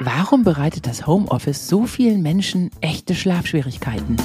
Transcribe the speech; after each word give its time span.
Warum 0.00 0.44
bereitet 0.44 0.86
das 0.86 1.08
Homeoffice 1.08 1.66
so 1.66 1.84
vielen 1.84 2.22
Menschen 2.22 2.70
echte 2.80 3.16
Schlafschwierigkeiten? 3.16 4.16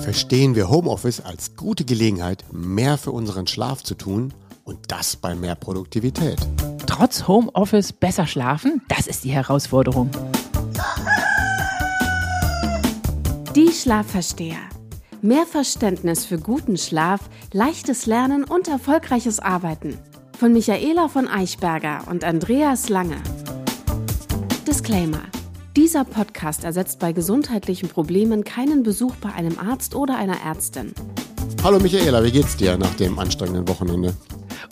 Verstehen 0.00 0.56
wir 0.56 0.68
Homeoffice 0.68 1.20
als 1.20 1.54
gute 1.54 1.84
Gelegenheit, 1.84 2.44
mehr 2.50 2.98
für 2.98 3.12
unseren 3.12 3.46
Schlaf 3.46 3.84
zu 3.84 3.94
tun 3.94 4.34
und 4.64 4.78
das 4.88 5.14
bei 5.14 5.36
mehr 5.36 5.54
Produktivität. 5.54 6.36
Trotz 6.84 7.28
Homeoffice 7.28 7.92
besser 7.92 8.26
schlafen? 8.26 8.82
Das 8.88 9.06
ist 9.06 9.22
die 9.22 9.30
Herausforderung. 9.30 10.10
Die 13.54 13.70
Schlafversteher. 13.70 14.58
Mehr 15.22 15.46
Verständnis 15.46 16.26
für 16.26 16.38
guten 16.38 16.76
Schlaf, 16.76 17.20
leichtes 17.52 18.06
Lernen 18.06 18.42
und 18.42 18.66
erfolgreiches 18.66 19.38
Arbeiten. 19.38 19.96
Von 20.36 20.52
Michaela 20.52 21.06
von 21.06 21.28
Eichberger 21.28 22.02
und 22.10 22.24
Andreas 22.24 22.88
Lange. 22.88 23.22
Disclaimer. 24.70 25.22
Dieser 25.76 26.04
Podcast 26.04 26.62
ersetzt 26.62 27.00
bei 27.00 27.10
gesundheitlichen 27.10 27.88
Problemen 27.88 28.44
keinen 28.44 28.84
Besuch 28.84 29.16
bei 29.16 29.32
einem 29.32 29.58
Arzt 29.58 29.96
oder 29.96 30.16
einer 30.16 30.40
Ärztin. 30.44 30.94
Hallo 31.64 31.80
Michaela, 31.80 32.22
wie 32.22 32.30
geht's 32.30 32.56
dir 32.56 32.78
nach 32.78 32.94
dem 32.94 33.18
anstrengenden 33.18 33.66
Wochenende? 33.66 34.14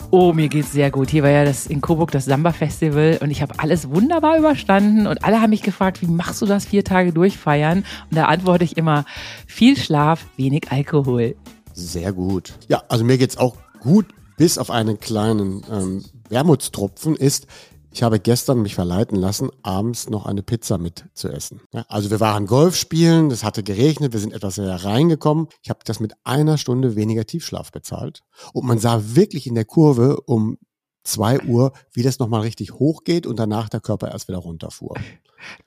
Oh, 0.09 0.31
mir 0.31 0.47
geht's 0.47 0.71
sehr 0.71 0.89
gut. 0.89 1.09
Hier 1.09 1.23
war 1.23 1.31
ja 1.31 1.43
das 1.43 1.67
in 1.67 1.81
Coburg 1.81 2.11
das 2.11 2.23
Samba 2.23 2.53
Festival 2.53 3.19
und 3.21 3.29
ich 3.29 3.41
habe 3.41 3.55
alles 3.57 3.89
wunderbar 3.89 4.37
überstanden 4.37 5.05
und 5.05 5.25
alle 5.25 5.41
haben 5.41 5.49
mich 5.49 5.63
gefragt, 5.63 6.01
wie 6.01 6.07
machst 6.07 6.41
du 6.41 6.45
das 6.45 6.63
vier 6.63 6.85
Tage 6.85 7.11
durchfeiern? 7.11 7.79
Und 8.09 8.15
da 8.15 8.23
antworte 8.23 8.63
ich 8.63 8.77
immer, 8.77 9.03
viel 9.47 9.75
Schlaf, 9.75 10.27
wenig 10.37 10.71
Alkohol. 10.71 11.35
Sehr 11.73 12.13
gut. 12.13 12.53
Ja, 12.69 12.83
also 12.87 13.03
mir 13.03 13.17
geht's 13.17 13.35
auch 13.35 13.57
gut, 13.81 14.05
bis 14.37 14.57
auf 14.57 14.71
einen 14.71 15.01
kleinen 15.01 15.61
ähm, 15.69 16.05
Wermutstropfen 16.29 17.17
ist, 17.17 17.47
ich 17.91 18.03
habe 18.03 18.19
gestern 18.19 18.61
mich 18.61 18.75
verleiten 18.75 19.17
lassen, 19.17 19.49
abends 19.63 20.09
noch 20.09 20.25
eine 20.25 20.43
Pizza 20.43 20.77
mit 20.77 21.05
zu 21.13 21.27
essen. 21.29 21.61
Ja, 21.73 21.85
also 21.87 22.11
wir 22.11 22.19
waren 22.19 22.45
Golf 22.45 22.75
spielen, 22.75 23.31
es 23.31 23.43
hatte 23.43 23.63
geregnet, 23.63 24.13
wir 24.13 24.19
sind 24.19 24.33
etwas 24.33 24.57
hereingekommen. 24.57 25.47
Ich 25.63 25.69
habe 25.69 25.79
das 25.85 25.99
mit 25.99 26.13
einer 26.23 26.57
Stunde 26.57 26.95
weniger 26.95 27.25
Tiefschlaf 27.25 27.71
bezahlt. 27.71 28.21
Und 28.53 28.65
man 28.65 28.77
sah 28.77 29.01
wirklich 29.15 29.47
in 29.47 29.55
der 29.55 29.65
Kurve 29.65 30.21
um 30.25 30.57
zwei 31.03 31.39
Uhr, 31.41 31.73
wie 31.93 32.03
das 32.03 32.19
nochmal 32.19 32.41
richtig 32.41 32.73
hochgeht 32.73 33.25
und 33.25 33.39
danach 33.39 33.69
der 33.69 33.79
Körper 33.79 34.11
erst 34.11 34.27
wieder 34.27 34.37
runterfuhr. 34.37 34.95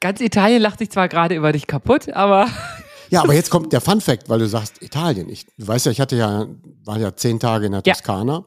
Ganz 0.00 0.20
Italien 0.20 0.62
lacht 0.62 0.78
sich 0.78 0.90
zwar 0.90 1.08
gerade 1.08 1.34
über 1.34 1.52
dich 1.52 1.66
kaputt, 1.66 2.10
aber 2.10 2.46
ja, 3.10 3.22
aber 3.22 3.34
jetzt 3.34 3.50
kommt 3.50 3.72
der 3.72 3.80
Fun 3.80 4.00
Fact, 4.00 4.28
weil 4.28 4.38
du 4.38 4.46
sagst 4.46 4.82
Italien. 4.82 5.28
Ich, 5.28 5.46
du 5.58 5.66
weißt 5.66 5.86
ja, 5.86 5.92
ich 5.92 6.00
hatte 6.00 6.16
ja, 6.16 6.46
war 6.84 6.98
ja 6.98 7.14
zehn 7.16 7.40
Tage 7.40 7.66
in 7.66 7.72
der. 7.72 7.82
Toskana. 7.82 8.32
Ja. 8.32 8.44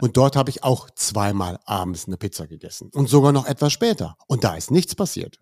Und 0.00 0.16
dort 0.16 0.36
habe 0.36 0.50
ich 0.50 0.64
auch 0.64 0.90
zweimal 0.90 1.58
abends 1.64 2.06
eine 2.06 2.16
Pizza 2.16 2.46
gegessen. 2.46 2.90
Und 2.94 3.08
sogar 3.08 3.32
noch 3.32 3.46
etwas 3.46 3.72
später. 3.72 4.16
Und 4.26 4.44
da 4.44 4.54
ist 4.54 4.70
nichts 4.70 4.94
passiert. 4.94 5.38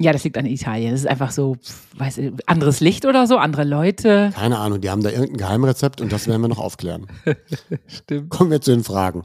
Ja, 0.00 0.12
das 0.12 0.24
liegt 0.24 0.38
an 0.38 0.46
Italien. 0.46 0.92
Das 0.92 1.00
ist 1.00 1.06
einfach 1.06 1.30
so, 1.30 1.56
weiß 1.96 2.18
ich, 2.18 2.32
anderes 2.46 2.80
Licht 2.80 3.04
oder 3.04 3.26
so, 3.26 3.36
andere 3.36 3.64
Leute. 3.64 4.32
Keine 4.34 4.58
Ahnung, 4.58 4.80
die 4.80 4.90
haben 4.90 5.02
da 5.02 5.10
irgendein 5.10 5.36
Geheimrezept 5.36 6.00
und 6.00 6.10
das 6.12 6.26
werden 6.26 6.40
wir 6.40 6.48
noch 6.48 6.58
aufklären. 6.58 7.06
Stimmt. 7.86 8.30
Kommen 8.30 8.50
wir 8.50 8.60
zu 8.60 8.72
den 8.72 8.84
Fragen. 8.84 9.24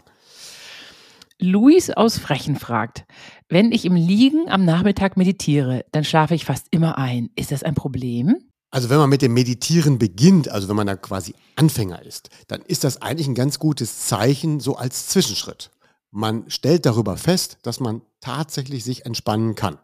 Luis 1.40 1.92
aus 1.92 2.18
Frechen 2.18 2.56
fragt, 2.56 3.06
wenn 3.48 3.72
ich 3.72 3.86
im 3.86 3.96
Liegen 3.96 4.50
am 4.50 4.66
Nachmittag 4.66 5.18
meditiere, 5.18 5.86
dann 5.92 6.04
schlafe 6.04 6.36
ich 6.36 6.46
fast 6.46 6.68
immer 6.72 6.98
ein. 6.98 7.30
Ist 7.36 7.52
das 7.52 7.64
ein 7.64 7.76
Problem? 7.76 8.36
Also 8.70 8.90
wenn 8.90 8.98
man 8.98 9.10
mit 9.10 9.22
dem 9.22 9.34
Meditieren 9.34 9.98
beginnt, 9.98 10.50
also 10.50 10.68
wenn 10.68 10.76
man 10.76 10.88
da 10.88 10.96
quasi 10.96 11.34
Anfänger 11.56 12.04
ist, 12.04 12.30
dann 12.48 12.62
ist 12.62 12.84
das 12.84 13.02
eigentlich 13.02 13.28
ein 13.28 13.36
ganz 13.36 13.60
gutes 13.60 14.08
Zeichen 14.08 14.60
so 14.60 14.76
als 14.76 15.08
Zwischenschritt. 15.08 15.72
Man 16.12 16.50
stellt 16.50 16.86
darüber 16.86 17.18
fest, 17.18 17.58
dass 17.64 17.80
man 17.80 18.02
tatsächlich 18.20 18.84
sich 18.84 19.06
entspannen 19.06 19.56
kann. 19.56 19.78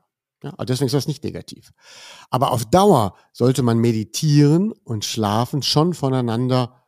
Ja, 0.44 0.52
also 0.52 0.66
deswegen 0.66 0.88
ist 0.88 0.94
das 0.94 1.08
nicht 1.08 1.24
negativ. 1.24 1.72
Aber 2.30 2.52
auf 2.52 2.66
Dauer 2.66 3.16
sollte 3.32 3.64
man 3.64 3.78
meditieren 3.78 4.74
und 4.84 5.06
schlafen 5.06 5.64
schon 5.64 5.94
voneinander 5.94 6.84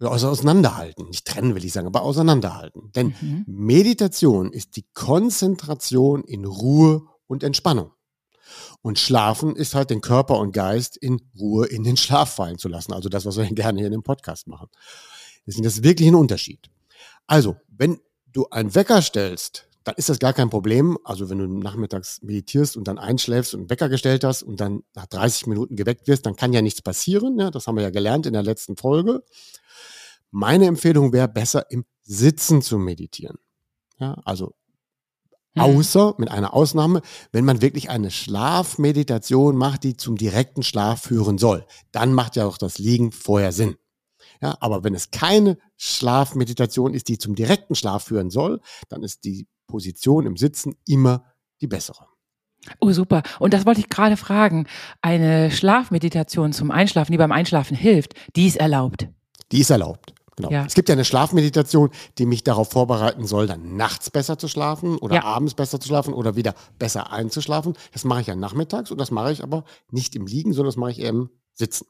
also 0.00 0.28
auseinanderhalten. 0.28 1.06
Nicht 1.06 1.26
trennen 1.26 1.54
will 1.54 1.64
ich 1.64 1.72
sagen, 1.72 1.86
aber 1.86 2.02
auseinanderhalten. 2.02 2.90
Denn 2.94 3.14
mhm. 3.20 3.44
Meditation 3.46 4.52
ist 4.52 4.76
die 4.76 4.84
Konzentration 4.92 6.24
in 6.24 6.44
Ruhe 6.44 7.02
und 7.26 7.42
Entspannung. 7.42 7.92
Und 8.82 8.98
Schlafen 8.98 9.56
ist 9.56 9.74
halt 9.74 9.90
den 9.90 10.00
Körper 10.00 10.38
und 10.38 10.52
Geist 10.52 10.96
in 10.96 11.20
Ruhe 11.38 11.66
in 11.66 11.84
den 11.84 11.96
Schlaf 11.96 12.34
fallen 12.34 12.58
zu 12.58 12.68
lassen. 12.68 12.92
Also 12.92 13.08
das, 13.08 13.24
was 13.24 13.36
wir 13.36 13.44
gerne 13.54 13.78
hier 13.78 13.86
in 13.86 13.92
dem 13.92 14.02
Podcast 14.02 14.46
machen. 14.46 14.68
Deswegen 15.46 15.64
ist 15.64 15.78
das 15.78 15.84
wirklich 15.84 16.08
ein 16.08 16.14
Unterschied. 16.14 16.70
Also, 17.26 17.56
wenn 17.68 18.00
du 18.32 18.48
einen 18.50 18.74
Wecker 18.74 19.02
stellst, 19.02 19.68
dann 19.84 19.94
ist 19.96 20.08
das 20.08 20.18
gar 20.18 20.32
kein 20.32 20.50
Problem. 20.50 20.98
Also 21.04 21.28
wenn 21.28 21.38
du 21.38 21.46
nachmittags 21.46 22.22
meditierst 22.22 22.76
und 22.76 22.88
dann 22.88 22.98
einschläfst 22.98 23.54
und 23.54 23.60
einen 23.60 23.70
Wecker 23.70 23.88
gestellt 23.90 24.24
hast 24.24 24.42
und 24.42 24.60
dann 24.60 24.82
nach 24.94 25.06
30 25.06 25.46
Minuten 25.46 25.76
geweckt 25.76 26.08
wirst, 26.08 26.24
dann 26.26 26.36
kann 26.36 26.52
ja 26.52 26.62
nichts 26.62 26.80
passieren. 26.80 27.38
Ja, 27.38 27.50
das 27.50 27.66
haben 27.66 27.76
wir 27.76 27.82
ja 27.82 27.90
gelernt 27.90 28.26
in 28.26 28.32
der 28.32 28.42
letzten 28.42 28.76
Folge. 28.76 29.22
Meine 30.30 30.66
Empfehlung 30.66 31.12
wäre 31.12 31.28
besser 31.28 31.70
im 31.70 31.84
Sitzen 32.02 32.62
zu 32.62 32.78
meditieren. 32.78 33.36
Ja, 33.98 34.16
also. 34.24 34.54
Außer, 35.56 36.14
mit 36.18 36.30
einer 36.30 36.52
Ausnahme, 36.52 37.00
wenn 37.30 37.44
man 37.44 37.62
wirklich 37.62 37.88
eine 37.88 38.10
Schlafmeditation 38.10 39.56
macht, 39.56 39.84
die 39.84 39.96
zum 39.96 40.16
direkten 40.16 40.62
Schlaf 40.62 41.02
führen 41.02 41.38
soll. 41.38 41.64
Dann 41.92 42.12
macht 42.12 42.36
ja 42.36 42.46
auch 42.46 42.58
das 42.58 42.78
Liegen 42.78 43.12
vorher 43.12 43.52
Sinn. 43.52 43.76
Ja, 44.42 44.56
aber 44.60 44.82
wenn 44.82 44.94
es 44.94 45.10
keine 45.10 45.58
Schlafmeditation 45.76 46.92
ist, 46.92 47.08
die 47.08 47.18
zum 47.18 47.34
direkten 47.34 47.74
Schlaf 47.76 48.04
führen 48.04 48.30
soll, 48.30 48.60
dann 48.88 49.02
ist 49.02 49.24
die 49.24 49.46
Position 49.66 50.26
im 50.26 50.36
Sitzen 50.36 50.76
immer 50.86 51.24
die 51.60 51.66
bessere. 51.66 52.06
Oh, 52.80 52.90
super. 52.92 53.22
Und 53.38 53.54
das 53.54 53.66
wollte 53.66 53.80
ich 53.80 53.88
gerade 53.88 54.16
fragen. 54.16 54.66
Eine 55.02 55.50
Schlafmeditation 55.50 56.52
zum 56.52 56.70
Einschlafen, 56.70 57.12
die 57.12 57.18
beim 57.18 57.32
Einschlafen 57.32 57.76
hilft, 57.76 58.14
die 58.36 58.46
ist 58.46 58.56
erlaubt. 58.56 59.08
Die 59.52 59.60
ist 59.60 59.70
erlaubt. 59.70 60.14
Genau. 60.36 60.50
Ja. 60.50 60.64
Es 60.64 60.74
gibt 60.74 60.88
ja 60.88 60.94
eine 60.94 61.04
Schlafmeditation, 61.04 61.90
die 62.18 62.26
mich 62.26 62.42
darauf 62.42 62.70
vorbereiten 62.70 63.26
soll, 63.26 63.46
dann 63.46 63.76
nachts 63.76 64.10
besser 64.10 64.38
zu 64.38 64.48
schlafen 64.48 64.98
oder 64.98 65.16
ja. 65.16 65.24
abends 65.24 65.54
besser 65.54 65.80
zu 65.80 65.88
schlafen 65.88 66.12
oder 66.12 66.36
wieder 66.36 66.54
besser 66.78 67.12
einzuschlafen. 67.12 67.74
Das 67.92 68.04
mache 68.04 68.22
ich 68.22 68.26
ja 68.26 68.34
nachmittags 68.34 68.90
und 68.90 68.98
das 68.98 69.10
mache 69.10 69.32
ich 69.32 69.42
aber 69.42 69.64
nicht 69.90 70.16
im 70.16 70.26
Liegen, 70.26 70.52
sondern 70.52 70.70
das 70.70 70.76
mache 70.76 70.90
ich 70.90 71.00
eher 71.00 71.10
im 71.10 71.30
Sitzen. 71.54 71.86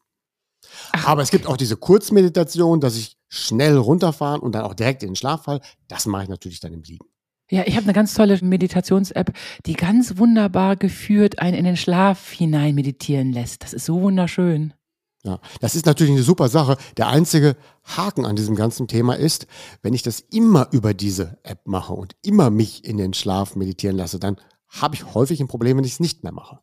Ach, 0.93 1.09
aber 1.09 1.23
es 1.23 1.31
gibt 1.31 1.47
auch 1.47 1.57
diese 1.57 1.77
Kurzmeditation, 1.77 2.81
dass 2.81 2.97
ich 2.97 3.17
schnell 3.29 3.77
runterfahren 3.77 4.41
und 4.41 4.55
dann 4.55 4.63
auch 4.63 4.75
direkt 4.75 5.03
in 5.03 5.11
den 5.11 5.17
Schlaf 5.17 5.45
fall. 5.45 5.61
Das 5.89 6.07
mache 6.07 6.25
ich 6.25 6.29
natürlich 6.29 6.61
dann 6.61 6.73
im 6.73 6.83
Liegen. 6.83 7.07
Ja, 7.51 7.63
ich 7.67 7.77
habe 7.77 7.85
eine 7.85 7.93
ganz 7.93 8.15
tolle 8.15 8.39
Meditations-App, 8.41 9.33
die 9.67 9.75
ganz 9.75 10.17
wunderbar 10.17 10.77
geführt 10.77 11.39
einen 11.41 11.57
in 11.57 11.65
den 11.65 11.77
Schlaf 11.77 12.31
hinein 12.31 12.75
meditieren 12.75 13.33
lässt. 13.33 13.63
Das 13.63 13.75
ist 13.75 13.85
so 13.85 14.01
wunderschön. 14.01 14.73
Ja, 15.25 15.41
das 15.61 15.75
ist 15.75 15.87
natürlich 15.87 16.13
eine 16.13 16.23
super 16.23 16.49
Sache. 16.49 16.77
Der 16.99 17.09
einzige 17.09 17.57
Haken 17.83 18.27
an 18.27 18.37
diesem 18.37 18.57
ganzen 18.57 18.89
Thema 18.89 19.15
ist, 19.15 19.47
wenn 19.83 19.95
ich 19.95 20.03
das 20.03 20.21
immer 20.21 20.69
über 20.71 20.93
diese 20.93 21.39
App 21.43 21.67
mache 21.67 21.95
und 21.95 22.15
immer 22.23 22.51
mich 22.51 22.85
in 22.85 22.99
den 22.99 23.15
Schlaf 23.15 23.57
meditieren 23.57 23.97
lasse, 23.97 24.21
dann 24.21 24.37
habe 24.69 24.95
ich 24.95 25.15
häufig 25.15 25.41
ein 25.41 25.49
Problem, 25.49 25.79
wenn 25.79 25.85
ich 25.85 25.93
es 25.93 26.01
nicht 26.01 26.25
mehr 26.25 26.33
mache. 26.33 26.61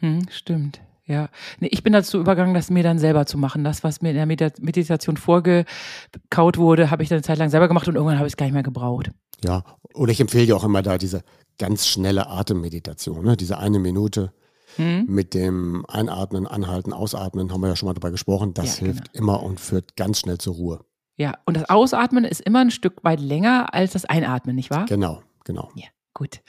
Hm, 0.00 0.26
stimmt. 0.28 0.80
Ja, 1.06 1.28
nee, 1.60 1.68
ich 1.70 1.82
bin 1.82 1.92
dazu 1.92 2.18
übergegangen, 2.18 2.54
das 2.54 2.70
mir 2.70 2.82
dann 2.82 2.98
selber 2.98 3.26
zu 3.26 3.38
machen. 3.38 3.64
Das, 3.64 3.84
was 3.84 4.02
mir 4.02 4.10
in 4.10 4.16
der 4.16 4.26
Meditation 4.26 5.16
vorgekaut 5.16 6.56
wurde, 6.56 6.90
habe 6.90 7.02
ich 7.02 7.08
dann 7.08 7.16
eine 7.16 7.22
Zeit 7.22 7.38
lang 7.38 7.50
selber 7.50 7.68
gemacht 7.68 7.86
und 7.86 7.94
irgendwann 7.94 8.18
habe 8.18 8.26
ich 8.26 8.32
es 8.32 8.36
gar 8.36 8.46
nicht 8.46 8.54
mehr 8.54 8.62
gebraucht. 8.62 9.10
Ja, 9.44 9.64
oder 9.94 10.12
ich 10.12 10.20
empfehle 10.20 10.46
dir 10.46 10.56
auch 10.56 10.64
immer 10.64 10.82
da 10.82 10.98
diese 10.98 11.22
ganz 11.58 11.86
schnelle 11.86 12.28
Atemmeditation, 12.28 13.24
ne? 13.24 13.36
diese 13.36 13.58
eine 13.58 13.78
Minute 13.78 14.32
hm. 14.76 15.06
Mit 15.06 15.34
dem 15.34 15.84
Einatmen, 15.86 16.46
Anhalten, 16.46 16.92
Ausatmen 16.92 17.52
haben 17.52 17.60
wir 17.60 17.68
ja 17.68 17.76
schon 17.76 17.86
mal 17.86 17.94
darüber 17.94 18.10
gesprochen. 18.10 18.54
Das 18.54 18.80
ja, 18.80 18.86
hilft 18.86 19.12
genau. 19.12 19.22
immer 19.22 19.42
und 19.42 19.60
führt 19.60 19.96
ganz 19.96 20.20
schnell 20.20 20.38
zur 20.38 20.54
Ruhe. 20.54 20.84
Ja, 21.16 21.34
und 21.44 21.56
das 21.56 21.68
Ausatmen 21.68 22.24
ist 22.24 22.40
immer 22.40 22.60
ein 22.60 22.70
Stück 22.70 23.04
weit 23.04 23.20
länger 23.20 23.74
als 23.74 23.92
das 23.92 24.04
Einatmen, 24.04 24.56
nicht 24.56 24.70
wahr? 24.70 24.86
Genau, 24.86 25.22
genau. 25.44 25.70
Ja. 25.74 25.86
Gut. 26.12 26.40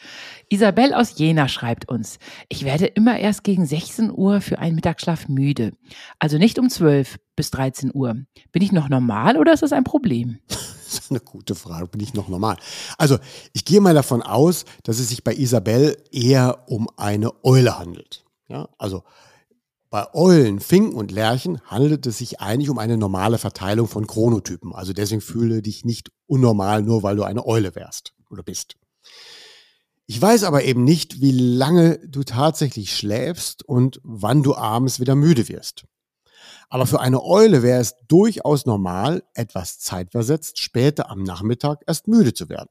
Isabel 0.49 0.93
aus 0.93 1.17
Jena 1.19 1.47
schreibt 1.47 1.87
uns, 1.87 2.17
ich 2.49 2.65
werde 2.65 2.87
immer 2.87 3.19
erst 3.19 3.43
gegen 3.43 3.65
16 3.65 4.11
Uhr 4.11 4.41
für 4.41 4.59
einen 4.59 4.75
Mittagsschlaf 4.75 5.27
müde. 5.27 5.73
Also 6.19 6.37
nicht 6.37 6.57
um 6.57 6.69
12 6.69 7.19
bis 7.35 7.51
13 7.51 7.91
Uhr. 7.93 8.15
Bin 8.51 8.61
ich 8.61 8.71
noch 8.71 8.89
normal 8.89 9.37
oder 9.37 9.53
ist 9.53 9.61
das 9.61 9.71
ein 9.71 9.83
Problem? 9.83 10.39
Das 10.91 11.05
ist 11.05 11.11
eine 11.11 11.21
gute 11.21 11.55
Frage. 11.55 11.87
Bin 11.87 12.01
ich 12.01 12.13
noch 12.13 12.27
normal? 12.27 12.57
Also, 12.97 13.17
ich 13.53 13.63
gehe 13.63 13.79
mal 13.79 13.93
davon 13.93 14.21
aus, 14.21 14.65
dass 14.83 14.99
es 14.99 15.07
sich 15.09 15.23
bei 15.23 15.33
Isabel 15.33 15.97
eher 16.11 16.65
um 16.67 16.89
eine 16.97 17.31
Eule 17.45 17.79
handelt. 17.79 18.25
Ja, 18.49 18.67
also 18.77 19.03
bei 19.89 20.13
Eulen, 20.13 20.59
Finken 20.59 20.95
und 20.95 21.11
Lerchen 21.11 21.61
handelt 21.65 22.05
es 22.07 22.17
sich 22.17 22.39
eigentlich 22.39 22.69
um 22.69 22.77
eine 22.77 22.97
normale 22.97 23.37
Verteilung 23.37 23.87
von 23.87 24.07
Chronotypen. 24.07 24.73
Also 24.73 24.93
deswegen 24.93 25.21
fühle 25.21 25.61
dich 25.61 25.85
nicht 25.85 26.11
unnormal, 26.27 26.81
nur 26.81 27.03
weil 27.03 27.15
du 27.15 27.23
eine 27.23 27.45
Eule 27.45 27.75
wärst 27.75 28.13
oder 28.29 28.43
bist. 28.43 28.75
Ich 30.07 30.21
weiß 30.21 30.43
aber 30.43 30.63
eben 30.63 30.83
nicht, 30.83 31.21
wie 31.21 31.31
lange 31.31 31.99
du 32.05 32.23
tatsächlich 32.23 32.95
schläfst 32.95 33.63
und 33.63 34.01
wann 34.03 34.43
du 34.43 34.55
abends 34.55 34.99
wieder 34.99 35.15
müde 35.15 35.47
wirst. 35.47 35.85
Aber 36.71 36.87
für 36.87 37.01
eine 37.01 37.21
Eule 37.21 37.63
wäre 37.63 37.81
es 37.81 37.95
durchaus 38.07 38.65
normal, 38.65 39.23
etwas 39.33 39.79
zeitversetzt 39.79 40.57
später 40.57 41.11
am 41.11 41.21
Nachmittag 41.21 41.83
erst 41.85 42.07
müde 42.07 42.33
zu 42.33 42.47
werden. 42.47 42.69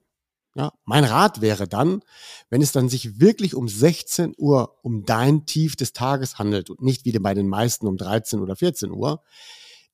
Ja, 0.54 0.72
mein 0.84 1.04
Rat 1.04 1.42
wäre 1.42 1.68
dann, 1.68 2.02
wenn 2.48 2.62
es 2.62 2.72
dann 2.72 2.88
sich 2.88 3.20
wirklich 3.20 3.54
um 3.54 3.68
16 3.68 4.34
Uhr 4.38 4.78
um 4.82 5.04
dein 5.04 5.44
Tief 5.44 5.76
des 5.76 5.92
Tages 5.92 6.38
handelt 6.38 6.70
und 6.70 6.80
nicht 6.80 7.04
wie 7.04 7.12
bei 7.18 7.34
den 7.34 7.46
meisten 7.46 7.86
um 7.86 7.98
13 7.98 8.40
oder 8.40 8.56
14 8.56 8.90
Uhr, 8.90 9.22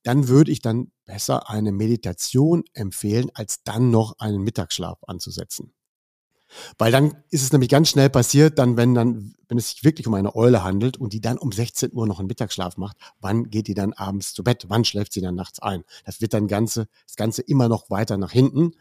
dann 0.03 0.29
würde 0.29 0.51
ich 0.51 0.61
dann 0.61 0.89
besser 1.03 1.49
eine 1.49 1.73
Meditation 1.73 2.63
empfehlen, 2.73 3.29
als 3.33 3.63
dann 3.63 3.91
noch 3.91 4.19
einen 4.19 4.41
Mittagsschlaf 4.41 4.99
anzusetzen. 5.05 5.73
Weil 6.77 6.91
dann 6.91 7.15
ist 7.29 7.43
es 7.43 7.51
nämlich 7.51 7.69
ganz 7.69 7.89
schnell 7.89 8.09
passiert, 8.09 8.59
dann, 8.59 8.77
wenn 8.77 8.93
dann, 8.93 9.35
wenn 9.47 9.57
es 9.57 9.69
sich 9.69 9.83
wirklich 9.83 10.07
um 10.07 10.13
eine 10.13 10.35
Eule 10.35 10.63
handelt 10.63 10.97
und 10.97 11.13
die 11.13 11.21
dann 11.21 11.37
um 11.37 11.51
16 11.51 11.93
Uhr 11.93 12.07
noch 12.07 12.19
einen 12.19 12.27
Mittagsschlaf 12.27 12.77
macht, 12.77 12.97
wann 13.19 13.49
geht 13.49 13.67
die 13.67 13.73
dann 13.73 13.93
abends 13.93 14.33
zu 14.33 14.43
Bett? 14.43 14.65
Wann 14.67 14.85
schläft 14.85 15.13
sie 15.13 15.21
dann 15.21 15.35
nachts 15.35 15.59
ein? 15.59 15.83
Das 16.05 16.21
wird 16.21 16.33
dann 16.33 16.47
Ganze, 16.47 16.87
das 17.05 17.15
Ganze 17.15 17.41
immer 17.41 17.69
noch 17.69 17.89
weiter 17.89 18.17
nach 18.17 18.31
hinten. 18.31 18.71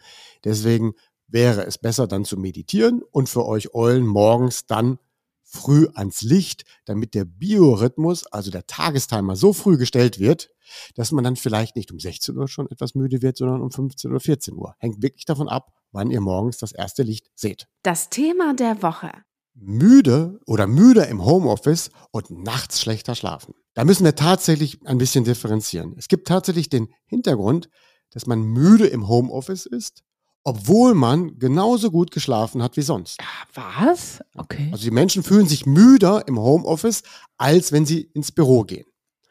Deswegen 0.45 0.95
wäre 1.29 1.67
es 1.67 1.79
besser, 1.79 2.07
dann 2.07 2.25
zu 2.25 2.37
meditieren 2.37 3.03
und 3.11 3.29
für 3.29 3.45
euch 3.45 3.75
Eulen 3.75 4.07
morgens 4.07 4.67
dann 4.67 4.99
früh 5.47 5.89
ans 5.95 6.23
Licht, 6.23 6.65
damit 6.85 7.15
der 7.15 7.25
Biorhythmus, 7.25 8.27
also 8.27 8.51
der 8.51 8.67
Tagestimer, 8.67 9.37
so 9.37 9.53
früh 9.53 9.79
gestellt 9.79 10.19
wird, 10.19 10.51
dass 10.95 11.13
man 11.13 11.25
dann 11.25 11.37
vielleicht 11.37 11.77
nicht 11.77 11.93
um 11.93 12.01
16 12.01 12.37
Uhr 12.37 12.49
schon 12.49 12.71
etwas 12.71 12.95
müde 12.95 13.23
wird, 13.23 13.37
sondern 13.37 13.63
um 13.63 13.71
15 13.71 14.11
oder 14.11 14.21
14 14.21 14.55
Uhr. 14.55 14.75
Hängt 14.79 15.03
wirklich 15.03 15.25
davon 15.25 15.49
ab, 15.49 15.73
wann 15.93 16.11
ihr 16.11 16.21
morgens 16.21 16.59
das 16.59 16.73
erste 16.73 17.03
Licht 17.03 17.31
seht. 17.35 17.67
Das 17.83 18.11
Thema 18.11 18.55
der 18.55 18.83
Woche. 18.83 19.13
Müde 19.55 20.39
oder 20.47 20.67
müde 20.67 21.03
im 21.03 21.25
Homeoffice 21.25 21.91
und 22.11 22.31
nachts 22.31 22.81
schlechter 22.81 23.15
schlafen. 23.15 23.55
Da 23.75 23.85
müssen 23.85 24.05
wir 24.05 24.15
tatsächlich 24.15 24.85
ein 24.87 24.99
bisschen 24.99 25.25
differenzieren. 25.25 25.95
Es 25.97 26.09
gibt 26.09 26.29
tatsächlich 26.29 26.69
den 26.69 26.89
Hintergrund, 27.07 27.71
dass 28.11 28.27
man 28.27 28.43
müde 28.43 28.87
im 28.87 29.09
Homeoffice 29.09 29.67
ist, 29.67 30.03
obwohl 30.47 30.95
man 30.95 31.41
genauso 31.41 31.91
gut 31.91 32.13
geschlafen 32.13 32.63
hat 32.63 32.77
wie 32.77 32.83
sonst. 32.83 33.19
Was? 33.53 34.21
Okay. 34.37 34.69
Also 34.71 34.85
die 34.85 34.93
Menschen 34.93 35.25
fühlen 35.25 35.49
sich 35.49 35.67
müder 35.67 36.29
im 36.29 36.39
Homeoffice, 36.39 37.03
als 37.37 37.73
wenn 37.73 37.85
sie 37.85 38.03
ins 38.15 38.31
Büro 38.31 38.63
gehen. 38.63 38.87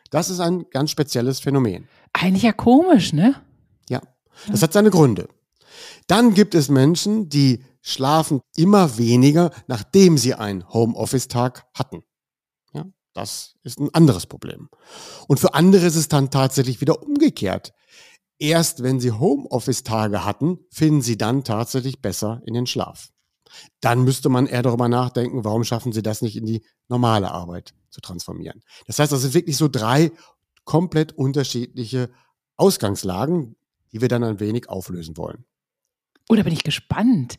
Das 0.09 0.29
ist 0.29 0.41
ein 0.41 0.65
ganz 0.71 0.91
spezielles 0.91 1.39
Phänomen. 1.39 1.87
Eigentlich 2.11 2.43
ja 2.43 2.51
komisch, 2.51 3.13
ne? 3.13 3.33
Ja, 3.89 4.01
das 4.49 4.61
hat 4.61 4.73
seine 4.73 4.89
Gründe. 4.91 5.29
Dann 6.07 6.33
gibt 6.33 6.53
es 6.53 6.67
Menschen, 6.67 7.29
die 7.29 7.63
schlafen 7.81 8.41
immer 8.57 8.97
weniger, 8.97 9.51
nachdem 9.67 10.17
sie 10.17 10.33
einen 10.33 10.67
Homeoffice-Tag 10.67 11.65
hatten. 11.73 12.03
Ja, 12.73 12.83
das 13.13 13.55
ist 13.63 13.79
ein 13.79 13.93
anderes 13.93 14.25
Problem. 14.25 14.67
Und 15.29 15.39
für 15.39 15.53
andere 15.53 15.85
ist 15.85 15.95
es 15.95 16.09
dann 16.09 16.29
tatsächlich 16.29 16.81
wieder 16.81 17.01
umgekehrt. 17.01 17.71
Erst 18.37 18.83
wenn 18.83 18.99
sie 18.99 19.11
Homeoffice-Tage 19.11 20.25
hatten, 20.25 20.59
finden 20.69 21.01
sie 21.01 21.17
dann 21.17 21.43
tatsächlich 21.43 22.01
besser 22.01 22.41
in 22.45 22.53
den 22.53 22.67
Schlaf. 22.67 23.09
Dann 23.79 24.03
müsste 24.03 24.29
man 24.29 24.47
eher 24.47 24.63
darüber 24.63 24.89
nachdenken, 24.89 25.45
warum 25.45 25.63
schaffen 25.63 25.93
sie 25.93 26.01
das 26.01 26.21
nicht 26.21 26.35
in 26.35 26.45
die 26.45 26.65
normale 26.89 27.31
Arbeit 27.31 27.73
zu 27.89 28.01
transformieren. 28.01 28.61
Das 28.87 28.99
heißt, 28.99 29.11
das 29.11 29.21
sind 29.21 29.33
wirklich 29.33 29.55
so 29.55 29.69
drei 29.69 30.11
komplett 30.65 31.13
unterschiedliche 31.13 32.09
Ausgangslagen, 32.57 33.55
die 33.91 34.01
wir 34.01 34.09
dann 34.09 34.23
ein 34.23 34.39
wenig 34.39 34.67
auflösen 34.69 35.15
wollen. 35.15 35.45
Oder 36.27 36.43
bin 36.43 36.53
ich 36.53 36.63
gespannt? 36.63 37.35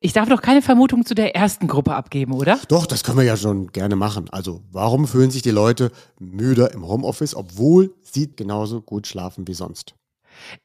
Ich 0.00 0.12
darf 0.12 0.28
doch 0.28 0.42
keine 0.42 0.60
Vermutung 0.60 1.06
zu 1.06 1.14
der 1.14 1.34
ersten 1.34 1.66
Gruppe 1.66 1.94
abgeben, 1.94 2.32
oder? 2.32 2.60
Doch, 2.68 2.84
das 2.84 3.04
können 3.04 3.16
wir 3.16 3.24
ja 3.24 3.38
schon 3.38 3.68
gerne 3.68 3.96
machen. 3.96 4.28
Also, 4.28 4.62
warum 4.70 5.06
fühlen 5.06 5.30
sich 5.30 5.40
die 5.40 5.50
Leute 5.50 5.90
müder 6.18 6.72
im 6.72 6.86
Homeoffice, 6.86 7.34
obwohl 7.34 7.94
sie 8.02 8.34
genauso 8.36 8.82
gut 8.82 9.06
schlafen 9.06 9.46
wie 9.46 9.54
sonst? 9.54 9.94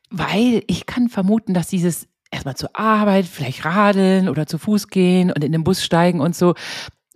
Weil 0.09 0.63
ich 0.67 0.85
kann 0.85 1.09
vermuten, 1.09 1.53
dass 1.53 1.67
dieses 1.67 2.07
erstmal 2.31 2.55
zur 2.55 2.75
Arbeit, 2.75 3.25
vielleicht 3.25 3.65
radeln 3.65 4.29
oder 4.29 4.45
zu 4.45 4.57
Fuß 4.57 4.87
gehen 4.87 5.31
und 5.31 5.43
in 5.43 5.51
den 5.51 5.63
Bus 5.63 5.83
steigen 5.83 6.21
und 6.21 6.35
so, 6.35 6.53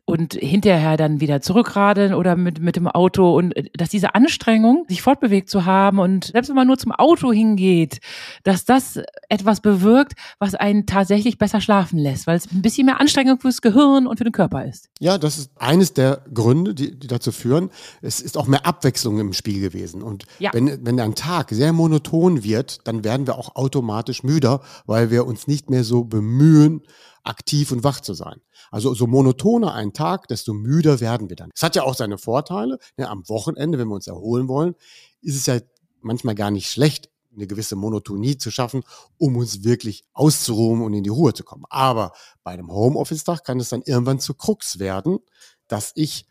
und 0.06 0.34
hinterher 0.34 0.98
dann 0.98 1.22
wieder 1.22 1.40
zurückradeln 1.40 2.14
oder 2.14 2.36
mit, 2.36 2.60
mit 2.60 2.76
dem 2.76 2.88
Auto 2.88 3.38
und 3.38 3.56
äh, 3.56 3.70
dass 3.74 3.90
diese 3.90 4.16
Anstrengung, 4.16 4.86
sich 4.90 5.02
fortbewegt 5.02 5.50
zu 5.50 5.66
haben 5.66 6.00
und 6.00 6.26
selbst 6.26 6.50
wenn 6.50 6.56
man 6.56 6.68
nur 6.68 6.78
zum 6.78 6.92
Auto 6.92 7.32
hingeht, 7.32 8.00
dass 8.44 8.66
das 8.66 9.00
etwas 9.30 9.62
bewirkt, 9.62 10.14
was 10.40 10.56
einen 10.56 10.86
tatsächlich 10.86 11.38
besser 11.38 11.62
schlafen 11.62 11.98
lässt, 11.98 12.28
weil 12.28 12.36
es 12.36 12.52
ein 12.52 12.62
bisschen 12.62 12.86
mehr 12.86 13.00
Anstrengung 13.00 13.40
fürs 13.40 13.62
Gehirn 13.62 14.06
und 14.06 14.18
für 14.18 14.26
den 14.26 14.34
Körper 14.34 14.66
ist. 14.66 14.90
Ja, 15.00 15.18
das 15.18 15.38
ist 15.38 15.52
eines 15.58 15.94
der 15.94 16.22
Gründe, 16.34 16.74
die, 16.74 17.00
die 17.00 17.08
dazu 17.08 17.32
führen. 17.32 17.70
Es 18.02 18.20
ist 18.20 18.38
auch 18.38 18.48
mehr 18.48 18.66
Abwechslung 18.66 19.20
im 19.20 19.32
Spiel 19.32 19.62
gewesen. 19.62 20.02
Und 20.02 20.26
ja. 20.40 20.52
wenn, 20.54 20.86
wenn 20.86 21.00
ein 21.00 21.16
Tag 21.16 21.50
sehr 21.52 21.72
monoton 21.72 22.44
wird, 22.44 22.86
dann 22.88 23.06
werden 23.06 23.26
wir 23.26 23.38
auch 23.38 23.56
automatisch 23.56 24.24
müder, 24.24 24.62
weil 24.86 25.12
wir 25.12 25.26
uns 25.26 25.48
nicht 25.48 25.70
mehr 25.70 25.84
so 25.84 26.04
bemühen, 26.04 26.82
aktiv 27.24 27.72
und 27.72 27.84
wach 27.84 28.02
zu 28.02 28.14
sein. 28.14 28.42
Also 28.72 28.94
so 28.94 29.08
monotoner 29.08 29.74
ein 29.74 29.94
Tag, 29.94 30.28
desto 30.28 30.54
müder 30.54 31.00
werden 31.00 31.30
wir 31.30 31.36
dann. 31.36 31.52
Es 31.56 31.64
hat 31.64 31.76
ja 31.76 31.84
auch 31.84 31.96
seine 31.96 32.18
Vorteile. 32.18 32.80
Ne, 32.98 33.10
am 33.10 33.28
Wochenende, 33.30 33.78
wenn 33.78 33.88
wir 33.88 33.96
uns 33.96 34.08
erholen 34.08 34.48
wollen, 34.48 34.76
ist 35.22 35.36
es 35.36 35.46
ja 35.46 35.60
manchmal 36.02 36.36
gar 36.36 36.52
nicht 36.52 36.70
schlecht, 36.70 37.10
eine 37.36 37.48
gewisse 37.48 37.76
Monotonie 37.76 38.38
zu 38.38 38.52
schaffen, 38.52 38.84
um 39.18 39.38
uns 39.38 39.64
wirklich 39.64 40.06
auszuruhen 40.14 40.82
und 40.82 40.94
in 40.94 41.04
die 41.04 41.10
Ruhe 41.10 41.34
zu 41.34 41.44
kommen. 41.44 41.64
Aber 41.70 42.14
bei 42.44 42.52
einem 42.52 42.72
Homeoffice-Tag 42.72 43.44
kann 43.44 43.60
es 43.60 43.70
dann 43.70 43.82
irgendwann 43.82 44.20
zu 44.20 44.34
Krux 44.34 44.80
werden, 44.80 45.20
dass 45.68 45.92
ich 45.96 46.28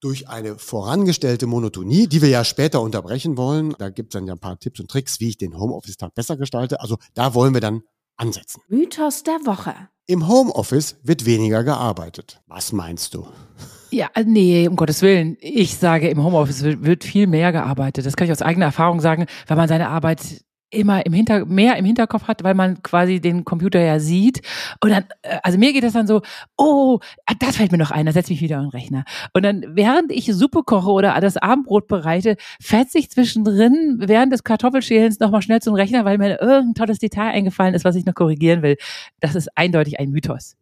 durch 0.00 0.28
eine 0.28 0.58
vorangestellte 0.58 1.46
Monotonie, 1.46 2.06
die 2.06 2.22
wir 2.22 2.28
ja 2.28 2.44
später 2.44 2.80
unterbrechen 2.80 3.36
wollen, 3.36 3.74
da 3.78 3.90
gibt 3.90 4.14
es 4.14 4.18
dann 4.18 4.26
ja 4.26 4.34
ein 4.34 4.38
paar 4.38 4.58
Tipps 4.58 4.80
und 4.80 4.90
Tricks, 4.90 5.20
wie 5.20 5.30
ich 5.30 5.38
den 5.38 5.58
Homeoffice-Tag 5.58 6.14
besser 6.14 6.36
gestalte. 6.36 6.80
Also 6.80 6.98
da 7.14 7.34
wollen 7.34 7.54
wir 7.54 7.60
dann 7.60 7.82
ansetzen. 8.16 8.62
Mythos 8.68 9.22
der 9.22 9.44
Woche. 9.44 9.88
Im 10.10 10.26
Homeoffice 10.26 10.96
wird 11.02 11.26
weniger 11.26 11.64
gearbeitet. 11.64 12.40
Was 12.46 12.72
meinst 12.72 13.12
du? 13.12 13.26
Ja, 13.90 14.08
äh, 14.14 14.24
nee, 14.24 14.66
um 14.66 14.74
Gottes 14.74 15.02
Willen. 15.02 15.36
Ich 15.38 15.76
sage, 15.76 16.08
im 16.08 16.24
Homeoffice 16.24 16.62
wird 16.62 17.04
viel 17.04 17.26
mehr 17.26 17.52
gearbeitet. 17.52 18.06
Das 18.06 18.16
kann 18.16 18.24
ich 18.24 18.32
aus 18.32 18.40
eigener 18.40 18.64
Erfahrung 18.64 19.02
sagen, 19.02 19.26
weil 19.46 19.58
man 19.58 19.68
seine 19.68 19.90
Arbeit 19.90 20.46
immer 20.70 21.04
im 21.06 21.12
Hinter 21.12 21.46
mehr 21.46 21.76
im 21.76 21.84
Hinterkopf 21.84 22.24
hat, 22.24 22.44
weil 22.44 22.54
man 22.54 22.82
quasi 22.82 23.20
den 23.20 23.44
Computer 23.44 23.80
ja 23.80 24.00
sieht. 24.00 24.42
Und 24.82 24.90
dann, 24.90 25.04
äh, 25.22 25.38
also 25.42 25.58
mir 25.58 25.72
geht 25.72 25.84
das 25.84 25.94
dann 25.94 26.06
so, 26.06 26.22
oh, 26.56 26.98
ah, 27.26 27.34
das 27.38 27.56
fällt 27.56 27.72
mir 27.72 27.78
noch 27.78 27.90
ein, 27.90 28.06
da 28.06 28.12
setze 28.12 28.32
ich 28.32 28.40
wieder 28.40 28.58
an 28.58 28.64
den 28.64 28.70
Rechner. 28.70 29.04
Und 29.32 29.42
dann, 29.42 29.64
während 29.68 30.12
ich 30.12 30.26
Suppe 30.26 30.62
koche 30.62 30.90
oder 30.90 31.18
das 31.20 31.36
Abendbrot 31.36 31.88
bereite, 31.88 32.36
fetze 32.60 32.98
ich 32.98 33.10
zwischendrin 33.10 33.98
während 34.00 34.32
des 34.32 34.44
Kartoffelschälens 34.44 35.20
nochmal 35.20 35.42
schnell 35.42 35.60
zum 35.60 35.74
Rechner, 35.74 36.04
weil 36.04 36.18
mir 36.18 36.40
irgendein 36.40 36.74
tolles 36.74 36.98
Detail 36.98 37.28
eingefallen 37.28 37.74
ist, 37.74 37.84
was 37.84 37.96
ich 37.96 38.04
noch 38.04 38.14
korrigieren 38.14 38.62
will. 38.62 38.76
Das 39.20 39.34
ist 39.34 39.48
eindeutig 39.56 39.98
ein 39.98 40.10
Mythos. 40.10 40.56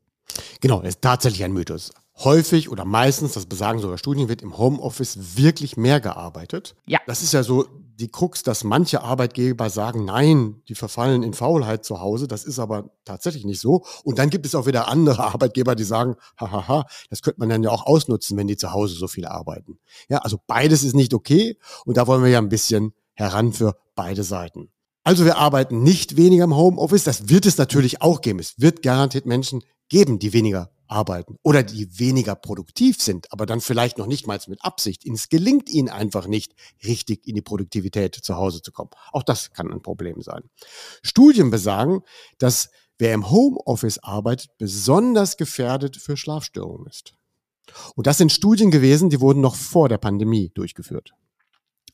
Genau, 0.61 0.81
das 0.81 0.91
ist 0.91 1.03
tatsächlich 1.03 1.45
ein 1.45 1.53
Mythos 1.53 1.93
häufig 2.25 2.71
oder 2.71 2.85
meistens, 2.85 3.33
das 3.33 3.47
besagen 3.47 3.79
sogar 3.79 3.99
Studien, 3.99 4.29
wird 4.29 4.43
im 4.43 4.57
Homeoffice 4.57 5.37
wirklich 5.37 5.77
mehr 5.77 6.01
gearbeitet. 6.01 6.75
Ja. 6.87 6.99
Das 7.07 7.23
ist 7.23 7.33
ja 7.33 7.43
so 7.43 7.67
die 7.99 8.09
Krux, 8.09 8.43
dass 8.43 8.63
manche 8.63 9.03
Arbeitgeber 9.03 9.71
sagen, 9.71 10.05
nein, 10.05 10.63
die 10.69 10.75
verfallen 10.75 11.23
in 11.23 11.33
Faulheit 11.33 11.85
zu 11.85 12.01
Hause. 12.01 12.29
Das 12.29 12.45
ist 12.45 12.59
aber 12.59 12.91
tatsächlich 13.05 13.45
nicht 13.45 13.61
so. 13.61 13.85
Und 14.05 14.19
dann 14.19 14.29
gibt 14.29 14.45
es 14.45 14.55
auch 14.55 14.67
wieder 14.67 14.89
andere 14.89 15.25
Arbeitgeber, 15.33 15.75
die 15.75 15.85
sagen, 15.85 16.17
hahaha, 16.39 16.85
das 17.11 17.23
könnte 17.23 17.41
man 17.41 17.49
dann 17.49 17.63
ja 17.63 17.71
auch 17.71 17.87
ausnutzen, 17.87 18.37
wenn 18.37 18.47
die 18.47 18.57
zu 18.57 18.73
Hause 18.73 18.95
so 18.95 19.09
viel 19.09 19.27
arbeiten. 19.27 19.79
Ja, 20.09 20.19
also 20.19 20.39
beides 20.47 20.83
ist 20.83 20.95
nicht 20.95 21.15
okay. 21.15 21.59
Und 21.85 21.97
da 21.97 22.07
wollen 22.07 22.23
wir 22.23 22.31
ja 22.31 22.39
ein 22.39 22.51
bisschen 22.51 22.93
heran 23.15 23.53
für 23.53 23.77
beide 23.95 24.25
Seiten. 24.25 24.71
Also 25.03 25.25
wir 25.25 25.39
arbeiten 25.39 25.83
nicht 25.83 26.17
weniger 26.17 26.45
im 26.45 26.57
Homeoffice. 26.57 27.05
Das 27.05 27.29
wird 27.29 27.47
es 27.47 27.57
natürlich 27.57 28.03
auch 28.03 28.21
geben. 28.21 28.41
Es 28.41 28.61
wird 28.61 28.83
garantiert 28.83 29.25
Menschen 29.25 29.63
geben, 29.89 30.19
die 30.19 30.33
weniger 30.33 30.71
arbeiten 30.89 31.39
oder 31.43 31.63
die 31.63 31.99
weniger 31.99 32.35
produktiv 32.35 33.01
sind, 33.01 33.33
aber 33.33 33.47
dann 33.47 33.61
vielleicht 33.61 33.99
noch 33.99 34.07
nicht 34.07 34.27
mal 34.27 34.39
mit 34.49 34.65
Absicht. 34.65 35.07
Es 35.07 35.29
gelingt 35.29 35.71
ihnen 35.71 35.89
einfach 35.89 36.27
nicht, 36.27 36.55
richtig 36.85 37.27
in 37.27 37.35
die 37.35 37.43
Produktivität 37.43 38.15
zu 38.15 38.37
Hause 38.37 38.63
zu 38.63 38.73
kommen. 38.73 38.91
Auch 39.13 39.23
das 39.23 39.53
kann 39.53 39.73
ein 39.73 39.83
Problem 39.83 40.23
sein. 40.23 40.43
Studien 41.03 41.51
besagen, 41.51 42.03
dass 42.39 42.71
wer 42.99 43.15
im 43.15 43.31
Homeoffice 43.31 43.99
arbeitet, 43.99 44.51
besonders 44.59 45.37
gefährdet 45.37 45.97
für 45.97 46.17
Schlafstörungen 46.17 46.87
ist. 46.87 47.15
Und 47.95 48.07
das 48.07 48.19
sind 48.19 48.33
Studien 48.33 48.71
gewesen, 48.71 49.11
die 49.11 49.21
wurden 49.21 49.41
noch 49.41 49.55
vor 49.55 49.89
der 49.89 49.99
Pandemie 49.99 50.51
durchgeführt. 50.55 51.13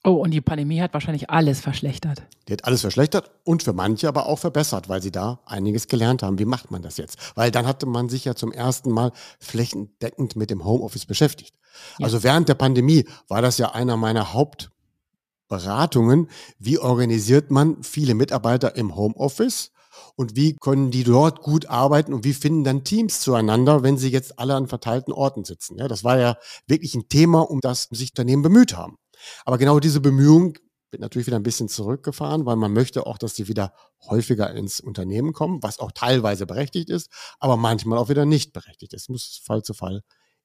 Oh, 0.04 0.14
und 0.14 0.32
die 0.32 0.40
Pandemie 0.40 0.80
hat 0.80 0.94
wahrscheinlich 0.94 1.30
alles 1.30 1.60
verschlechtert. 1.60 2.22
Die 2.48 2.52
hat 2.54 2.64
alles 2.64 2.80
verschlechtert 2.80 3.30
und 3.44 3.62
für 3.62 3.72
manche 3.72 4.08
aber 4.08 4.26
auch 4.26 4.38
verbessert, 4.40 4.88
weil 4.88 5.00
sie 5.00 5.12
da 5.12 5.40
einiges 5.46 5.86
gelernt 5.86 6.24
haben. 6.24 6.40
Wie 6.40 6.44
macht 6.44 6.72
man 6.72 6.82
das 6.82 6.96
jetzt? 6.96 7.18
Weil 7.36 7.52
dann 7.52 7.68
hatte 7.68 7.86
man 7.86 8.08
sich 8.08 8.24
ja 8.24 8.34
zum 8.34 8.50
ersten 8.50 8.90
Mal 8.90 9.12
flächendeckend 9.38 10.34
mit 10.34 10.50
dem 10.50 10.64
Homeoffice 10.64 11.06
beschäftigt. 11.06 11.54
Ja. 11.98 12.06
Also 12.06 12.24
während 12.24 12.48
der 12.48 12.54
Pandemie 12.54 13.06
war 13.28 13.42
das 13.42 13.58
ja 13.58 13.72
einer 13.72 13.96
meiner 13.96 14.32
Hauptberatungen. 14.32 16.28
Wie 16.58 16.80
organisiert 16.80 17.52
man 17.52 17.84
viele 17.84 18.14
Mitarbeiter 18.14 18.74
im 18.74 18.96
Homeoffice? 18.96 19.70
Und 20.16 20.34
wie 20.34 20.56
können 20.56 20.90
die 20.90 21.04
dort 21.04 21.42
gut 21.42 21.66
arbeiten 21.66 22.12
und 22.12 22.24
wie 22.24 22.32
finden 22.32 22.64
dann 22.64 22.82
Teams 22.82 23.20
zueinander, 23.20 23.82
wenn 23.82 23.98
sie 23.98 24.10
jetzt 24.10 24.38
alle 24.38 24.56
an 24.56 24.66
verteilten 24.66 25.12
Orten 25.12 25.44
sitzen? 25.44 25.78
Ja, 25.78 25.86
das 25.86 26.02
war 26.02 26.18
ja 26.18 26.36
wirklich 26.66 26.94
ein 26.94 27.08
Thema, 27.08 27.40
um 27.48 27.60
das 27.60 27.84
sich 27.90 28.10
Unternehmen 28.10 28.42
bemüht 28.42 28.76
haben. 28.76 28.96
Aber 29.44 29.58
genau 29.58 29.80
diese 29.80 30.00
Bemühungen 30.00 30.54
wird 30.90 31.00
natürlich 31.00 31.26
wieder 31.26 31.38
ein 31.38 31.42
bisschen 31.42 31.68
zurückgefahren, 31.68 32.44
weil 32.46 32.56
man 32.56 32.72
möchte 32.72 33.06
auch, 33.06 33.18
dass 33.18 33.34
die 33.34 33.48
wieder 33.48 33.72
häufiger 34.08 34.54
ins 34.54 34.78
Unternehmen 34.80 35.32
kommen, 35.32 35.62
was 35.62 35.78
auch 35.78 35.92
teilweise 35.92 36.46
berechtigt 36.46 36.90
ist, 36.90 37.10
aber 37.40 37.56
manchmal 37.56 37.98
auch 37.98 38.08
wieder 38.08 38.26
nicht 38.26 38.52
berechtigt 38.52 38.92
ist. 38.92 39.08
Muss 39.08 39.40
Fall 39.44 39.62
zu 39.62 39.74
Fall 39.74 40.02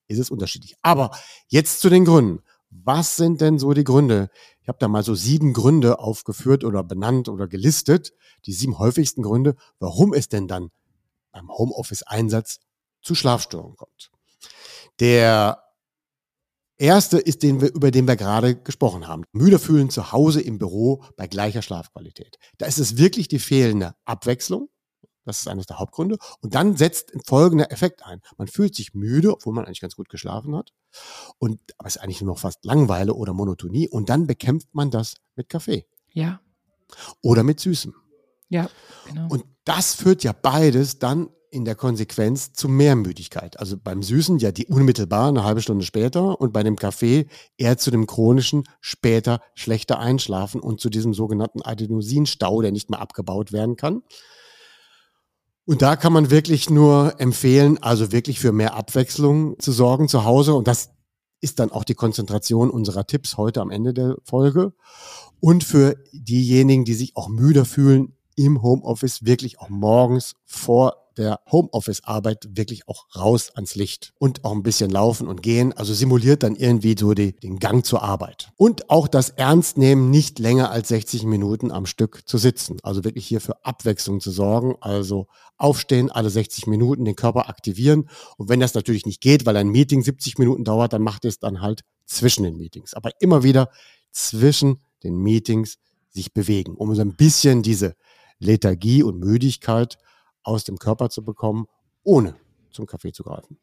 ist 0.07 0.19
es 0.19 0.31
unterschiedlich. 0.31 0.75
Aber 0.81 1.11
jetzt 1.47 1.81
zu 1.81 1.89
den 1.89 2.05
Gründen. 2.05 2.41
Was 2.69 3.15
sind 3.15 3.39
denn 3.39 3.59
so 3.59 3.73
die 3.73 3.85
Gründe? 3.85 4.29
Ich 4.61 4.67
habe 4.67 4.77
da 4.77 4.89
mal 4.89 5.03
so 5.03 5.15
sieben 5.15 5.53
Gründe 5.53 5.99
aufgeführt 5.99 6.65
oder 6.65 6.83
benannt 6.83 7.29
oder 7.29 7.47
gelistet, 7.47 8.13
die 8.45 8.51
sieben 8.51 8.77
häufigsten 8.77 9.21
Gründe, 9.21 9.55
warum 9.79 10.13
es 10.13 10.27
denn 10.27 10.47
dann 10.47 10.69
beim 11.31 11.49
Homeoffice-Einsatz 11.49 12.59
zu 13.01 13.15
Schlafstörungen 13.15 13.77
kommt. 13.77 14.11
Der 14.99 15.63
erste 16.77 17.17
ist, 17.17 17.43
den 17.43 17.61
wir, 17.61 17.73
über 17.73 17.91
den 17.91 18.07
wir 18.07 18.15
gerade 18.15 18.55
gesprochen 18.55 19.07
haben. 19.07 19.23
Müde 19.31 19.59
fühlen 19.59 19.89
zu 19.89 20.11
Hause 20.11 20.41
im 20.41 20.57
Büro 20.57 21.03
bei 21.15 21.27
gleicher 21.27 21.61
Schlafqualität. 21.61 22.37
Da 22.57 22.65
ist 22.65 22.79
es 22.79 22.97
wirklich 22.97 23.27
die 23.27 23.39
fehlende 23.39 23.95
Abwechslung. 24.05 24.69
Das 25.25 25.39
ist 25.39 25.47
eines 25.49 25.65
der 25.65 25.79
Hauptgründe. 25.79 26.17
Und 26.39 26.55
dann 26.55 26.77
setzt 26.77 27.11
folgender 27.25 27.69
Effekt 27.71 28.05
ein. 28.05 28.21
Man 28.37 28.47
fühlt 28.47 28.75
sich 28.75 28.93
müde, 28.93 29.33
obwohl 29.33 29.53
man 29.53 29.65
eigentlich 29.65 29.81
ganz 29.81 29.97
gut 29.97 30.07
geschlafen 30.07 30.55
hat. 30.55 30.71
Und, 31.37 31.59
aber 31.77 31.87
es 31.87 31.97
ist 31.97 32.01
eigentlich 32.01 32.21
nur 32.21 32.33
noch 32.33 32.39
fast 32.39 32.63
Langweile 32.63 33.13
oder 33.13 33.33
Monotonie. 33.33 33.89
Und 33.89 34.09
dann 34.09 34.25
bekämpft 34.25 34.73
man 34.73 34.89
das 34.89 35.15
mit 35.35 35.49
Kaffee. 35.49 35.85
Ja. 36.13 36.39
Oder 37.21 37.43
mit 37.43 37.59
Süßem. 37.59 37.93
Ja, 38.49 38.69
genau. 39.05 39.27
Und 39.27 39.43
das 39.65 39.95
führt 39.95 40.23
ja 40.23 40.31
beides 40.31 40.99
dann 40.99 41.29
in 41.51 41.65
der 41.65 41.75
Konsequenz 41.75 42.53
zu 42.53 42.67
mehr 42.67 42.95
Müdigkeit. 42.95 43.59
Also 43.59 43.77
beim 43.77 44.03
Süßen 44.03 44.37
ja 44.39 44.51
die 44.51 44.67
unmittelbar 44.67 45.29
eine 45.29 45.43
halbe 45.43 45.61
Stunde 45.61 45.85
später 45.85 46.39
und 46.39 46.53
bei 46.53 46.63
dem 46.63 46.75
Kaffee 46.75 47.27
eher 47.57 47.77
zu 47.77 47.91
dem 47.91 48.07
chronischen 48.07 48.63
später 48.81 49.41
schlechter 49.53 49.99
Einschlafen 49.99 50.61
und 50.61 50.79
zu 50.81 50.89
diesem 50.89 51.13
sogenannten 51.13 51.61
Adenosinstau, 51.61 52.61
der 52.61 52.71
nicht 52.71 52.89
mehr 52.89 53.01
abgebaut 53.01 53.51
werden 53.51 53.75
kann. 53.75 54.03
Und 55.65 55.81
da 55.81 55.97
kann 55.97 56.13
man 56.13 56.31
wirklich 56.31 56.69
nur 56.69 57.19
empfehlen, 57.19 57.77
also 57.81 58.11
wirklich 58.11 58.39
für 58.39 58.53
mehr 58.53 58.73
Abwechslung 58.75 59.59
zu 59.59 59.73
sorgen 59.73 60.07
zu 60.07 60.23
Hause. 60.23 60.53
Und 60.53 60.67
das 60.67 60.91
ist 61.41 61.59
dann 61.59 61.71
auch 61.71 61.83
die 61.83 61.93
Konzentration 61.93 62.69
unserer 62.69 63.05
Tipps 63.05 63.37
heute 63.37 63.61
am 63.61 63.69
Ende 63.69 63.93
der 63.93 64.15
Folge. 64.23 64.73
Und 65.39 65.63
für 65.63 65.95
diejenigen, 66.13 66.85
die 66.85 66.93
sich 66.93 67.15
auch 67.15 67.27
müder 67.27 67.65
fühlen, 67.65 68.13
im 68.37 68.61
Homeoffice 68.61 69.25
wirklich 69.25 69.59
auch 69.59 69.69
morgens 69.69 70.35
vor 70.45 71.06
der 71.17 71.39
Homeoffice-Arbeit 71.51 72.47
wirklich 72.51 72.87
auch 72.87 73.07
raus 73.15 73.51
ans 73.55 73.75
Licht 73.75 74.13
und 74.19 74.45
auch 74.45 74.51
ein 74.51 74.63
bisschen 74.63 74.89
laufen 74.89 75.27
und 75.27 75.41
gehen. 75.41 75.73
Also 75.73 75.93
simuliert 75.93 76.43
dann 76.43 76.55
irgendwie 76.55 76.95
so 76.97 77.13
die, 77.13 77.33
den 77.33 77.59
Gang 77.59 77.85
zur 77.85 78.03
Arbeit. 78.03 78.51
Und 78.55 78.89
auch 78.89 79.07
das 79.07 79.29
Ernstnehmen, 79.31 80.09
nicht 80.09 80.39
länger 80.39 80.71
als 80.71 80.89
60 80.89 81.23
Minuten 81.23 81.71
am 81.71 81.85
Stück 81.85 82.27
zu 82.27 82.37
sitzen. 82.37 82.77
Also 82.83 83.03
wirklich 83.03 83.27
hier 83.27 83.41
für 83.41 83.65
Abwechslung 83.65 84.19
zu 84.19 84.31
sorgen. 84.31 84.75
Also 84.81 85.27
aufstehen, 85.57 86.11
alle 86.11 86.29
60 86.29 86.67
Minuten 86.67 87.05
den 87.05 87.15
Körper 87.15 87.49
aktivieren. 87.49 88.09
Und 88.37 88.49
wenn 88.49 88.59
das 88.59 88.73
natürlich 88.73 89.05
nicht 89.05 89.21
geht, 89.21 89.45
weil 89.45 89.57
ein 89.57 89.69
Meeting 89.69 90.03
70 90.03 90.37
Minuten 90.37 90.63
dauert, 90.63 90.93
dann 90.93 91.01
macht 91.01 91.25
es 91.25 91.39
dann 91.39 91.61
halt 91.61 91.81
zwischen 92.05 92.43
den 92.43 92.57
Meetings. 92.57 92.93
Aber 92.93 93.11
immer 93.19 93.43
wieder 93.43 93.69
zwischen 94.11 94.81
den 95.03 95.17
Meetings 95.17 95.77
sich 96.09 96.33
bewegen, 96.33 96.75
um 96.75 96.93
so 96.95 97.01
ein 97.01 97.15
bisschen 97.15 97.61
diese 97.61 97.95
Lethargie 98.39 99.03
und 99.03 99.19
Müdigkeit 99.19 99.97
aus 100.47 100.63
dem 100.63 100.79
Körper 100.79 101.09
zu 101.09 101.23
bekommen, 101.23 101.67
ohne 102.03 102.35
zum 102.71 102.85
Kaffee 102.85 103.11
zu 103.11 103.23
greifen. 103.23 103.57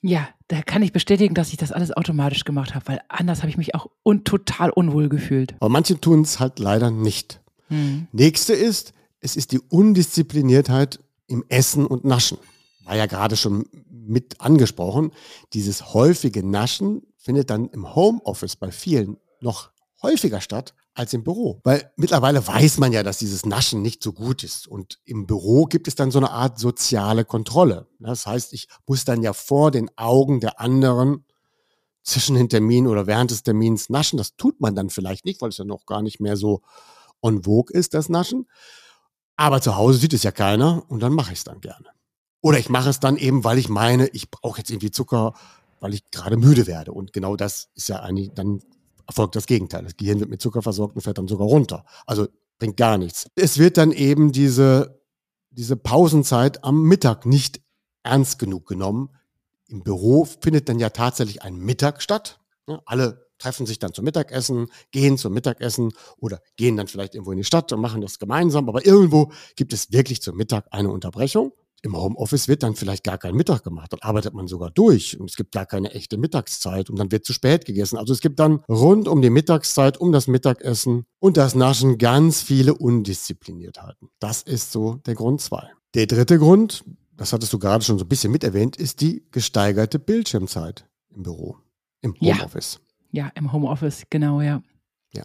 Ja, 0.00 0.28
da 0.48 0.62
kann 0.62 0.82
ich 0.82 0.92
bestätigen, 0.92 1.34
dass 1.34 1.50
ich 1.50 1.58
das 1.58 1.70
alles 1.70 1.92
automatisch 1.92 2.44
gemacht 2.44 2.74
habe, 2.74 2.88
weil 2.88 3.00
anders 3.08 3.38
habe 3.38 3.50
ich 3.50 3.56
mich 3.56 3.74
auch 3.74 3.86
un 4.02 4.24
total 4.24 4.70
unwohl 4.70 5.08
gefühlt. 5.08 5.54
Aber 5.60 5.68
manche 5.68 6.00
tun 6.00 6.22
es 6.22 6.40
halt 6.40 6.58
leider 6.58 6.90
nicht. 6.90 7.40
Hm. 7.68 8.08
Nächste 8.10 8.54
ist, 8.54 8.94
es 9.20 9.36
ist 9.36 9.52
die 9.52 9.60
Undiszipliniertheit 9.60 10.98
im 11.28 11.44
Essen 11.48 11.86
und 11.86 12.04
Naschen. 12.04 12.38
War 12.84 12.96
ja 12.96 13.06
gerade 13.06 13.36
schon 13.36 13.66
mit 13.88 14.40
angesprochen. 14.40 15.12
Dieses 15.52 15.94
häufige 15.94 16.44
Naschen 16.44 17.02
findet 17.16 17.50
dann 17.50 17.68
im 17.68 17.94
Homeoffice 17.94 18.56
bei 18.56 18.72
vielen 18.72 19.18
noch 19.40 19.70
häufiger 20.02 20.40
statt 20.40 20.74
als 20.94 21.12
im 21.12 21.24
Büro. 21.24 21.60
Weil 21.64 21.90
mittlerweile 21.96 22.46
weiß 22.46 22.78
man 22.78 22.92
ja, 22.92 23.02
dass 23.02 23.18
dieses 23.18 23.46
Naschen 23.46 23.82
nicht 23.82 24.02
so 24.02 24.12
gut 24.12 24.44
ist. 24.44 24.66
Und 24.66 25.00
im 25.04 25.26
Büro 25.26 25.64
gibt 25.64 25.88
es 25.88 25.94
dann 25.94 26.10
so 26.10 26.18
eine 26.18 26.30
Art 26.30 26.58
soziale 26.58 27.24
Kontrolle. 27.24 27.88
Das 27.98 28.26
heißt, 28.26 28.52
ich 28.52 28.68
muss 28.86 29.04
dann 29.04 29.22
ja 29.22 29.32
vor 29.32 29.70
den 29.70 29.90
Augen 29.96 30.40
der 30.40 30.60
anderen 30.60 31.24
zwischen 32.02 32.34
den 32.34 32.48
Terminen 32.48 32.88
oder 32.88 33.06
während 33.06 33.30
des 33.30 33.42
Termins 33.42 33.88
naschen. 33.88 34.16
Das 34.16 34.36
tut 34.36 34.60
man 34.60 34.74
dann 34.74 34.90
vielleicht 34.90 35.24
nicht, 35.24 35.40
weil 35.40 35.50
es 35.50 35.58
ja 35.58 35.64
noch 35.64 35.86
gar 35.86 36.02
nicht 36.02 36.20
mehr 36.20 36.36
so 36.36 36.62
on 37.22 37.44
vogue 37.44 37.72
ist, 37.72 37.94
das 37.94 38.08
Naschen. 38.08 38.48
Aber 39.36 39.60
zu 39.60 39.76
Hause 39.76 39.98
sieht 39.98 40.12
es 40.12 40.24
ja 40.24 40.32
keiner 40.32 40.84
und 40.88 41.00
dann 41.00 41.12
mache 41.12 41.32
ich 41.32 41.38
es 41.38 41.44
dann 41.44 41.60
gerne. 41.60 41.86
Oder 42.40 42.58
ich 42.58 42.68
mache 42.68 42.90
es 42.90 43.00
dann 43.00 43.16
eben, 43.16 43.44
weil 43.44 43.58
ich 43.58 43.68
meine, 43.68 44.08
ich 44.08 44.30
brauche 44.30 44.58
jetzt 44.58 44.70
irgendwie 44.70 44.90
Zucker, 44.90 45.34
weil 45.80 45.94
ich 45.94 46.10
gerade 46.10 46.36
müde 46.36 46.66
werde. 46.66 46.92
Und 46.92 47.12
genau 47.12 47.36
das 47.36 47.70
ist 47.74 47.88
ja 47.88 48.00
eigentlich 48.00 48.32
dann 48.34 48.60
erfolgt 49.12 49.36
das 49.36 49.46
Gegenteil. 49.46 49.84
Das 49.84 49.96
Gehirn 49.96 50.20
wird 50.20 50.30
mit 50.30 50.40
Zucker 50.40 50.62
versorgt 50.62 50.96
und 50.96 51.02
fährt 51.02 51.18
dann 51.18 51.28
sogar 51.28 51.46
runter. 51.46 51.84
Also 52.06 52.28
bringt 52.58 52.76
gar 52.76 52.96
nichts. 52.96 53.26
Es 53.34 53.58
wird 53.58 53.76
dann 53.76 53.92
eben 53.92 54.32
diese, 54.32 55.02
diese 55.50 55.76
Pausenzeit 55.76 56.64
am 56.64 56.82
Mittag 56.82 57.26
nicht 57.26 57.60
ernst 58.02 58.38
genug 58.38 58.66
genommen. 58.66 59.10
Im 59.68 59.82
Büro 59.82 60.24
findet 60.24 60.68
dann 60.68 60.78
ja 60.78 60.90
tatsächlich 60.90 61.42
ein 61.42 61.58
Mittag 61.58 62.02
statt. 62.02 62.40
Ja, 62.66 62.80
alle 62.86 63.26
treffen 63.38 63.66
sich 63.66 63.78
dann 63.78 63.92
zum 63.92 64.04
Mittagessen, 64.04 64.68
gehen 64.92 65.18
zum 65.18 65.34
Mittagessen 65.34 65.92
oder 66.18 66.40
gehen 66.56 66.76
dann 66.76 66.86
vielleicht 66.86 67.14
irgendwo 67.14 67.32
in 67.32 67.38
die 67.38 67.44
Stadt 67.44 67.72
und 67.72 67.80
machen 67.80 68.00
das 68.00 68.18
gemeinsam. 68.18 68.68
Aber 68.68 68.86
irgendwo 68.86 69.32
gibt 69.56 69.72
es 69.72 69.92
wirklich 69.92 70.22
zum 70.22 70.36
Mittag 70.36 70.66
eine 70.70 70.90
Unterbrechung 70.90 71.52
im 71.82 71.96
Homeoffice 71.96 72.48
wird 72.48 72.62
dann 72.62 72.76
vielleicht 72.76 73.04
gar 73.04 73.18
kein 73.18 73.34
Mittag 73.34 73.64
gemacht. 73.64 73.92
Dann 73.92 74.00
arbeitet 74.00 74.34
man 74.34 74.46
sogar 74.46 74.70
durch 74.70 75.18
und 75.18 75.28
es 75.28 75.36
gibt 75.36 75.52
gar 75.52 75.66
keine 75.66 75.92
echte 75.92 76.16
Mittagszeit 76.16 76.88
und 76.88 76.98
dann 76.98 77.10
wird 77.10 77.24
zu 77.24 77.32
spät 77.32 77.64
gegessen. 77.64 77.98
Also 77.98 78.12
es 78.12 78.20
gibt 78.20 78.38
dann 78.38 78.62
rund 78.68 79.08
um 79.08 79.20
die 79.20 79.30
Mittagszeit, 79.30 79.98
um 79.98 80.12
das 80.12 80.28
Mittagessen 80.28 81.04
und 81.18 81.36
das 81.36 81.54
Naschen 81.54 81.98
ganz 81.98 82.40
viele 82.40 82.74
Undiszipliniertheiten. 82.74 84.08
Das 84.20 84.42
ist 84.42 84.72
so 84.72 84.94
der 85.06 85.14
Grund 85.14 85.40
zwei. 85.40 85.70
Der 85.94 86.06
dritte 86.06 86.38
Grund, 86.38 86.84
das 87.16 87.32
hattest 87.32 87.52
du 87.52 87.58
gerade 87.58 87.84
schon 87.84 87.98
so 87.98 88.04
ein 88.04 88.08
bisschen 88.08 88.32
mit 88.32 88.44
erwähnt, 88.44 88.76
ist 88.76 89.00
die 89.00 89.26
gesteigerte 89.32 89.98
Bildschirmzeit 89.98 90.88
im 91.14 91.24
Büro, 91.24 91.56
im 92.00 92.14
Homeoffice. 92.20 92.80
Ja, 93.10 93.24
ja 93.24 93.32
im 93.34 93.52
Homeoffice, 93.52 94.04
genau, 94.08 94.40
ja. 94.40 94.62
Ja. 95.12 95.24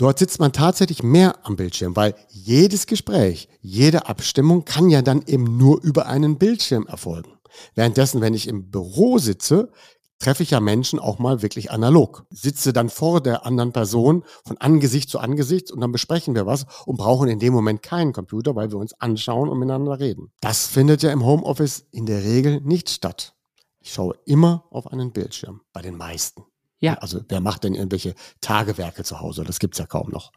Dort 0.00 0.18
sitzt 0.18 0.40
man 0.40 0.54
tatsächlich 0.54 1.02
mehr 1.02 1.44
am 1.44 1.56
Bildschirm, 1.56 1.94
weil 1.94 2.14
jedes 2.30 2.86
Gespräch, 2.86 3.50
jede 3.60 4.06
Abstimmung 4.06 4.64
kann 4.64 4.88
ja 4.88 5.02
dann 5.02 5.22
eben 5.26 5.58
nur 5.58 5.82
über 5.82 6.06
einen 6.06 6.38
Bildschirm 6.38 6.86
erfolgen. 6.86 7.32
Währenddessen, 7.74 8.22
wenn 8.22 8.32
ich 8.32 8.48
im 8.48 8.70
Büro 8.70 9.18
sitze, 9.18 9.70
treffe 10.18 10.42
ich 10.42 10.52
ja 10.52 10.60
Menschen 10.60 10.98
auch 10.98 11.18
mal 11.18 11.42
wirklich 11.42 11.70
analog. 11.70 12.24
Sitze 12.30 12.72
dann 12.72 12.88
vor 12.88 13.20
der 13.20 13.44
anderen 13.44 13.74
Person 13.74 14.24
von 14.46 14.56
Angesicht 14.56 15.10
zu 15.10 15.18
Angesicht 15.18 15.70
und 15.70 15.82
dann 15.82 15.92
besprechen 15.92 16.34
wir 16.34 16.46
was 16.46 16.64
und 16.86 16.96
brauchen 16.96 17.28
in 17.28 17.38
dem 17.38 17.52
Moment 17.52 17.82
keinen 17.82 18.14
Computer, 18.14 18.56
weil 18.56 18.70
wir 18.70 18.78
uns 18.78 18.94
anschauen 18.94 19.50
und 19.50 19.58
miteinander 19.58 20.00
reden. 20.00 20.32
Das 20.40 20.66
findet 20.66 21.02
ja 21.02 21.12
im 21.12 21.26
Homeoffice 21.26 21.84
in 21.90 22.06
der 22.06 22.24
Regel 22.24 22.62
nicht 22.62 22.88
statt. 22.88 23.34
Ich 23.80 23.92
schaue 23.92 24.14
immer 24.24 24.64
auf 24.70 24.86
einen 24.86 25.12
Bildschirm, 25.12 25.60
bei 25.74 25.82
den 25.82 25.98
meisten. 25.98 26.44
Ja. 26.80 26.94
Also 26.94 27.20
wer 27.28 27.40
macht 27.40 27.64
denn 27.64 27.74
irgendwelche 27.74 28.14
Tagewerke 28.40 29.04
zu 29.04 29.20
Hause? 29.20 29.44
Das 29.44 29.58
gibt's 29.58 29.78
ja 29.78 29.86
kaum 29.86 30.10
noch. 30.10 30.32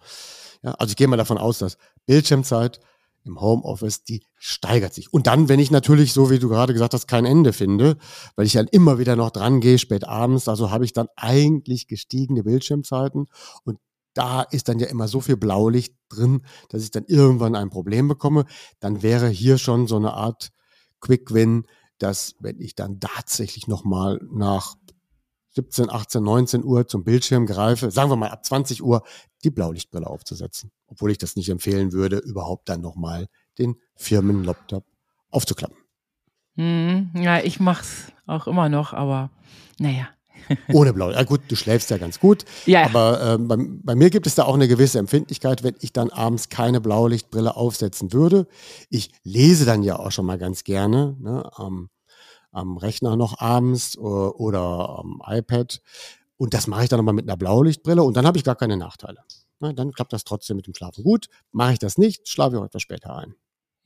Ja, 0.62 0.72
also 0.74 0.92
ich 0.92 0.96
gehe 0.98 1.08
mal 1.08 1.18
davon 1.18 1.38
aus, 1.38 1.60
dass 1.60 1.78
Bildschirmzeit 2.06 2.80
im 3.26 3.40
Homeoffice, 3.40 4.04
die 4.04 4.24
steigert 4.38 4.94
sich. 4.94 5.12
Und 5.12 5.28
dann, 5.28 5.48
wenn 5.48 5.60
ich 5.60 5.72
natürlich, 5.72 6.14
so 6.14 6.30
wie 6.30 6.40
du 6.40 6.50
gerade 6.50 6.74
gesagt 6.74 6.94
hast, 6.94 7.08
kein 7.08 7.26
Ende 7.26 7.54
finde, 7.54 7.98
weil 8.36 8.46
ich 8.46 8.54
dann 8.54 8.68
immer 8.68 9.00
wieder 9.00 9.16
noch 9.16 9.32
dran 9.32 9.62
gehe, 9.62 9.80
spät 9.80 10.04
abends, 10.04 10.48
also 10.48 10.72
habe 10.72 10.86
ich 10.86 10.94
dann 10.94 11.08
eigentlich 11.16 11.88
gestiegene 11.88 12.44
Bildschirmzeiten 12.44 13.28
und 13.64 13.80
da 14.14 14.44
ist 14.44 14.70
dann 14.70 14.80
ja 14.80 14.88
immer 14.88 15.08
so 15.08 15.22
viel 15.22 15.38
Blaulicht 15.38 15.96
drin, 16.10 16.44
dass 16.70 16.84
ich 16.84 16.92
dann 16.92 17.06
irgendwann 17.06 17.56
ein 17.56 17.72
Problem 17.72 18.08
bekomme. 18.08 18.46
Dann 18.80 19.02
wäre 19.02 19.28
hier 19.28 19.58
schon 19.58 19.88
so 19.88 19.96
eine 19.96 20.14
Art 20.14 20.52
Quick 21.00 21.34
Win, 21.34 21.66
dass 21.98 22.36
wenn 22.40 22.60
ich 22.60 22.76
dann 22.76 23.00
tatsächlich 23.00 23.68
nochmal 23.68 24.20
nach 24.32 24.76
17, 25.56 25.90
18, 25.90 26.24
19 26.24 26.64
Uhr 26.64 26.88
zum 26.88 27.04
Bildschirm 27.04 27.46
greife, 27.46 27.92
sagen 27.92 28.10
wir 28.10 28.16
mal 28.16 28.30
ab 28.30 28.46
20 28.46 28.84
Uhr, 28.84 29.04
die 29.44 29.52
Blaulichtbrille 29.52 30.08
aufzusetzen. 30.08 30.72
Obwohl 30.88 31.12
ich 31.12 31.18
das 31.18 31.36
nicht 31.36 31.50
empfehlen 31.50 31.92
würde, 31.92 32.18
überhaupt 32.18 32.70
dann 32.70 32.82
nochmal 32.82 33.28
den 33.58 33.76
Firmenlaptop 33.96 34.86
aufzuklappen. 35.30 35.78
Hm, 36.56 37.12
ja, 37.16 37.40
ich 37.40 37.60
mach's 37.60 38.12
auch 38.26 38.48
immer 38.48 38.70
noch, 38.70 38.94
aber 38.94 39.32
naja. 39.80 40.08
Ohne 40.74 40.94
Blau. 40.94 41.12
Ja 41.12 41.24
gut, 41.24 41.42
du 41.48 41.56
schläfst 41.56 41.90
ja 41.90 41.98
ganz 41.98 42.20
gut. 42.20 42.46
Ja. 42.66 42.86
Aber 42.86 43.36
äh, 43.36 43.38
bei, 43.38 43.56
bei, 43.58 43.96
mir 43.96 44.10
gibt 44.10 44.28
es 44.28 44.36
da 44.36 44.44
auch 44.44 44.56
eine 44.56 44.68
gewisse 44.68 45.00
Empfindlichkeit, 45.00 45.64
wenn 45.64 45.76
ich 45.80 45.94
dann 45.94 46.10
abends 46.10 46.50
keine 46.50 46.82
Blaulichtbrille 46.82 47.56
aufsetzen 47.56 48.12
würde. 48.14 48.48
Ich 48.90 49.12
lese 49.24 49.66
dann 49.66 49.84
ja 49.84 49.98
auch 49.98 50.12
schon 50.12 50.26
mal 50.26 50.38
ganz 50.38 50.64
gerne. 50.64 51.16
Ne, 51.20 51.50
ähm, 51.60 51.90
am 52.54 52.78
Rechner 52.78 53.18
noch 53.18 53.40
abends 53.40 53.98
oder, 53.98 54.40
oder 54.40 55.00
am 55.00 55.22
iPad. 55.26 55.82
Und 56.38 56.54
das 56.54 56.68
mache 56.68 56.84
ich 56.84 56.90
dann 56.90 56.98
nochmal 56.98 57.14
mit 57.14 57.28
einer 57.28 57.38
Blaulichtbrille 57.38 58.04
und 58.04 58.16
dann 58.16 58.26
habe 58.26 58.38
ich 58.38 58.44
gar 58.44 58.56
keine 58.56 58.78
Nachteile. 58.78 59.20
Na, 59.60 59.74
dann 59.74 59.92
klappt 59.92 60.14
das 60.14 60.24
trotzdem 60.24 60.58
mit 60.58 60.68
dem 60.68 60.74
Schlafen 60.74 61.04
gut. 61.04 61.28
Mache 61.52 61.74
ich 61.74 61.80
das 61.80 61.98
nicht, 61.98 62.28
schlafe 62.28 62.56
ich 62.56 62.62
auch 62.62 62.66
etwas 62.66 62.82
später 62.82 63.16
ein. 63.16 63.36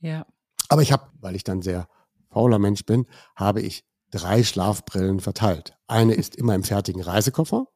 Ja. 0.00 0.26
Aber 0.68 0.82
ich 0.82 0.92
habe, 0.92 1.10
weil 1.20 1.34
ich 1.34 1.44
dann 1.44 1.62
sehr 1.62 1.88
fauler 2.30 2.58
Mensch 2.58 2.84
bin, 2.84 3.06
habe 3.34 3.60
ich 3.62 3.84
drei 4.10 4.42
Schlafbrillen 4.44 5.20
verteilt. 5.20 5.76
Eine 5.86 6.14
ist 6.14 6.36
immer 6.36 6.54
im 6.54 6.64
fertigen 6.64 7.02
Reisekoffer. 7.02 7.66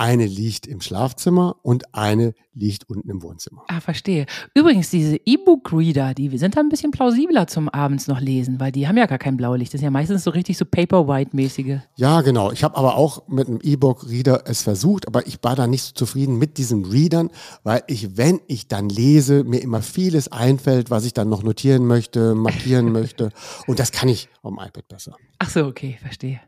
Eine 0.00 0.26
liegt 0.26 0.68
im 0.68 0.80
Schlafzimmer 0.80 1.56
und 1.62 1.92
eine 1.92 2.32
liegt 2.54 2.88
unten 2.88 3.10
im 3.10 3.20
Wohnzimmer. 3.20 3.64
Ah, 3.66 3.80
verstehe. 3.80 4.26
Übrigens, 4.54 4.90
diese 4.90 5.16
E-Book-Reader, 5.16 6.14
die 6.14 6.38
sind 6.38 6.56
da 6.56 6.60
ein 6.60 6.68
bisschen 6.68 6.92
plausibler 6.92 7.48
zum 7.48 7.68
abends 7.68 8.06
noch 8.06 8.20
lesen, 8.20 8.60
weil 8.60 8.70
die 8.70 8.86
haben 8.86 8.96
ja 8.96 9.06
gar 9.06 9.18
kein 9.18 9.36
Blaulicht. 9.36 9.74
Das 9.74 9.80
ist 9.80 9.84
ja 9.84 9.90
meistens 9.90 10.22
so 10.22 10.30
richtig 10.30 10.56
so 10.56 10.64
Paperwhite-mäßige. 10.64 11.80
Ja, 11.96 12.20
genau. 12.20 12.52
Ich 12.52 12.62
habe 12.62 12.76
aber 12.76 12.96
auch 12.96 13.26
mit 13.26 13.48
einem 13.48 13.58
E-Book-Reader 13.60 14.44
es 14.46 14.62
versucht, 14.62 15.08
aber 15.08 15.26
ich 15.26 15.40
war 15.42 15.56
da 15.56 15.66
nicht 15.66 15.82
so 15.82 15.92
zufrieden 15.94 16.38
mit 16.38 16.58
diesen 16.58 16.84
Readern, 16.84 17.30
weil 17.64 17.82
ich, 17.88 18.16
wenn 18.16 18.40
ich 18.46 18.68
dann 18.68 18.88
lese, 18.88 19.42
mir 19.42 19.60
immer 19.60 19.82
vieles 19.82 20.30
einfällt, 20.30 20.92
was 20.92 21.06
ich 21.06 21.12
dann 21.12 21.28
noch 21.28 21.42
notieren 21.42 21.84
möchte, 21.86 22.36
markieren 22.36 22.92
möchte. 22.92 23.30
Und 23.66 23.80
das 23.80 23.90
kann 23.90 24.08
ich 24.08 24.28
auf 24.42 24.54
dem 24.54 24.64
iPad 24.64 24.86
besser. 24.86 25.16
Ach 25.40 25.50
so, 25.50 25.66
okay, 25.66 25.98
verstehe. 26.00 26.40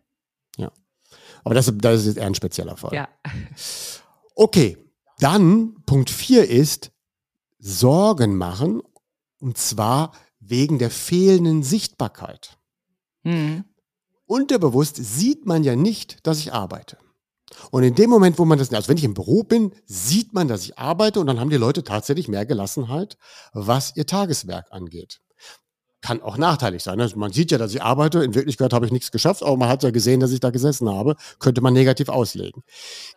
Aber 1.45 1.55
das, 1.55 1.73
das 1.79 2.01
ist 2.01 2.07
jetzt 2.07 2.19
eher 2.19 2.27
ein 2.27 2.35
spezieller 2.35 2.77
Fall. 2.77 2.95
Ja. 2.95 3.09
Okay, 4.35 4.77
dann 5.19 5.75
Punkt 5.87 6.11
4 6.11 6.49
ist 6.49 6.93
Sorgen 7.59 8.37
machen 8.37 8.83
und 9.39 9.59
zwar 9.59 10.13
wegen 10.39 10.79
der 10.79 10.91
fehlenden 10.91 11.63
Sichtbarkeit. 11.63 12.59
Mhm. 13.23 13.65
Unterbewusst 14.27 14.97
sieht 14.97 15.47
man 15.47 15.65
ja 15.65 15.77
nicht, 15.77 16.27
dass 16.27 16.39
ich 16.39 16.53
arbeite. 16.53 16.99
Und 17.71 17.83
in 17.83 17.95
dem 17.95 18.09
Moment, 18.09 18.39
wo 18.39 18.45
man 18.45 18.59
das, 18.59 18.73
also 18.73 18.89
wenn 18.89 18.97
ich 18.97 19.05
im 19.05 19.15
Büro 19.15 19.43
bin, 19.43 19.73
sieht 19.85 20.33
man, 20.33 20.49
dass 20.49 20.63
ich 20.63 20.79
arbeite 20.79 21.21
und 21.21 21.27
dann 21.27 21.41
haben 21.41 21.51
die 21.51 21.57
Leute 21.57 21.83
tatsächlich 21.83 22.29
mehr 22.29 22.47
Gelassenheit, 22.47 23.19
was 23.53 23.97
ihr 23.97 24.07
Tageswerk 24.07 24.67
angeht 24.71 25.21
kann 26.01 26.23
auch 26.23 26.39
nachteilig 26.39 26.83
sein. 26.83 27.01
Also 27.01 27.19
man 27.19 27.33
sieht 27.33 27.51
ja, 27.51 27.59
dass 27.59 27.75
ich 27.75 27.83
arbeite. 27.83 28.23
In 28.25 28.35
Wirklichkeit 28.35 28.73
habe 28.73 28.87
ich 28.87 28.93
nichts 28.93 29.11
geschafft, 29.11 29.43
aber 29.43 29.57
man 29.57 29.69
hat 29.69 29.83
ja 29.83 29.91
gesehen, 29.91 30.21
dass 30.21 30.33
ich 30.33 30.41
da 30.41 30.51
gesessen 30.51 30.89
habe. 30.89 31.17
Könnte 31.39 31.61
man 31.61 31.75
negativ 31.75 32.09
auslegen. 32.09 32.63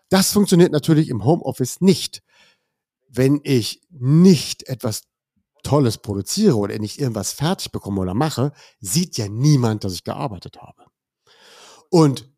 Das 0.09 0.31
funktioniert 0.31 0.71
natürlich 0.71 1.09
im 1.09 1.23
Homeoffice 1.23 1.81
nicht. 1.81 2.21
Wenn 3.09 3.39
ich 3.43 3.81
nicht 3.89 4.67
etwas 4.67 5.03
Tolles 5.63 5.97
produziere 5.97 6.57
oder 6.57 6.77
nicht 6.77 6.99
irgendwas 6.99 7.31
fertig 7.31 7.71
bekomme 7.71 8.01
oder 8.01 8.13
mache, 8.13 8.51
sieht 8.79 9.17
ja 9.17 9.29
niemand, 9.29 9.83
dass 9.83 9.93
ich 9.93 10.03
gearbeitet 10.03 10.61
habe. 10.61 10.85
Und 11.89 12.29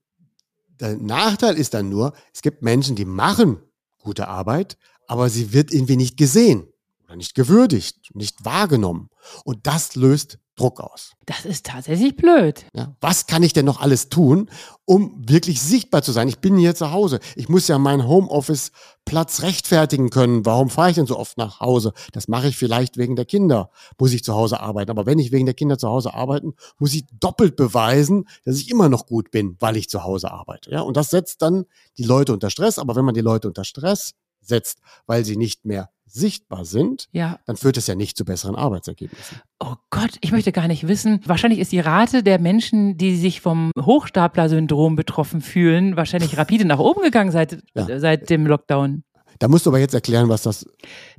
der 0.79 0.97
Nachteil 0.97 1.57
ist 1.57 1.73
dann 1.73 1.89
nur, 1.89 2.13
es 2.33 2.41
gibt 2.41 2.61
Menschen, 2.61 2.95
die 2.95 3.05
machen 3.05 3.61
gute 3.99 4.27
Arbeit, 4.27 4.77
aber 5.07 5.29
sie 5.29 5.53
wird 5.53 5.73
irgendwie 5.73 5.95
nicht 5.95 6.17
gesehen 6.17 6.67
nicht 7.15 7.35
gewürdigt, 7.35 8.11
nicht 8.13 8.45
wahrgenommen. 8.45 9.09
Und 9.43 9.67
das 9.67 9.95
löst 9.95 10.39
Druck 10.55 10.79
aus. 10.79 11.11
Das 11.25 11.43
ist 11.43 11.65
tatsächlich 11.65 12.15
blöd. 12.15 12.65
Ja, 12.73 12.95
was 13.01 13.27
kann 13.27 13.43
ich 13.43 13.51
denn 13.51 13.65
noch 13.65 13.81
alles 13.81 14.07
tun, 14.07 14.49
um 14.85 15.21
wirklich 15.27 15.61
sichtbar 15.61 16.01
zu 16.01 16.13
sein? 16.13 16.29
Ich 16.29 16.39
bin 16.39 16.57
hier 16.57 16.75
zu 16.75 16.91
Hause. 16.91 17.19
Ich 17.35 17.49
muss 17.49 17.67
ja 17.67 17.77
meinen 17.77 18.07
Homeoffice-Platz 18.07 19.41
rechtfertigen 19.41 20.11
können. 20.11 20.45
Warum 20.45 20.69
fahre 20.69 20.91
ich 20.91 20.95
denn 20.95 21.07
so 21.07 21.17
oft 21.17 21.37
nach 21.37 21.59
Hause? 21.59 21.91
Das 22.13 22.29
mache 22.29 22.47
ich 22.47 22.57
vielleicht 22.57 22.97
wegen 22.97 23.17
der 23.17 23.25
Kinder, 23.25 23.69
muss 23.99 24.13
ich 24.13 24.23
zu 24.23 24.33
Hause 24.33 24.61
arbeiten. 24.61 24.91
Aber 24.91 25.05
wenn 25.05 25.19
ich 25.19 25.33
wegen 25.33 25.45
der 25.45 25.55
Kinder 25.55 25.77
zu 25.77 25.89
Hause 25.89 26.13
arbeiten, 26.13 26.53
muss 26.77 26.93
ich 26.93 27.05
doppelt 27.19 27.57
beweisen, 27.57 28.25
dass 28.45 28.57
ich 28.57 28.69
immer 28.69 28.87
noch 28.87 29.07
gut 29.07 29.31
bin, 29.31 29.57
weil 29.59 29.75
ich 29.75 29.89
zu 29.89 30.03
Hause 30.03 30.31
arbeite. 30.31 30.71
Ja, 30.71 30.81
und 30.81 30.95
das 30.95 31.09
setzt 31.09 31.41
dann 31.41 31.65
die 31.97 32.03
Leute 32.03 32.31
unter 32.31 32.49
Stress. 32.49 32.79
Aber 32.79 32.95
wenn 32.95 33.05
man 33.05 33.15
die 33.15 33.21
Leute 33.21 33.49
unter 33.49 33.65
Stress 33.65 34.13
setzt, 34.47 34.79
weil 35.07 35.25
sie 35.25 35.37
nicht 35.37 35.65
mehr 35.65 35.89
sichtbar 36.07 36.63
sind, 36.65 37.07
Ja. 37.11 37.39
dann 37.45 37.57
führt 37.57 37.77
es 37.77 37.87
ja 37.87 37.95
nicht 37.95 38.15
zu 38.15 38.23
besseren 38.25 38.55
Arbeitsergebnissen. 38.55 39.41
Oh 39.59 39.73
Gott, 39.89 40.11
ich 40.21 40.31
möchte 40.31 40.51
gar 40.51 40.67
nicht 40.67 40.87
wissen. 40.87 41.19
Wahrscheinlich 41.25 41.59
ist 41.59 41.71
die 41.71 41.79
Rate 41.79 42.23
der 42.23 42.39
Menschen, 42.39 42.95
die 42.97 43.15
sich 43.17 43.41
vom 43.41 43.71
Hochstapler-Syndrom 43.79 44.95
betroffen 44.95 45.41
fühlen, 45.41 45.97
wahrscheinlich 45.97 46.37
rapide 46.37 46.65
nach 46.65 46.79
oben 46.79 47.01
gegangen 47.01 47.31
seit, 47.31 47.57
Ja. 47.73 47.99
seit 47.99 48.29
dem 48.29 48.47
Lockdown. 48.47 49.03
Da 49.39 49.49
musst 49.49 49.65
du 49.65 49.69
aber 49.69 49.79
jetzt 49.79 49.93
erklären, 49.93 50.29
was 50.29 50.43
das. 50.43 50.65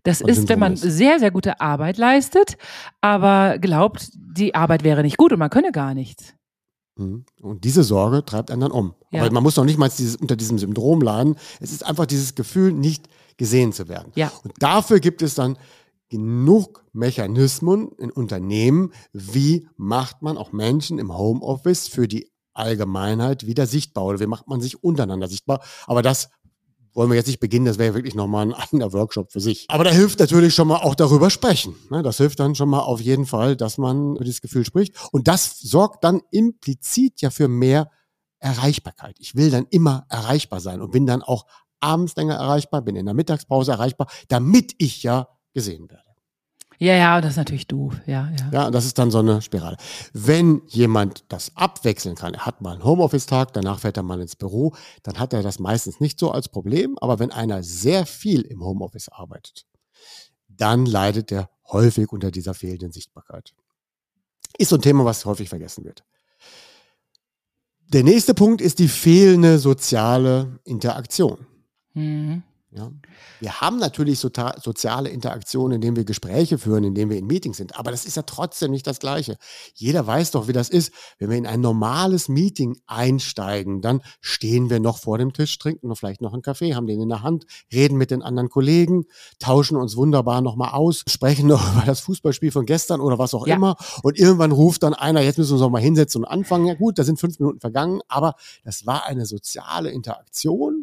Das 0.03 0.21
ist, 0.23 0.37
Syndrom 0.37 0.49
wenn 0.49 0.59
man 0.61 0.73
ist. 0.75 0.81
sehr, 0.83 1.19
sehr 1.19 1.31
gute 1.31 1.61
Arbeit 1.61 1.99
leistet, 1.99 2.57
aber 3.03 3.59
glaubt, 3.59 4.09
die 4.15 4.55
Arbeit 4.55 4.85
wäre 4.85 5.03
nicht 5.03 5.19
gut 5.19 5.33
und 5.33 5.39
man 5.39 5.51
könne 5.51 5.73
gar 5.73 5.93
nichts. 5.93 6.33
Mhm. 6.97 7.25
Und 7.41 7.65
diese 7.65 7.85
Sorge 7.85 8.25
treibt 8.25 8.51
einen 8.51 8.63
dann 8.63 8.73
um. 8.73 8.95
Ja. 9.11 9.23
Aber 9.23 9.33
man 9.33 9.43
muss 9.43 9.57
noch 9.57 9.65
nicht 9.65 9.79
mal 9.79 9.89
dieses, 9.89 10.17
unter 10.17 10.37
diesem 10.37 10.59
Syndrom 10.59 11.01
leiden. 11.01 11.37
Es 11.61 11.73
ist 11.73 11.85
einfach 11.85 12.07
dieses 12.07 12.35
Gefühl, 12.35 12.73
nicht 12.73 13.09
gesehen 13.37 13.73
zu 13.73 13.89
werden. 13.89 14.13
Ja. 14.15 14.33
Und 14.43 14.55
dafür 14.59 15.01
gibt 15.01 15.23
es 15.23 15.35
dann 15.35 15.59
genug 16.09 16.85
Mechanismen 16.93 17.91
in 17.99 18.11
Unternehmen, 18.11 18.93
wie 19.13 19.69
macht 19.77 20.23
man 20.23 20.39
auch 20.39 20.53
Menschen 20.53 20.99
im 20.99 21.17
Homeoffice 21.17 21.89
für 21.89 22.09
die 22.09 22.31
Allgemeinheit 22.55 23.47
wieder 23.47 23.67
sichtbar 23.67 24.05
oder 24.05 24.21
wie 24.21 24.27
macht 24.27 24.49
man 24.49 24.61
sich 24.61 24.83
untereinander 24.83 25.29
sichtbar. 25.29 25.63
Aber 25.87 26.03
das 26.03 26.31
wollen 26.97 27.11
wir 27.11 27.17
jetzt 27.17 27.27
nicht 27.27 27.41
beginnen, 27.41 27.67
das 27.67 27.79
wäre 27.79 27.95
wirklich 27.95 28.15
nochmal 28.15 28.47
ein 28.47 28.55
eigener 28.55 28.93
Workshop 28.93 29.31
für 29.31 29.41
sich. 29.41 29.67
Aber 29.69 29.85
da 29.85 29.91
hilft 29.91 30.19
natürlich 30.19 30.55
schon 30.55 30.69
mal 30.69 30.79
auch 30.79 30.95
darüber 30.95 31.31
sprechen. 31.31 31.77
ne? 31.91 32.03
Das 32.03 32.17
hilft 32.17 32.41
dann 32.41 32.55
schon 32.55 32.71
mal 32.71 32.81
auf 32.81 33.01
jeden 33.01 33.27
Fall, 33.27 33.57
dass 33.57 33.79
man 33.79 34.17
über 34.17 34.25
dieses 34.25 34.41
Gefühl 34.41 34.65
spricht. 34.65 34.97
Und 35.13 35.29
das 35.29 35.61
sorgt 35.61 36.03
dann 36.05 36.23
implizit 36.31 37.21
ja 37.21 37.31
für 37.31 37.49
mehr 37.49 37.91
Erreichbarkeit. 38.39 39.17
Ich 39.19 39.37
will 39.37 39.51
dann 39.51 39.67
immer 39.71 40.07
erreichbar 40.09 40.61
sein 40.61 40.81
und 40.81 40.91
bin 40.91 41.07
dann 41.07 41.23
auch 41.23 41.47
abends 41.81 42.17
länger 42.17 42.35
erreichbar, 42.35 42.83
bin 42.83 42.97
in 42.97 43.07
der 43.07 43.15
Mittagspause 43.15 43.73
erreichbar, 43.73 44.09
damit 44.29 44.75
ich 44.79 45.03
ja 45.03 45.29
gesehen 45.53 45.91
werde. 45.91 46.06
Ja, 46.79 46.95
ja, 46.95 47.21
das 47.21 47.33
ist 47.33 47.37
natürlich 47.37 47.67
doof. 47.67 47.95
Ja, 48.07 48.31
ja. 48.39 48.51
Ja, 48.53 48.71
das 48.71 48.85
ist 48.85 48.99
dann 48.99 49.11
so 49.11 49.19
eine 49.19 49.41
Spirale. 49.41 49.77
Wenn 50.13 50.63
jemand 50.67 51.25
das 51.29 51.53
abwechseln 51.57 52.17
kann, 52.17 52.35
er 52.35 52.47
hat 52.47 52.61
mal 52.61 52.75
einen 52.75 52.85
Homeoffice-Tag, 52.85 53.53
danach 53.53 53.81
fährt 53.81 53.97
er 53.97 54.03
mal 54.03 54.21
ins 54.21 54.37
Büro, 54.37 54.75
dann 55.03 55.19
hat 55.19 55.33
er 55.33 55.43
das 55.43 55.59
meistens 55.59 56.01
nicht 56.01 56.19
so 56.19 56.31
als 56.31 56.49
Problem. 56.49 56.99
Aber 56.99 57.19
wenn 57.19 57.31
einer 57.31 57.63
sehr 57.63 58.05
viel 58.07 58.43
im 58.43 58.63
Homeoffice 58.63 59.09
arbeitet, 59.09 59.67
dann 60.49 60.87
leidet 60.87 61.33
er 61.33 61.51
häufig 61.71 62.13
unter 62.13 62.31
dieser 62.31 62.55
fehlenden 62.55 62.93
Sichtbarkeit. 62.93 63.55
Ist 64.59 64.71
so 64.71 64.77
ein 64.77 64.83
Thema, 64.83 65.05
was 65.05 65.25
häufig 65.25 65.49
vergessen 65.49 65.85
wird. 65.85 66.05
Der 67.89 68.03
nächste 68.03 68.35
Punkt 68.35 68.61
ist 68.61 68.79
die 68.79 68.89
fehlende 68.89 69.59
soziale 69.59 70.59
Interaktion. 70.65 71.47
Mhm. 71.95 72.43
Ja. 72.77 72.91
Wir 73.41 73.61
haben 73.63 73.79
natürlich 73.79 74.19
so 74.19 74.29
soziale 74.63 75.09
Interaktionen, 75.09 75.77
indem 75.77 75.97
wir 75.97 76.05
Gespräche 76.05 76.59
führen, 76.59 76.85
indem 76.85 77.09
wir 77.09 77.17
in 77.17 77.27
Meetings 77.27 77.57
sind, 77.57 77.79
aber 77.79 77.91
das 77.91 78.05
ist 78.05 78.17
ja 78.17 78.23
trotzdem 78.23 78.71
nicht 78.71 78.87
das 78.87 78.99
Gleiche. 78.99 79.39
Jeder 79.75 80.07
weiß 80.07 80.33
doch, 80.33 80.47
wie 80.47 80.53
das 80.53 80.69
ist. 80.69 80.93
Wenn 81.19 81.31
wir 81.31 81.39
in 81.39 81.47
ein 81.47 81.61
normales 81.63 82.29
Meeting 82.29 82.77
einsteigen, 82.87 83.81
dann 83.81 84.03
stehen 84.21 84.69
wir 84.69 84.79
noch 84.79 84.99
vor 84.99 85.17
dem 85.17 85.33
Tisch, 85.33 85.57
trinken 85.59 85.89
noch 85.89 85.97
vielleicht 85.97 86.21
noch 86.21 86.35
einen 86.35 86.43
Kaffee, 86.43 86.75
haben 86.75 86.87
den 86.87 87.01
in 87.01 87.09
der 87.09 87.23
Hand, 87.23 87.47
reden 87.73 87.97
mit 87.97 88.11
den 88.11 88.21
anderen 88.23 88.51
Kollegen, 88.51 89.05
tauschen 89.39 89.77
uns 89.79 89.97
wunderbar 89.97 90.43
nochmal 90.43 90.73
aus, 90.73 91.03
sprechen 91.09 91.47
noch 91.47 91.73
über 91.73 91.87
das 91.87 92.01
Fußballspiel 92.01 92.51
von 92.53 92.67
gestern 92.67 93.01
oder 93.01 93.19
was 93.19 93.33
auch 93.33 93.47
Ja. 93.47 93.57
immer. 93.57 93.77
Und 94.03 94.19
irgendwann 94.19 94.53
ruft 94.53 94.83
dann 94.83 94.93
einer, 94.93 95.23
jetzt 95.23 95.39
müssen 95.39 95.51
wir 95.51 95.55
uns 95.55 95.63
noch 95.63 95.71
mal 95.71 95.81
hinsetzen 95.81 96.25
und 96.25 96.31
anfangen. 96.31 96.67
Ja 96.67 96.75
gut, 96.75 96.99
da 96.99 97.05
sind 97.05 97.19
fünf 97.19 97.39
Minuten 97.39 97.61
vergangen, 97.61 98.01
aber 98.09 98.35
das 98.65 98.85
war 98.85 99.07
eine 99.07 99.25
soziale 99.25 99.91
Interaktion, 99.91 100.76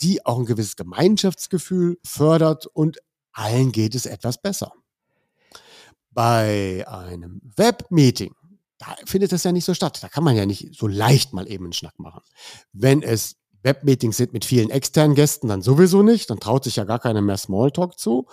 die 0.00 0.24
auch 0.24 0.38
ein 0.38 0.46
gewisses 0.46 0.76
Gemeinschaftsgefühl 0.76 1.98
fördert 2.04 2.66
und 2.66 2.98
allen 3.32 3.72
geht 3.72 3.94
es 3.94 4.06
etwas 4.06 4.40
besser. 4.40 4.72
Bei 6.10 6.84
einem 6.88 7.40
Webmeeting, 7.56 8.34
da 8.78 8.96
findet 9.04 9.32
das 9.32 9.44
ja 9.44 9.52
nicht 9.52 9.64
so 9.64 9.74
statt. 9.74 10.02
Da 10.02 10.08
kann 10.08 10.24
man 10.24 10.36
ja 10.36 10.46
nicht 10.46 10.74
so 10.74 10.86
leicht 10.86 11.32
mal 11.32 11.50
eben 11.50 11.64
einen 11.64 11.72
Schnack 11.72 11.98
machen. 11.98 12.22
Wenn 12.72 13.02
es 13.02 13.36
Webmeetings 13.62 14.16
sind 14.16 14.32
mit 14.32 14.44
vielen 14.44 14.70
externen 14.70 15.14
Gästen, 15.14 15.48
dann 15.48 15.62
sowieso 15.62 16.02
nicht. 16.02 16.30
Dann 16.30 16.40
traut 16.40 16.64
sich 16.64 16.76
ja 16.76 16.84
gar 16.84 16.98
keiner 16.98 17.20
mehr 17.20 17.36
Smalltalk 17.36 17.98
zu. 17.98 18.26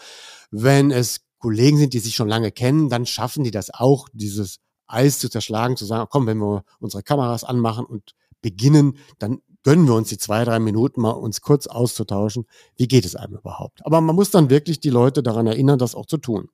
Wenn 0.51 0.91
es 0.91 1.21
Kollegen 1.39 1.77
sind, 1.77 1.93
die 1.93 1.99
sich 1.99 2.15
schon 2.15 2.27
lange 2.27 2.51
kennen, 2.51 2.89
dann 2.89 3.05
schaffen 3.05 3.43
die 3.43 3.51
das 3.51 3.71
auch, 3.71 4.07
dieses 4.13 4.59
Eis 4.87 5.19
zu 5.19 5.29
zerschlagen, 5.29 5.77
zu 5.77 5.85
sagen, 5.85 6.07
komm, 6.09 6.27
wenn 6.27 6.37
wir 6.37 6.63
unsere 6.79 7.03
Kameras 7.03 7.43
anmachen 7.43 7.85
und 7.85 8.13
beginnen, 8.41 8.97
dann 9.19 9.41
gönnen 9.65 9.87
wir 9.87 9.95
uns 9.95 10.09
die 10.09 10.17
zwei, 10.17 10.45
drei 10.45 10.59
Minuten 10.59 11.01
mal 11.01 11.09
uns 11.09 11.41
kurz 11.41 11.67
auszutauschen. 11.67 12.45
Wie 12.77 12.87
geht 12.87 13.03
es 13.03 13.15
einem 13.15 13.33
überhaupt? 13.33 13.85
Aber 13.85 13.99
man 13.99 14.15
muss 14.15 14.29
dann 14.31 14.49
wirklich 14.49 14.79
die 14.79 14.91
Leute 14.91 15.23
daran 15.23 15.47
erinnern, 15.47 15.79
das 15.79 15.95
auch 15.95 16.05
zu 16.05 16.17
tun. 16.17 16.47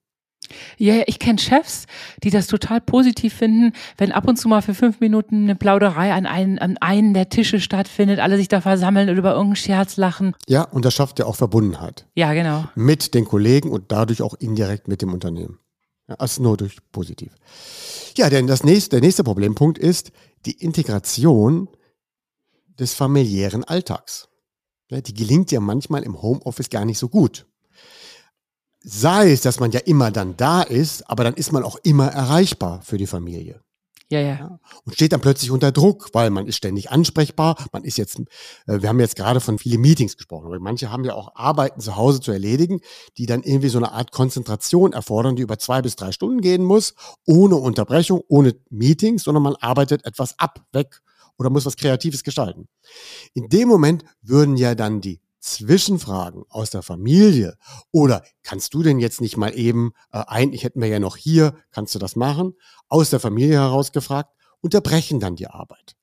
Ja, 0.77 1.03
ich 1.05 1.19
kenne 1.19 1.37
Chefs, 1.37 1.85
die 2.23 2.29
das 2.29 2.47
total 2.47 2.81
positiv 2.81 3.33
finden, 3.33 3.73
wenn 3.97 4.11
ab 4.11 4.27
und 4.27 4.37
zu 4.37 4.47
mal 4.47 4.61
für 4.61 4.73
fünf 4.73 4.99
Minuten 4.99 5.43
eine 5.43 5.55
Plauderei 5.55 6.13
an 6.13 6.25
einen, 6.25 6.57
an 6.57 6.77
einen 6.77 7.13
der 7.13 7.29
Tische 7.29 7.59
stattfindet, 7.59 8.19
alle 8.19 8.37
sich 8.37 8.47
da 8.47 8.59
versammeln 8.61 9.09
und 9.09 9.17
über 9.17 9.31
irgendeinen 9.31 9.55
Scherz 9.57 9.97
lachen. 9.97 10.35
Ja, 10.47 10.63
und 10.63 10.83
das 10.83 10.93
schafft 10.93 11.19
ja 11.19 11.25
auch 11.25 11.35
Verbundenheit 11.35 12.07
Ja, 12.15 12.33
genau. 12.33 12.65
mit 12.75 13.13
den 13.13 13.25
Kollegen 13.25 13.69
und 13.69 13.91
dadurch 13.91 14.21
auch 14.21 14.33
indirekt 14.35 14.87
mit 14.87 15.01
dem 15.01 15.13
Unternehmen. 15.13 15.59
Ja, 16.07 16.15
also 16.15 16.41
nur 16.41 16.57
durch 16.57 16.77
positiv. 16.91 17.33
Ja, 18.17 18.29
denn 18.29 18.47
das 18.47 18.63
nächste, 18.63 18.91
der 18.91 19.01
nächste 19.01 19.23
Problempunkt 19.23 19.77
ist 19.77 20.11
die 20.45 20.53
Integration 20.53 21.69
des 22.79 22.93
familiären 22.93 23.63
Alltags. 23.63 24.27
ne, 24.89 25.01
die 25.01 25.13
gelingt 25.13 25.51
ja 25.51 25.59
manchmal 25.59 26.03
im 26.03 26.21
Homeoffice 26.21 26.69
gar 26.69 26.85
nicht 26.85 26.97
so 26.97 27.09
gut. 27.09 27.47
Sei 28.83 29.31
es, 29.31 29.41
dass 29.41 29.59
man 29.59 29.71
ja 29.71 29.79
immer 29.81 30.11
dann 30.11 30.35
da 30.37 30.63
ist, 30.63 31.07
aber 31.09 31.23
dann 31.23 31.35
ist 31.35 31.51
man 31.51 31.63
auch 31.63 31.77
immer 31.83 32.07
erreichbar 32.07 32.81
für 32.81 32.97
die 32.97 33.07
Familie. 33.07 33.61
Ja, 34.11 34.19
ja. 34.19 34.59
Und 34.83 34.93
steht 34.93 35.13
dann 35.13 35.21
plötzlich 35.21 35.51
unter 35.51 35.71
Druck, 35.71 36.09
weil 36.11 36.31
man 36.31 36.45
ist 36.45 36.57
ständig 36.57 36.91
ansprechbar. 36.91 37.55
Man 37.71 37.85
ist 37.85 37.97
jetzt, 37.97 38.19
äh, 38.67 38.81
wir 38.81 38.89
haben 38.89 38.99
jetzt 38.99 39.15
gerade 39.15 39.39
von 39.39 39.57
vielen 39.57 39.79
Meetings 39.79 40.17
gesprochen, 40.17 40.47
aber 40.47 40.59
manche 40.59 40.91
haben 40.91 41.05
ja 41.05 41.13
auch 41.13 41.33
Arbeiten 41.35 41.79
zu 41.79 41.95
Hause 41.95 42.19
zu 42.19 42.31
erledigen, 42.33 42.81
die 43.17 43.25
dann 43.25 43.41
irgendwie 43.41 43.69
so 43.69 43.77
eine 43.77 43.93
Art 43.93 44.11
Konzentration 44.11 44.91
erfordern, 44.91 45.37
die 45.37 45.43
über 45.43 45.59
zwei 45.59 45.81
bis 45.81 45.95
drei 45.95 46.11
Stunden 46.11 46.41
gehen 46.41 46.65
muss, 46.65 46.93
ohne 47.25 47.55
Unterbrechung, 47.55 48.21
ohne 48.27 48.53
Meetings, 48.69 49.23
sondern 49.23 49.43
man 49.43 49.55
arbeitet 49.55 50.05
etwas 50.05 50.37
ab, 50.37 50.59
weg 50.73 51.01
oder 51.41 51.49
muss 51.49 51.65
was 51.65 51.75
Kreatives 51.75 52.23
gestalten. 52.23 52.67
In 53.33 53.49
dem 53.49 53.67
Moment 53.67 54.05
würden 54.21 54.57
ja 54.57 54.75
dann 54.75 55.01
die 55.01 55.19
Zwischenfragen 55.39 56.43
aus 56.49 56.69
der 56.69 56.83
Familie 56.83 57.57
oder 57.89 58.23
kannst 58.43 58.75
du 58.75 58.83
denn 58.83 58.99
jetzt 58.99 59.21
nicht 59.21 59.37
mal 59.37 59.57
eben, 59.57 59.93
äh, 60.11 60.23
eigentlich 60.27 60.63
hätten 60.63 60.79
wir 60.79 60.87
ja 60.87 60.99
noch 60.99 61.17
hier, 61.17 61.55
kannst 61.71 61.95
du 61.95 61.99
das 61.99 62.15
machen, 62.15 62.53
aus 62.89 63.09
der 63.09 63.19
Familie 63.19 63.55
heraus 63.55 63.91
gefragt, 63.91 64.29
unterbrechen 64.61 65.19
dann 65.19 65.35
die 65.35 65.47
Arbeit. 65.47 65.95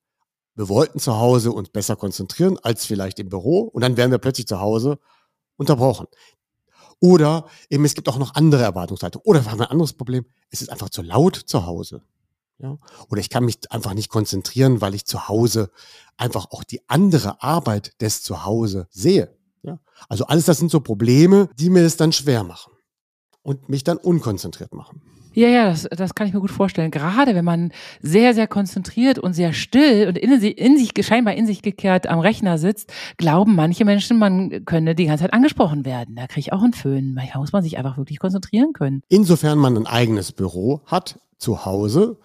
Wir 0.56 0.68
wollten 0.68 0.98
zu 0.98 1.16
Hause 1.18 1.52
uns 1.52 1.68
besser 1.68 1.94
konzentrieren 1.94 2.58
als 2.60 2.84
vielleicht 2.84 3.20
im 3.20 3.28
Büro 3.28 3.60
und 3.60 3.82
dann 3.82 3.96
wären 3.96 4.10
wir 4.10 4.18
plötzlich 4.18 4.48
zu 4.48 4.58
Hause 4.58 4.98
unterbrochen. 5.56 6.08
Oder 6.98 7.46
eben 7.70 7.84
es 7.84 7.94
gibt 7.94 8.08
auch 8.08 8.18
noch 8.18 8.34
andere 8.34 8.64
Erwartungshaltungen. 8.64 9.24
Oder 9.24 9.44
wir 9.44 9.52
haben 9.52 9.60
ein 9.60 9.68
anderes 9.68 9.92
Problem, 9.92 10.26
es 10.50 10.62
ist 10.62 10.70
einfach 10.70 10.88
zu 10.88 11.02
laut 11.02 11.36
zu 11.36 11.64
Hause. 11.64 12.02
Ja? 12.58 12.78
Oder 13.08 13.20
ich 13.20 13.30
kann 13.30 13.44
mich 13.44 13.70
einfach 13.70 13.94
nicht 13.94 14.08
konzentrieren, 14.08 14.80
weil 14.80 14.94
ich 14.94 15.04
zu 15.04 15.28
Hause 15.28 15.70
einfach 16.16 16.50
auch 16.50 16.64
die 16.64 16.80
andere 16.88 17.42
Arbeit 17.42 18.00
des 18.00 18.22
Zuhause 18.22 18.88
sehe. 18.90 19.36
Ja? 19.62 19.78
Also 20.08 20.26
alles 20.26 20.46
das 20.46 20.58
sind 20.58 20.70
so 20.70 20.80
Probleme, 20.80 21.48
die 21.58 21.70
mir 21.70 21.84
es 21.84 21.96
dann 21.96 22.12
schwer 22.12 22.44
machen 22.44 22.72
und 23.42 23.68
mich 23.68 23.84
dann 23.84 23.98
unkonzentriert 23.98 24.74
machen. 24.74 25.02
Ja, 25.34 25.46
ja, 25.46 25.70
das, 25.70 25.86
das 25.90 26.16
kann 26.16 26.26
ich 26.26 26.34
mir 26.34 26.40
gut 26.40 26.50
vorstellen. 26.50 26.90
Gerade 26.90 27.36
wenn 27.36 27.44
man 27.44 27.70
sehr, 28.00 28.34
sehr 28.34 28.48
konzentriert 28.48 29.20
und 29.20 29.34
sehr 29.34 29.52
still 29.52 30.08
und 30.08 30.18
in, 30.18 30.40
sich, 30.40 30.58
in 30.58 30.76
sich, 30.76 30.90
scheinbar 31.06 31.34
in 31.34 31.46
sich 31.46 31.62
gekehrt 31.62 32.08
am 32.08 32.18
Rechner 32.18 32.58
sitzt, 32.58 32.92
glauben 33.18 33.54
manche 33.54 33.84
Menschen, 33.84 34.18
man 34.18 34.64
könne 34.64 34.96
die 34.96 35.06
ganze 35.06 35.22
Zeit 35.22 35.32
angesprochen 35.32 35.84
werden. 35.84 36.16
Da 36.16 36.26
kriege 36.26 36.40
ich 36.40 36.52
auch 36.52 36.62
einen 36.62 36.72
Föhn. 36.72 37.14
Manchmal 37.14 37.40
muss 37.40 37.52
man 37.52 37.62
sich 37.62 37.78
einfach 37.78 37.96
wirklich 37.98 38.18
konzentrieren 38.18 38.72
können. 38.72 39.02
Insofern 39.08 39.58
man 39.58 39.76
ein 39.76 39.86
eigenes 39.86 40.32
Büro 40.32 40.80
hat, 40.86 41.20
zu 41.36 41.64
Hause, 41.64 42.18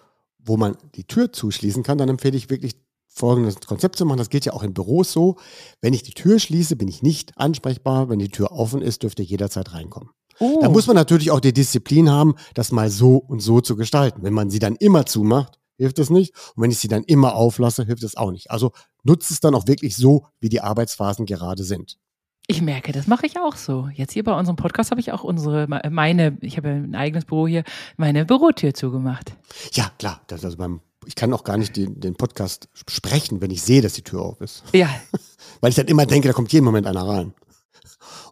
wo 0.44 0.56
man 0.56 0.76
die 0.94 1.04
Tür 1.04 1.32
zuschließen 1.32 1.82
kann, 1.82 1.98
dann 1.98 2.08
empfehle 2.08 2.36
ich 2.36 2.50
wirklich 2.50 2.74
folgendes 3.08 3.60
Konzept 3.60 3.96
zu 3.96 4.04
machen. 4.04 4.18
Das 4.18 4.30
geht 4.30 4.44
ja 4.44 4.52
auch 4.52 4.62
in 4.62 4.74
Büros 4.74 5.12
so. 5.12 5.36
Wenn 5.80 5.94
ich 5.94 6.02
die 6.02 6.12
Tür 6.12 6.38
schließe, 6.38 6.76
bin 6.76 6.88
ich 6.88 7.02
nicht 7.02 7.32
ansprechbar. 7.36 8.08
Wenn 8.08 8.18
die 8.18 8.28
Tür 8.28 8.52
offen 8.52 8.82
ist, 8.82 9.02
dürfte 9.02 9.22
jederzeit 9.22 9.72
reinkommen. 9.72 10.10
Oh. 10.40 10.58
Da 10.60 10.68
muss 10.68 10.88
man 10.88 10.96
natürlich 10.96 11.30
auch 11.30 11.40
die 11.40 11.52
Disziplin 11.52 12.10
haben, 12.10 12.34
das 12.54 12.72
mal 12.72 12.90
so 12.90 13.16
und 13.16 13.40
so 13.40 13.60
zu 13.60 13.76
gestalten. 13.76 14.22
Wenn 14.22 14.34
man 14.34 14.50
sie 14.50 14.58
dann 14.58 14.74
immer 14.76 15.06
zumacht, 15.06 15.60
hilft 15.76 15.98
es 16.00 16.10
nicht. 16.10 16.34
Und 16.56 16.64
wenn 16.64 16.70
ich 16.72 16.78
sie 16.78 16.88
dann 16.88 17.04
immer 17.04 17.36
auflasse, 17.36 17.84
hilft 17.84 18.02
es 18.02 18.16
auch 18.16 18.32
nicht. 18.32 18.50
Also 18.50 18.72
nutzt 19.04 19.30
es 19.30 19.40
dann 19.40 19.54
auch 19.54 19.68
wirklich 19.68 19.96
so, 19.96 20.26
wie 20.40 20.48
die 20.48 20.60
Arbeitsphasen 20.60 21.24
gerade 21.24 21.62
sind. 21.62 21.98
Ich 22.46 22.60
merke, 22.60 22.92
das 22.92 23.06
mache 23.06 23.24
ich 23.24 23.38
auch 23.38 23.56
so. 23.56 23.88
Jetzt 23.94 24.12
hier 24.12 24.22
bei 24.22 24.38
unserem 24.38 24.56
Podcast 24.56 24.90
habe 24.90 25.00
ich 25.00 25.12
auch 25.12 25.24
unsere, 25.24 25.66
meine, 25.90 26.36
ich 26.42 26.58
habe 26.58 26.68
ein 26.68 26.94
eigenes 26.94 27.24
Büro 27.24 27.46
hier, 27.46 27.64
meine 27.96 28.26
Bürotür 28.26 28.74
zugemacht. 28.74 29.32
Ja, 29.72 29.90
klar. 29.98 30.20
Das, 30.26 30.44
also 30.44 30.58
beim, 30.58 30.80
ich 31.06 31.14
kann 31.14 31.32
auch 31.32 31.44
gar 31.44 31.56
nicht 31.56 31.74
den, 31.76 32.00
den 32.00 32.16
Podcast 32.16 32.68
sprechen, 32.86 33.40
wenn 33.40 33.50
ich 33.50 33.62
sehe, 33.62 33.80
dass 33.80 33.94
die 33.94 34.02
Tür 34.02 34.20
auf 34.22 34.40
ist. 34.42 34.62
Ja, 34.72 34.90
Weil 35.60 35.70
ich 35.70 35.76
dann 35.76 35.86
immer 35.86 36.04
denke, 36.04 36.28
da 36.28 36.34
kommt 36.34 36.52
jeden 36.52 36.64
Moment 36.64 36.86
einer 36.86 37.06
rein 37.06 37.32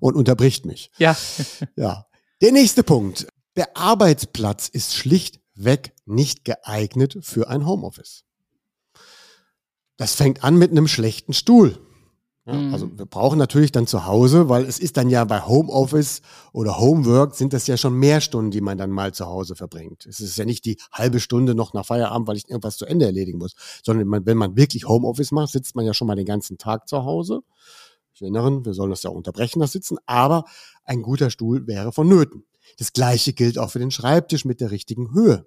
und 0.01 0.15
unterbricht 0.15 0.67
mich. 0.67 0.91
ja. 0.99 1.17
Ja. 1.77 2.07
Der 2.43 2.53
nächste 2.53 2.83
Punkt. 2.83 3.29
Der 3.57 3.77
Arbeitsplatz 3.77 4.69
ist 4.69 4.95
schlichtweg 4.95 5.95
nicht 6.05 6.45
geeignet 6.45 7.19
für 7.23 7.49
ein 7.49 7.65
Homeoffice. 7.65 8.25
Das 9.97 10.15
fängt 10.17 10.43
an 10.43 10.57
mit 10.57 10.71
einem 10.71 10.89
schlechten 10.89 11.33
Stuhl. 11.33 11.79
Ja, 12.47 12.55
Mhm. 12.55 12.73
Also 12.75 12.91
wir 12.99 13.07
brauchen 13.07 13.39
natürlich 13.39 13.71
dann 13.71 13.87
zu 13.87 14.05
Hause, 14.07 14.49
weil 14.49 14.65
es 14.65 14.79
ist 14.79 14.97
dann 14.97 15.09
ja 15.09 15.25
bei 15.25 15.47
Homeoffice 15.47 16.23
oder 16.53 16.79
Homework 16.79 17.35
sind 17.37 17.53
das 17.53 17.67
ja 17.69 17.77
schon 17.77 17.95
mehr 17.95 18.21
Stunden, 18.21 18.51
die 18.51 18.61
man 18.61 18.79
dann 18.79 18.91
mal 18.91 19.13
zu 19.15 19.27
Hause 19.27 19.55
verbringt. 19.55 20.07
Es 20.07 20.19
ist 20.21 20.37
ja 20.37 20.45
nicht 20.45 20.65
die 20.65 20.79
halbe 20.91 21.21
Stunde 21.21 21.55
noch 21.55 21.73
nach 21.73 21.87
Feierabend, 21.87 22.27
weil 22.27 22.37
ich 22.37 22.49
irgendwas 22.49 22.79
zu 22.79 22.87
Ende 22.87 23.07
erledigen 23.07 23.39
muss, 23.39 23.55
sondern 23.85 24.09
man, 24.09 24.27
wenn 24.27 24.37
man 24.37 24.57
wirklich 24.57 24.89
Homeoffice 24.89 25.31
macht, 25.31 25.53
sitzt 25.53 25.77
man 25.77 25.85
ja 25.85 25.95
schon 25.95 26.09
mal 26.09 26.17
den 26.17 26.27
ganzen 26.27 26.59
Tag 26.59 26.89
zu 26.89 27.05
Hause. 27.05 27.43
Ich 28.15 28.23
erinnere, 28.23 28.65
wir 28.65 28.75
sollen 28.75 28.91
das 28.91 29.03
ja 29.05 29.11
auch 29.11 29.15
unterbrechen, 29.15 29.61
das 29.61 29.73
Sitzen, 29.73 29.99
aber 30.07 30.45
ein 30.85 31.03
guter 31.03 31.31
Stuhl 31.31 31.67
wäre 31.67 31.93
vonnöten. 31.93 32.45
Das 32.79 32.93
gleiche 32.93 33.33
gilt 33.33 33.59
auch 33.59 33.71
für 33.71 33.79
den 33.79 33.91
Schreibtisch 33.91 34.45
mit 34.45 34.61
der 34.61 34.71
richtigen 34.71 35.13
Höhe. 35.15 35.47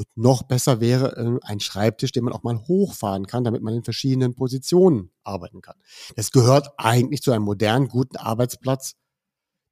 Und 0.00 0.06
noch 0.14 0.44
besser 0.44 0.80
wäre 0.80 1.14
äh, 1.14 1.38
ein 1.46 1.60
Schreibtisch, 1.60 2.10
den 2.10 2.24
man 2.24 2.32
auch 2.32 2.42
mal 2.42 2.56
hochfahren 2.66 3.26
kann, 3.26 3.44
damit 3.44 3.60
man 3.60 3.74
in 3.74 3.84
verschiedenen 3.84 4.34
Positionen 4.34 5.10
arbeiten 5.24 5.60
kann. 5.60 5.76
Das 6.16 6.30
gehört 6.30 6.70
eigentlich 6.78 7.20
zu 7.20 7.32
einem 7.32 7.44
modernen, 7.44 7.88
guten 7.88 8.16
Arbeitsplatz 8.16 8.94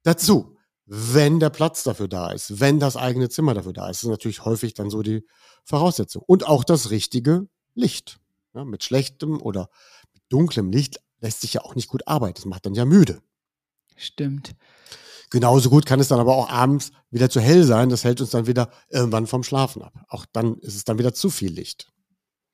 dazu. 0.03 0.55
Wenn 0.85 1.39
der 1.39 1.49
Platz 1.49 1.81
dafür 1.81 2.07
da 2.07 2.31
ist, 2.31 2.59
wenn 2.59 2.79
das 2.79 2.95
eigene 2.95 3.29
Zimmer 3.29 3.55
dafür 3.55 3.73
da 3.73 3.89
ist, 3.89 3.97
das 3.97 4.03
ist 4.03 4.09
natürlich 4.09 4.45
häufig 4.45 4.75
dann 4.75 4.91
so 4.91 5.01
die 5.01 5.25
Voraussetzung. 5.63 6.21
Und 6.27 6.45
auch 6.45 6.63
das 6.63 6.91
richtige 6.91 7.47
Licht. 7.73 8.19
Ja, 8.53 8.65
mit 8.65 8.83
schlechtem 8.83 9.41
oder 9.41 9.71
mit 10.13 10.21
dunklem 10.29 10.69
Licht 10.69 10.99
lässt 11.21 11.41
sich 11.41 11.55
ja 11.55 11.61
auch 11.61 11.73
nicht 11.73 11.87
gut 11.87 12.07
arbeiten. 12.07 12.35
Das 12.35 12.45
macht 12.45 12.67
dann 12.67 12.75
ja 12.75 12.85
müde. 12.85 13.23
Stimmt. 13.95 14.53
Genauso 15.29 15.69
gut 15.69 15.85
kann 15.85 15.99
es 15.99 16.07
dann 16.07 16.19
aber 16.19 16.35
auch 16.35 16.49
abends 16.49 16.91
wieder 17.11 17.29
zu 17.29 17.39
hell 17.39 17.63
sein. 17.63 17.89
Das 17.89 18.03
hält 18.03 18.21
uns 18.21 18.31
dann 18.31 18.47
wieder 18.47 18.69
irgendwann 18.89 19.27
vom 19.27 19.43
Schlafen 19.43 19.81
ab. 19.81 19.93
Auch 20.07 20.25
dann 20.31 20.57
ist 20.59 20.75
es 20.75 20.85
dann 20.85 20.97
wieder 20.97 21.13
zu 21.13 21.29
viel 21.29 21.51
Licht. 21.51 21.91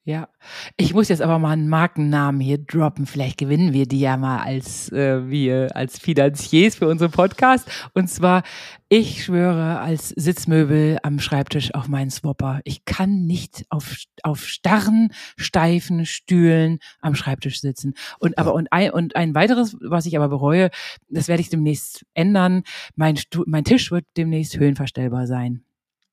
Ja, 0.08 0.30
ich 0.78 0.94
muss 0.94 1.10
jetzt 1.10 1.24
aber 1.24 1.40
mal 1.40 1.54
einen 1.54 1.68
Markennamen 1.68 2.40
hier 2.40 2.60
droppen. 2.60 3.08
Vielleicht 3.08 3.40
gewinnen 3.40 3.74
wir 3.74 3.88
die 3.88 4.00
ja 4.00 4.18
mal 4.18 4.44
als 4.44 4.92
äh, 4.92 5.28
wir 5.28 5.76
als 5.76 5.98
Finanziers 5.98 6.76
für 6.76 6.88
unseren 6.88 7.10
Podcast. 7.10 7.68
Und 7.96 8.08
zwar, 8.08 8.44
ich 8.88 9.24
schwöre 9.24 9.80
als 9.80 10.10
Sitzmöbel 10.10 11.00
am 11.02 11.20
Schreibtisch 11.20 11.74
auf 11.74 11.88
meinen 11.88 12.12
Swapper. 12.12 12.62
Ich 12.66 12.86
kann 12.86 13.26
nicht 13.26 13.66
auf 13.70 13.96
auf 14.22 14.46
starren, 14.46 15.10
steifen 15.38 16.06
Stühlen 16.06 16.78
am 17.02 17.16
Schreibtisch 17.16 17.60
sitzen. 17.60 17.96
Und 18.20 18.38
aber 18.38 18.54
und 18.54 18.68
ein 18.72 18.92
und 18.92 19.16
ein 19.16 19.34
weiteres, 19.34 19.76
was 19.82 20.06
ich 20.06 20.16
aber 20.16 20.30
bereue, 20.30 20.70
das 21.10 21.28
werde 21.28 21.42
ich 21.42 21.50
demnächst 21.50 22.06
ändern. 22.14 22.62
Mein 22.96 23.18
Stu 23.18 23.44
mein 23.48 23.64
Tisch 23.64 23.90
wird 23.90 24.06
demnächst 24.16 24.60
höhenverstellbar 24.60 25.26
sein. 25.26 25.66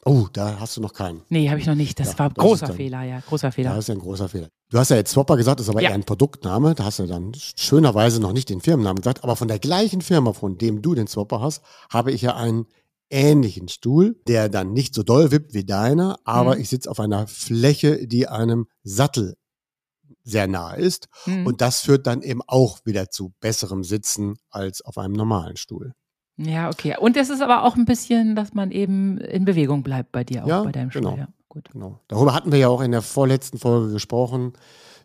Oh, 0.05 0.27
da 0.33 0.59
hast 0.59 0.77
du 0.77 0.81
noch 0.81 0.95
keinen. 0.95 1.23
Nee, 1.29 1.49
habe 1.49 1.61
ich 1.61 1.67
noch 1.67 1.77
nicht. 1.77 2.01
Das 2.01 2.13
Ja, 2.15 2.19
war 2.19 2.29
das 2.31 2.45
ist 2.45 2.49
großer 2.49 2.67
dann- 2.67 2.77
Fehler, 2.77 3.03
ja, 3.05 3.21
großer 3.21 3.53
Fehler. 3.53 3.71
das 3.71 3.79
ist 3.81 3.89
ja 3.89 3.95
ein 3.95 4.01
großer 4.01 4.29
Fehler. 4.29 4.49
Du 4.71 4.79
hast 4.79 4.89
ja 4.91 4.97
jetzt 4.97 5.13
Swapper 5.13 5.37
gesagt, 5.37 5.61
das 5.61 5.67
ist 5.67 5.71
aber 5.71 5.81
Ja. 5.83 5.91
eher 5.91 5.95
ein 5.95 6.05
Produktname. 6.05 6.75
Da 6.75 6.85
hast 6.85 6.99
du 6.99 7.07
dann 7.07 7.33
schönerweise 7.35 8.21
noch 8.21 8.33
nicht 8.33 8.49
den 8.49 8.61
Firmennamen 8.61 9.01
gesagt. 9.01 9.23
Aber 9.23 9.37
von 9.37 9.47
der 9.49 9.59
gleichen 9.61 10.01
Firma, 10.01 10.33
von 10.33 10.59
dem 10.59 10.83
du 10.83 10.95
den 10.95 11.07
Swapper 11.07 11.41
hast, 11.41 11.63
habe 11.91 12.11
ich 12.11 12.23
ja 12.23 12.35
einen 12.35 12.67
ähnlichen 13.11 13.69
Stuhl, 13.69 14.19
der 14.27 14.49
dann 14.49 14.73
nicht 14.73 14.95
so 14.95 15.03
doll 15.03 15.31
wippt 15.31 15.55
wie 15.55 15.65
deiner, 15.65 16.19
aber 16.25 16.57
Mhm. 16.57 16.63
ich 16.63 16.69
sitze 16.71 16.91
auf 16.91 16.99
einer 16.99 17.27
Fläche, 17.29 18.07
die 18.09 18.27
einem 18.27 18.67
Sattel 18.83 19.37
sehr 20.25 20.47
nah 20.49 20.73
ist. 20.75 21.09
Hm. 21.25 21.47
Und 21.47 21.61
das 21.61 21.81
führt 21.81 22.07
dann 22.07 22.23
eben 22.23 22.41
auch 22.47 22.79
wieder 22.85 23.11
zu 23.11 23.35
besserem 23.41 23.83
Sitzen 23.85 24.37
als 24.51 24.81
auf 24.83 24.97
einem 24.99 25.15
normalen 25.15 25.57
Stuhl. 25.57 25.93
Ja, 26.45 26.69
okay. 26.71 26.97
Und 26.99 27.17
es 27.17 27.31
ist 27.31 27.41
aber 27.43 27.65
auch 27.65 27.77
ein 27.77 27.85
bisschen, 27.85 28.35
dass 28.37 28.55
man 28.55 28.71
eben 28.71 29.19
in 29.19 29.45
Bewegung 29.45 29.83
bleibt 29.83 30.13
bei 30.13 30.25
dir, 30.25 30.45
auch 30.45 30.49
Ja, 30.49 30.63
bei 30.63 30.73
deinem 30.73 30.91
Stuhl. 30.91 31.03
genau. 31.03 31.17
Ja, 31.17 31.29
gut. 31.49 31.69
Genau. 31.73 32.01
Darüber 32.09 32.35
hatten 32.35 32.53
wir 32.53 32.59
ja 32.59 32.69
auch 32.69 32.81
in 32.81 32.93
der 32.93 33.03
vorletzten 33.03 33.59
Folge 33.59 33.93
gesprochen 33.93 34.53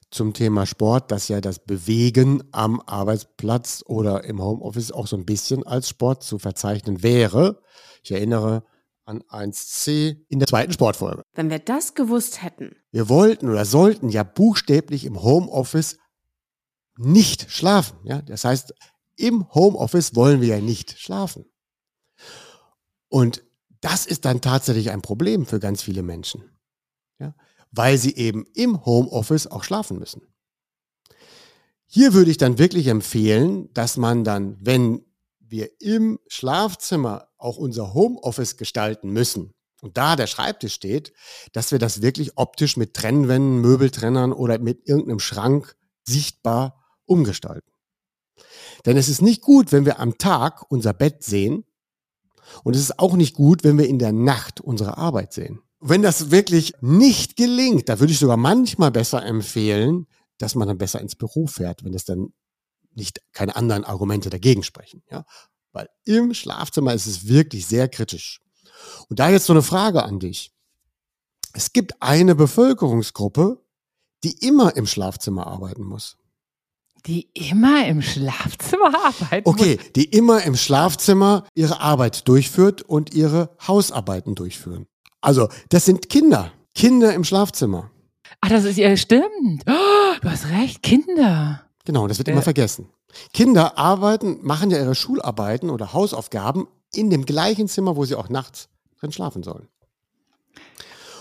zum 0.09 0.33
Thema 0.33 0.65
Sport, 0.65 1.11
dass 1.11 1.27
ja 1.27 1.41
das 1.41 1.59
Bewegen 1.59 2.43
am 2.51 2.81
Arbeitsplatz 2.85 3.83
oder 3.87 4.23
im 4.23 4.41
Homeoffice 4.41 4.91
auch 4.91 5.05
so 5.07 5.17
ein 5.17 5.25
bisschen 5.25 5.65
als 5.65 5.89
Sport 5.89 6.23
zu 6.23 6.39
verzeichnen 6.39 7.03
wäre. 7.03 7.61
Ich 8.03 8.11
erinnere 8.11 8.63
an 9.03 9.21
1c 9.23 10.17
in 10.29 10.39
der 10.39 10.47
zweiten 10.47 10.71
Sportfolge. 10.71 11.23
Wenn 11.33 11.49
wir 11.49 11.59
das 11.59 11.93
gewusst 11.93 12.41
hätten. 12.43 12.75
Wir 12.91 13.09
wollten 13.09 13.49
oder 13.49 13.65
sollten 13.65 14.09
ja 14.09 14.23
buchstäblich 14.23 15.05
im 15.05 15.21
Homeoffice 15.23 15.97
nicht 16.97 17.51
schlafen. 17.51 17.97
Ja? 18.03 18.21
Das 18.21 18.43
heißt, 18.45 18.73
im 19.17 19.53
Homeoffice 19.53 20.15
wollen 20.15 20.41
wir 20.41 20.47
ja 20.47 20.61
nicht 20.61 20.97
schlafen. 20.99 21.45
Und 23.09 23.43
das 23.81 24.05
ist 24.05 24.25
dann 24.25 24.41
tatsächlich 24.41 24.91
ein 24.91 25.01
Problem 25.01 25.45
für 25.45 25.59
ganz 25.59 25.81
viele 25.81 26.03
Menschen. 26.03 26.43
Ja? 27.19 27.35
Weil 27.71 27.97
sie 27.97 28.15
eben 28.15 28.45
im 28.53 28.85
Homeoffice 28.85 29.47
auch 29.47 29.63
schlafen 29.63 29.99
müssen. 29.99 30.21
Hier 31.85 32.13
würde 32.13 32.31
ich 32.31 32.37
dann 32.37 32.59
wirklich 32.59 32.87
empfehlen, 32.87 33.73
dass 33.73 33.97
man 33.97 34.23
dann, 34.23 34.57
wenn 34.59 35.05
wir 35.39 35.69
im 35.79 36.19
Schlafzimmer 36.27 37.29
auch 37.37 37.57
unser 37.57 37.93
Homeoffice 37.93 38.57
gestalten 38.57 39.11
müssen 39.11 39.53
und 39.81 39.97
da 39.97 40.15
der 40.15 40.27
Schreibtisch 40.27 40.73
steht, 40.73 41.13
dass 41.53 41.71
wir 41.71 41.79
das 41.79 42.01
wirklich 42.01 42.37
optisch 42.37 42.75
mit 42.75 42.93
Trennwänden, 42.93 43.61
Möbeltrennern 43.61 44.33
oder 44.33 44.59
mit 44.59 44.87
irgendeinem 44.87 45.19
Schrank 45.19 45.77
sichtbar 46.03 46.83
umgestalten. 47.05 47.71
Denn 48.87 48.95
es 48.95 49.09
ist 49.09 49.21
nicht 49.21 49.41
gut, 49.41 49.73
wenn 49.73 49.85
wir 49.85 49.99
am 49.99 50.17
Tag 50.17 50.71
unser 50.71 50.93
Bett 50.93 51.21
sehen. 51.21 51.65
Und 52.63 52.73
es 52.73 52.81
ist 52.81 52.99
auch 52.99 53.17
nicht 53.17 53.35
gut, 53.35 53.65
wenn 53.65 53.77
wir 53.77 53.85
in 53.85 53.99
der 53.99 54.13
Nacht 54.13 54.61
unsere 54.61 54.97
Arbeit 54.97 55.33
sehen. 55.33 55.59
Wenn 55.81 56.01
das 56.01 56.31
wirklich 56.31 56.73
nicht 56.79 57.35
gelingt, 57.35 57.89
da 57.89 57.99
würde 57.99 58.13
ich 58.13 58.19
sogar 58.19 58.37
manchmal 58.37 58.91
besser 58.91 59.23
empfehlen, 59.25 60.07
dass 60.37 60.55
man 60.55 60.69
dann 60.69 60.77
besser 60.77 61.01
ins 61.01 61.15
Büro 61.17 61.47
fährt, 61.47 61.83
wenn 61.83 61.93
es 61.93 62.05
dann 62.05 62.33
nicht 62.93 63.21
keine 63.33 63.57
anderen 63.57 63.83
Argumente 63.83 64.29
dagegen 64.29 64.63
sprechen. 64.63 65.03
Ja? 65.11 65.25
Weil 65.73 65.89
im 66.05 66.33
Schlafzimmer 66.33 66.93
ist 66.93 67.07
es 67.07 67.27
wirklich 67.27 67.67
sehr 67.67 67.89
kritisch. 67.89 68.39
Und 69.09 69.19
da 69.19 69.29
jetzt 69.29 69.47
so 69.47 69.53
eine 69.53 69.63
Frage 69.63 70.03
an 70.03 70.19
dich. 70.19 70.53
Es 71.51 71.73
gibt 71.73 72.01
eine 72.01 72.35
Bevölkerungsgruppe, 72.35 73.61
die 74.23 74.47
immer 74.47 74.77
im 74.77 74.87
Schlafzimmer 74.87 75.45
arbeiten 75.45 75.83
muss. 75.83 76.16
Die 77.07 77.29
immer 77.33 77.87
im 77.87 78.01
Schlafzimmer 78.01 78.93
arbeiten 79.05 79.49
Okay, 79.49 79.79
die 79.95 80.05
immer 80.05 80.43
im 80.43 80.55
Schlafzimmer 80.55 81.45
ihre 81.55 81.79
Arbeit 81.79 82.27
durchführt 82.27 82.81
und 82.81 83.13
ihre 83.13 83.49
Hausarbeiten 83.65 84.35
durchführen. 84.35 84.87
Also, 85.21 85.47
das 85.69 85.85
sind 85.85 86.09
Kinder. 86.09 86.51
Kinder 86.75 87.13
im 87.13 87.23
Schlafzimmer. 87.23 87.89
Ach, 88.41 88.49
das 88.49 88.65
ist 88.65 88.77
ja 88.77 88.95
stimmt. 88.97 89.63
Oh, 89.67 90.15
du 90.21 90.29
hast 90.29 90.49
recht, 90.49 90.83
Kinder. 90.83 91.63
Genau, 91.85 92.07
das 92.07 92.17
wird 92.17 92.27
Ja. 92.27 92.33
immer 92.33 92.41
vergessen. 92.43 92.89
Kinder 93.33 93.77
arbeiten, 93.77 94.39
machen 94.41 94.69
ja 94.69 94.77
ihre 94.77 94.93
Schularbeiten 94.93 95.69
oder 95.69 95.93
Hausaufgaben 95.93 96.67
in 96.93 97.09
dem 97.09 97.25
gleichen 97.25 97.67
Zimmer, 97.67 97.95
wo 97.95 98.03
sie 98.05 98.15
auch 98.15 98.29
nachts 98.29 98.67
drin 98.99 99.11
schlafen 99.11 99.43
sollen. 99.43 99.67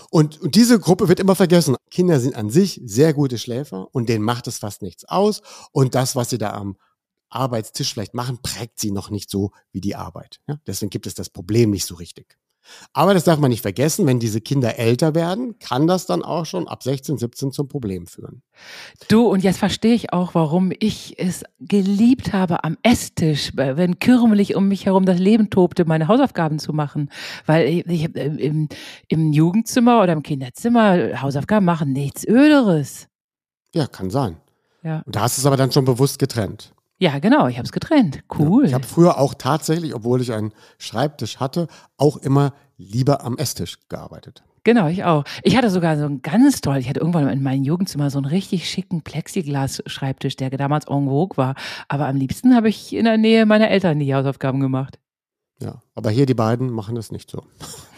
Und, 0.09 0.39
und 0.41 0.55
diese 0.55 0.79
Gruppe 0.79 1.07
wird 1.07 1.19
immer 1.19 1.35
vergessen. 1.35 1.75
Kinder 1.91 2.19
sind 2.19 2.35
an 2.35 2.49
sich 2.49 2.81
sehr 2.85 3.13
gute 3.13 3.37
Schläfer 3.37 3.87
und 3.93 4.09
denen 4.09 4.23
macht 4.23 4.47
es 4.47 4.59
fast 4.59 4.81
nichts 4.81 5.05
aus. 5.05 5.41
Und 5.71 5.95
das, 5.95 6.15
was 6.15 6.29
sie 6.29 6.37
da 6.37 6.53
am 6.53 6.77
Arbeitstisch 7.29 7.93
vielleicht 7.93 8.13
machen, 8.13 8.39
prägt 8.41 8.79
sie 8.79 8.91
noch 8.91 9.09
nicht 9.09 9.29
so 9.29 9.51
wie 9.71 9.81
die 9.81 9.95
Arbeit. 9.95 10.39
Ja? 10.47 10.59
Deswegen 10.65 10.89
gibt 10.89 11.07
es 11.07 11.13
das 11.13 11.29
Problem 11.29 11.71
nicht 11.71 11.85
so 11.85 11.95
richtig. 11.95 12.37
Aber 12.93 13.13
das 13.13 13.23
darf 13.23 13.39
man 13.39 13.49
nicht 13.49 13.61
vergessen, 13.61 14.05
wenn 14.05 14.19
diese 14.19 14.41
Kinder 14.41 14.77
älter 14.77 15.15
werden, 15.15 15.57
kann 15.59 15.87
das 15.87 16.05
dann 16.05 16.23
auch 16.23 16.45
schon 16.45 16.67
ab 16.67 16.83
16, 16.83 17.17
17 17.17 17.51
zum 17.51 17.67
Problem 17.67 18.07
führen. 18.07 18.41
Du, 19.07 19.27
und 19.27 19.43
jetzt 19.43 19.59
verstehe 19.59 19.93
ich 19.93 20.13
auch, 20.13 20.35
warum 20.35 20.71
ich 20.79 21.19
es 21.19 21.43
geliebt 21.59 22.33
habe, 22.33 22.63
am 22.63 22.77
Esstisch, 22.83 23.51
wenn 23.55 23.99
kürmelig 23.99 24.55
um 24.55 24.67
mich 24.67 24.85
herum 24.85 25.05
das 25.05 25.19
Leben 25.19 25.49
tobte, 25.49 25.85
meine 25.85 26.07
Hausaufgaben 26.07 26.59
zu 26.59 26.73
machen. 26.73 27.09
Weil 27.45 27.67
ich, 27.67 27.85
ich 27.87 28.15
äh, 28.15 28.25
im, 28.25 28.67
im 29.07 29.33
Jugendzimmer 29.33 30.01
oder 30.01 30.13
im 30.13 30.23
Kinderzimmer 30.23 31.21
Hausaufgaben 31.21 31.65
machen 31.65 31.93
nichts 31.93 32.25
Öderes. 32.27 33.07
Ja, 33.73 33.87
kann 33.87 34.09
sein. 34.09 34.37
Ja, 34.83 35.01
Und 35.05 35.15
da 35.15 35.21
hast 35.21 35.37
du 35.37 35.41
es 35.41 35.45
aber 35.45 35.57
dann 35.57 35.71
schon 35.71 35.85
bewusst 35.85 36.19
getrennt. 36.19 36.73
Ja 36.97 37.19
genau, 37.19 37.47
ich 37.47 37.57
habe 37.57 37.65
es 37.65 37.71
getrennt. 37.71 38.21
Cool. 38.37 38.65
Ich 38.65 38.73
habe 38.73 38.85
früher 38.85 39.19
auch 39.19 39.33
tatsächlich, 39.33 39.93
obwohl 39.93 40.21
ich 40.21 40.33
einen 40.33 40.53
Schreibtisch 40.77 41.37
hatte, 41.39 41.67
auch 41.97 42.17
immer 42.17 42.53
lieber 42.77 43.23
am 43.23 43.37
Esstisch 43.37 43.77
gearbeitet. 43.89 44.43
Genau, 44.63 44.87
ich 44.87 45.05
auch. 45.05 45.23
Ich 45.43 45.55
hatte 45.55 45.69
sogar 45.69 45.97
so 45.97 46.03
einen 46.03 46.21
ganz 46.21 46.59
toll, 46.59 46.75
ich 46.77 46.89
hatte 46.89 46.99
irgendwann 46.99 47.29
in 47.29 47.41
meinem 47.41 47.63
Jugendzimmer 47.63 48.09
so 48.09 48.17
einen 48.17 48.25
richtig 48.25 48.69
schicken 48.69 49.01
Plexiglas-Schreibtisch, 49.01 50.35
der 50.35 50.49
damals 50.49 50.85
en 50.87 51.07
vogue 51.07 51.37
war. 51.37 51.55
Aber 51.87 52.05
am 52.07 52.17
liebsten 52.17 52.53
habe 52.53 52.67
ich 52.67 52.93
in 52.93 53.05
der 53.05 53.17
Nähe 53.17 53.45
meiner 53.45 53.69
Eltern 53.69 53.99
die 53.99 54.13
Hausaufgaben 54.13 54.59
gemacht. 54.59 54.99
Ja, 55.61 55.81
aber 55.95 56.09
hier 56.09 56.25
die 56.25 56.33
beiden 56.33 56.69
machen 56.69 56.95
das 56.95 57.11
nicht 57.11 57.31
so. 57.31 57.43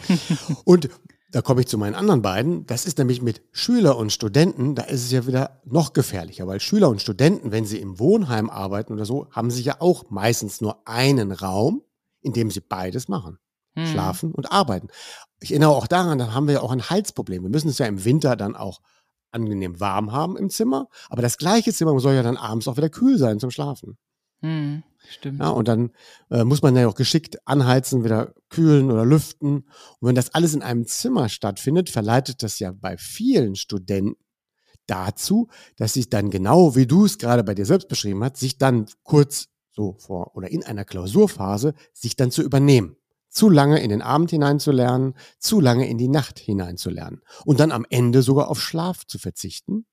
und 0.64 0.88
da 1.32 1.42
komme 1.42 1.60
ich 1.60 1.68
zu 1.68 1.78
meinen 1.78 1.94
anderen 1.94 2.22
beiden. 2.22 2.66
Das 2.66 2.86
ist 2.86 2.98
nämlich 2.98 3.22
mit 3.22 3.42
Schüler 3.52 3.96
und 3.96 4.12
Studenten, 4.12 4.74
da 4.74 4.82
ist 4.82 5.04
es 5.04 5.10
ja 5.12 5.26
wieder 5.26 5.60
noch 5.64 5.92
gefährlicher, 5.92 6.46
weil 6.46 6.60
Schüler 6.60 6.88
und 6.88 7.00
Studenten, 7.00 7.52
wenn 7.52 7.64
sie 7.64 7.78
im 7.78 7.98
Wohnheim 7.98 8.50
arbeiten 8.50 8.92
oder 8.92 9.04
so, 9.04 9.28
haben 9.30 9.50
sie 9.50 9.62
ja 9.62 9.76
auch 9.80 10.10
meistens 10.10 10.60
nur 10.60 10.86
einen 10.88 11.32
Raum, 11.32 11.82
in 12.20 12.32
dem 12.32 12.50
sie 12.50 12.60
beides 12.60 13.08
machen. 13.08 13.38
Hm. 13.74 13.86
Schlafen 13.86 14.32
und 14.32 14.50
arbeiten. 14.50 14.88
Ich 15.40 15.52
erinnere 15.52 15.70
auch 15.70 15.86
daran, 15.86 16.18
da 16.18 16.32
haben 16.32 16.48
wir 16.48 16.54
ja 16.54 16.60
auch 16.62 16.72
ein 16.72 16.90
Heizproblem. 16.90 17.44
Wir 17.44 17.50
müssen 17.50 17.68
es 17.68 17.78
ja 17.78 17.86
im 17.86 18.04
Winter 18.04 18.34
dann 18.34 18.56
auch 18.56 18.80
angenehm 19.30 19.78
warm 19.78 20.10
haben 20.10 20.36
im 20.36 20.50
Zimmer, 20.50 20.88
aber 21.08 21.22
das 21.22 21.38
gleiche 21.38 21.72
Zimmer 21.72 21.98
soll 22.00 22.14
ja 22.14 22.24
dann 22.24 22.36
abends 22.36 22.66
auch 22.66 22.76
wieder 22.76 22.90
kühl 22.90 23.16
sein 23.16 23.38
zum 23.38 23.52
Schlafen. 23.52 23.96
Hm, 24.40 24.82
stimmt. 25.08 25.38
Ja, 25.38 25.50
und 25.50 25.68
dann 25.68 25.90
äh, 26.30 26.44
muss 26.44 26.62
man 26.62 26.74
ja 26.74 26.88
auch 26.88 26.94
geschickt 26.94 27.38
anheizen, 27.46 28.02
wieder 28.02 28.34
kühlen 28.50 28.90
oder 28.90 29.06
lüften. 29.06 29.64
Und 30.00 30.08
wenn 30.08 30.14
das 30.14 30.34
alles 30.34 30.54
in 30.54 30.62
einem 30.62 30.86
Zimmer 30.86 31.28
stattfindet, 31.28 31.88
verleitet 31.88 32.42
das 32.42 32.58
ja 32.58 32.72
bei 32.72 32.96
vielen 32.98 33.56
Studenten 33.56 34.16
dazu, 34.86 35.48
dass 35.76 35.94
sich 35.94 36.10
dann 36.10 36.30
genau, 36.30 36.76
wie 36.76 36.86
du 36.86 37.04
es 37.04 37.18
gerade 37.18 37.44
bei 37.44 37.54
dir 37.54 37.64
selbst 37.64 37.88
beschrieben 37.88 38.22
hast, 38.22 38.36
sich 38.36 38.58
dann 38.58 38.86
kurz 39.04 39.46
so 39.70 39.96
vor 39.98 40.36
oder 40.36 40.50
in 40.50 40.64
einer 40.64 40.84
Klausurphase 40.84 41.74
sich 41.92 42.16
dann 42.16 42.30
zu 42.30 42.42
übernehmen. 42.42 42.96
Zu 43.28 43.48
lange 43.48 43.80
in 43.80 43.90
den 43.90 44.02
Abend 44.02 44.30
hineinzulernen, 44.30 45.14
zu 45.38 45.60
lange 45.60 45.88
in 45.88 45.98
die 45.98 46.08
Nacht 46.08 46.40
hineinzulernen 46.40 47.22
und 47.44 47.60
dann 47.60 47.70
am 47.70 47.86
Ende 47.88 48.22
sogar 48.22 48.48
auf 48.48 48.60
Schlaf 48.60 49.06
zu 49.06 49.20
verzichten, 49.20 49.86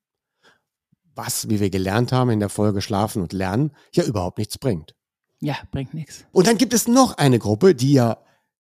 was, 1.14 1.48
wie 1.48 1.60
wir 1.60 1.70
gelernt 1.70 2.12
haben 2.12 2.32
in 2.32 2.40
der 2.40 2.50
Folge 2.50 2.82
Schlafen 2.82 3.22
und 3.22 3.34
Lernen, 3.34 3.72
ja 3.94 4.04
überhaupt 4.04 4.40
nichts 4.40 4.58
bringt. 4.58 4.96
Ja, 5.40 5.56
bringt 5.72 5.94
nichts. 5.94 6.26
Und 6.32 6.48
dann 6.48 6.58
gibt 6.58 6.74
es 6.74 6.88
noch 6.88 7.18
eine 7.18 7.38
Gruppe, 7.38 7.76
die 7.76 7.94
ja 7.94 8.18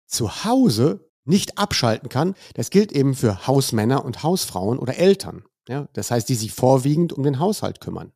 zu 0.09 0.43
Hause 0.43 1.09
nicht 1.25 1.57
abschalten 1.57 2.09
kann. 2.09 2.35
Das 2.55 2.69
gilt 2.69 2.91
eben 2.91 3.15
für 3.15 3.47
Hausmänner 3.47 4.03
und 4.03 4.23
Hausfrauen 4.23 4.79
oder 4.79 4.97
Eltern. 4.97 5.43
Ja, 5.67 5.87
das 5.93 6.11
heißt, 6.11 6.27
die 6.27 6.35
sich 6.35 6.51
vorwiegend 6.51 7.13
um 7.13 7.23
den 7.23 7.39
Haushalt 7.39 7.79
kümmern. 7.79 8.11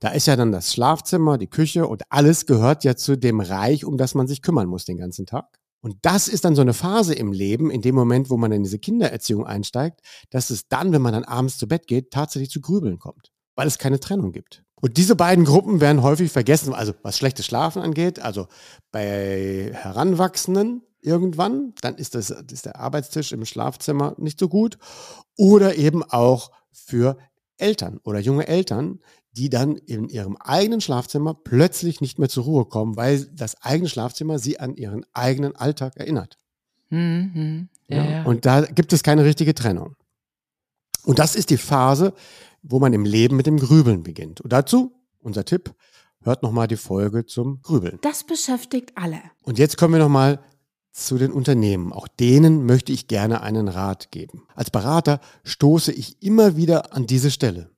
Da 0.00 0.10
ist 0.10 0.26
ja 0.26 0.36
dann 0.36 0.52
das 0.52 0.72
Schlafzimmer, 0.72 1.38
die 1.38 1.46
Küche 1.46 1.86
und 1.86 2.02
alles 2.10 2.46
gehört 2.46 2.84
ja 2.84 2.96
zu 2.96 3.16
dem 3.16 3.40
Reich, 3.40 3.84
um 3.84 3.96
das 3.96 4.14
man 4.14 4.26
sich 4.26 4.42
kümmern 4.42 4.66
muss 4.66 4.84
den 4.84 4.98
ganzen 4.98 5.24
Tag. 5.24 5.60
Und 5.80 5.96
das 6.02 6.28
ist 6.28 6.44
dann 6.44 6.56
so 6.56 6.62
eine 6.62 6.74
Phase 6.74 7.14
im 7.14 7.30
Leben, 7.30 7.70
in 7.70 7.82
dem 7.82 7.94
Moment, 7.94 8.30
wo 8.30 8.36
man 8.36 8.50
in 8.52 8.64
diese 8.64 8.78
Kindererziehung 8.78 9.46
einsteigt, 9.46 10.00
dass 10.30 10.50
es 10.50 10.66
dann, 10.68 10.92
wenn 10.92 11.02
man 11.02 11.12
dann 11.12 11.24
abends 11.24 11.58
zu 11.58 11.68
Bett 11.68 11.86
geht, 11.86 12.10
tatsächlich 12.10 12.50
zu 12.50 12.60
Grübeln 12.60 12.98
kommt, 12.98 13.32
weil 13.54 13.66
es 13.66 13.78
keine 13.78 14.00
Trennung 14.00 14.32
gibt. 14.32 14.64
Und 14.80 14.96
diese 14.96 15.14
beiden 15.14 15.44
Gruppen 15.44 15.80
werden 15.80 16.02
häufig 16.02 16.32
vergessen, 16.32 16.74
also 16.74 16.92
was 17.02 17.16
schlechtes 17.16 17.46
Schlafen 17.46 17.82
angeht, 17.82 18.18
also 18.18 18.48
bei 18.92 19.70
Heranwachsenden 19.72 20.82
irgendwann, 21.04 21.74
dann 21.80 21.96
ist, 21.96 22.14
das, 22.14 22.30
ist 22.30 22.66
der 22.66 22.80
Arbeitstisch 22.80 23.32
im 23.32 23.44
Schlafzimmer 23.44 24.14
nicht 24.18 24.38
so 24.38 24.48
gut. 24.48 24.78
Oder 25.36 25.76
eben 25.76 26.02
auch 26.02 26.50
für 26.72 27.18
Eltern 27.56 28.00
oder 28.04 28.18
junge 28.18 28.46
Eltern, 28.46 29.00
die 29.32 29.48
dann 29.48 29.76
in 29.76 30.08
ihrem 30.08 30.36
eigenen 30.36 30.80
Schlafzimmer 30.80 31.34
plötzlich 31.34 32.00
nicht 32.00 32.18
mehr 32.18 32.28
zur 32.28 32.44
Ruhe 32.44 32.64
kommen, 32.64 32.96
weil 32.96 33.24
das 33.26 33.62
eigene 33.62 33.88
Schlafzimmer 33.88 34.38
sie 34.38 34.60
an 34.60 34.76
ihren 34.76 35.04
eigenen 35.12 35.56
Alltag 35.56 35.96
erinnert. 35.96 36.38
Hm, 36.90 37.30
hm. 37.34 37.68
Ja, 37.88 37.96
Ja, 37.96 38.10
ja. 38.10 38.24
Und 38.24 38.46
da 38.46 38.62
gibt 38.62 38.92
es 38.92 39.02
keine 39.02 39.24
richtige 39.24 39.54
Trennung. 39.54 39.96
Und 41.04 41.18
das 41.18 41.34
ist 41.34 41.50
die 41.50 41.56
Phase, 41.56 42.14
wo 42.62 42.78
man 42.78 42.92
im 42.92 43.04
Leben 43.04 43.36
mit 43.36 43.46
dem 43.46 43.58
Grübeln 43.58 44.02
beginnt. 44.02 44.40
Und 44.40 44.52
dazu, 44.52 44.92
unser 45.20 45.44
Tipp, 45.44 45.74
hört 46.22 46.42
nochmal 46.42 46.66
die 46.66 46.76
Folge 46.76 47.26
zum 47.26 47.60
Grübeln. 47.62 47.98
Das 48.02 48.24
beschäftigt 48.24 48.92
alle. 48.94 49.20
Und 49.42 49.58
jetzt 49.58 49.76
kommen 49.76 49.94
wir 49.94 50.00
nochmal 50.00 50.40
zu 50.94 51.18
den 51.18 51.32
Unternehmen. 51.32 51.92
Auch 51.92 52.08
denen 52.08 52.64
möchte 52.64 52.92
ich 52.92 53.08
gerne 53.08 53.42
einen 53.42 53.68
Rat 53.68 54.12
geben. 54.12 54.46
Als 54.54 54.70
Berater 54.70 55.20
stoße 55.42 55.92
ich 55.92 56.22
immer 56.22 56.56
wieder 56.56 56.94
an 56.94 57.06
diese 57.06 57.30
Stelle. 57.30 57.70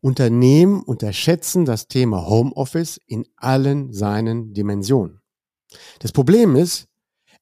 Unternehmen 0.00 0.82
unterschätzen 0.82 1.66
das 1.66 1.86
Thema 1.86 2.26
Homeoffice 2.26 2.98
in 3.06 3.26
allen 3.36 3.92
seinen 3.92 4.54
Dimensionen. 4.54 5.20
Das 5.98 6.12
Problem 6.12 6.56
ist, 6.56 6.88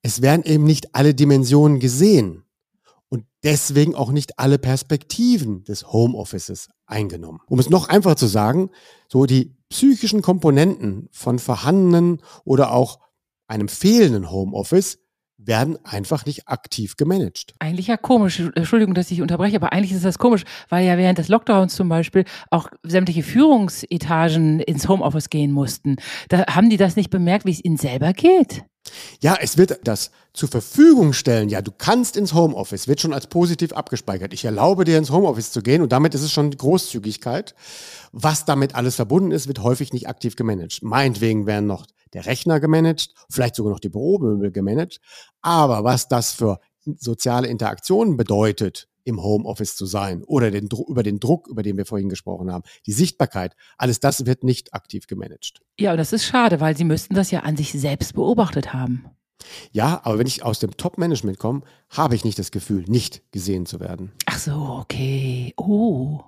es 0.02 0.20
werden 0.20 0.42
eben 0.44 0.64
nicht 0.64 0.94
alle 0.96 1.14
Dimensionen 1.14 1.78
gesehen 1.78 2.44
und 3.08 3.24
deswegen 3.44 3.94
auch 3.94 4.11
nicht 4.11 4.40
alle 4.40 4.58
Perspektiven 4.58 5.62
des 5.62 5.92
Homeoffices 5.92 6.68
eingenommen. 6.87 7.38
Um 7.46 7.61
es 7.61 7.70
noch 7.70 7.88
einfacher 7.88 8.16
zu 8.16 8.26
sagen, 8.26 8.70
so 9.08 9.26
die 9.26 9.56
psychischen 9.68 10.22
Komponenten 10.22 11.08
von 11.12 11.38
vorhandenen 11.38 12.20
oder 12.44 12.72
auch 12.72 12.98
einem 13.48 13.68
fehlenden 13.68 14.30
Homeoffice 14.30 14.98
werden 15.38 15.78
einfach 15.84 16.26
nicht 16.26 16.48
aktiv 16.48 16.96
gemanagt. 16.96 17.54
Eigentlich 17.61 17.87
ja 17.87 17.96
komisch. 17.96 18.40
Entschuldigung, 18.54 18.94
dass 18.94 19.11
ich 19.11 19.22
unterbreche, 19.22 19.56
aber 19.56 19.72
eigentlich 19.72 19.92
ist 19.92 20.04
das 20.04 20.18
komisch, 20.18 20.42
weil 20.68 20.84
ja 20.84 20.98
während 20.98 21.18
des 21.18 21.28
Lockdowns 21.28 21.74
zum 21.74 21.88
Beispiel 21.88 22.24
auch 22.50 22.68
sämtliche 22.82 23.22
Führungsetagen 23.22 24.61
ins 24.61 24.88
Homeoffice 24.88 25.30
gehen 25.30 25.52
mussten. 25.52 25.96
Da 26.28 26.44
haben 26.46 26.70
die 26.70 26.76
das 26.76 26.96
nicht 26.96 27.11
bemerkt, 27.11 27.46
wie 27.46 27.52
es 27.52 27.64
ihnen 27.64 27.76
selber 27.76 28.12
geht. 28.12 28.64
Ja, 29.20 29.37
es 29.40 29.58
wird 29.58 29.80
das 29.84 30.11
zur 30.32 30.48
Verfügung 30.48 31.12
stellen. 31.12 31.48
Ja, 31.48 31.62
du 31.62 31.70
kannst 31.76 32.16
ins 32.16 32.34
Homeoffice, 32.34 32.88
wird 32.88 33.00
schon 33.00 33.12
als 33.12 33.26
positiv 33.26 33.72
abgespeichert. 33.72 34.32
Ich 34.32 34.44
erlaube 34.44 34.84
dir 34.84 34.98
ins 34.98 35.11
Homeoffice 35.11 35.52
zu 35.52 35.62
gehen 35.62 35.82
und 35.82 35.92
damit 35.92 36.14
ist 36.14 36.22
es 36.22 36.32
schon 36.32 36.50
Großzügigkeit. 36.50 37.54
Was 38.12 38.44
damit 38.44 38.74
alles 38.74 38.96
verbunden 38.96 39.30
ist, 39.30 39.46
wird 39.46 39.62
häufig 39.62 39.92
nicht 39.92 40.08
aktiv 40.08 40.37
gemanagt. 40.37 40.80
Meinetwegen 40.82 41.46
werden 41.46 41.66
noch 41.66 41.87
der 42.14 42.27
Rechner 42.27 42.61
gemanagt, 42.61 43.14
vielleicht 43.31 43.55
sogar 43.55 43.73
noch 43.73 43.81
die 43.81 43.88
Büromöbel 43.88 44.51
gemanagt. 44.51 45.01
Aber 45.42 45.85
was 45.85 46.09
das 46.09 46.33
für 46.33 46.59
soziale 46.85 47.49
Interaktionen 47.49 48.16
bedeutet 48.16 48.88
im 49.05 49.23
Homeoffice 49.23 49.75
zu 49.75 49.87
sein 49.87 50.23
oder 50.25 50.51
den, 50.51 50.68
über 50.87 51.03
den 51.03 51.18
Druck, 51.18 51.49
über 51.49 51.62
den 51.62 51.77
wir 51.79 51.87
vorhin 51.87 52.09
gesprochen 52.11 52.53
haben, 52.53 52.64
die 52.87 52.92
Sichtbarkeit, 52.92 53.57
alles 53.79 54.01
das 54.01 54.27
wird 54.27 54.44
nicht 54.44 54.75
aktiv 54.75 55.07
gemanagt. 55.07 55.62
Ja, 55.79 55.92
und 55.92 55.97
das 55.97 56.12
ist 56.12 56.25
schade, 56.25 56.61
weil 56.61 56.77
sie 56.77 56.85
müssten 56.85 57.14
das 57.14 57.31
ja 57.31 57.40
an 57.40 57.57
sich 57.57 57.73
selbst 57.73 58.14
beobachtet 58.14 58.75
haben. 58.75 59.07
Ja, 59.73 60.01
aber 60.05 60.18
wenn 60.18 60.27
ich 60.27 60.42
aus 60.42 60.59
dem 60.59 60.77
Top-Management 60.77 61.38
komme, 61.38 61.62
habe 61.88 62.14
ich 62.14 62.25
nicht 62.25 62.38
das 62.38 62.51
Gefühl, 62.51 62.85
nicht 62.87 63.23
gesehen 63.33 63.66
zu 63.66 63.81
werden. 63.81 64.12
Ach 64.27 64.38
so, 64.38 64.53
okay. 64.81 65.55
Oh. 65.57 66.21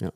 Ja. 0.00 0.12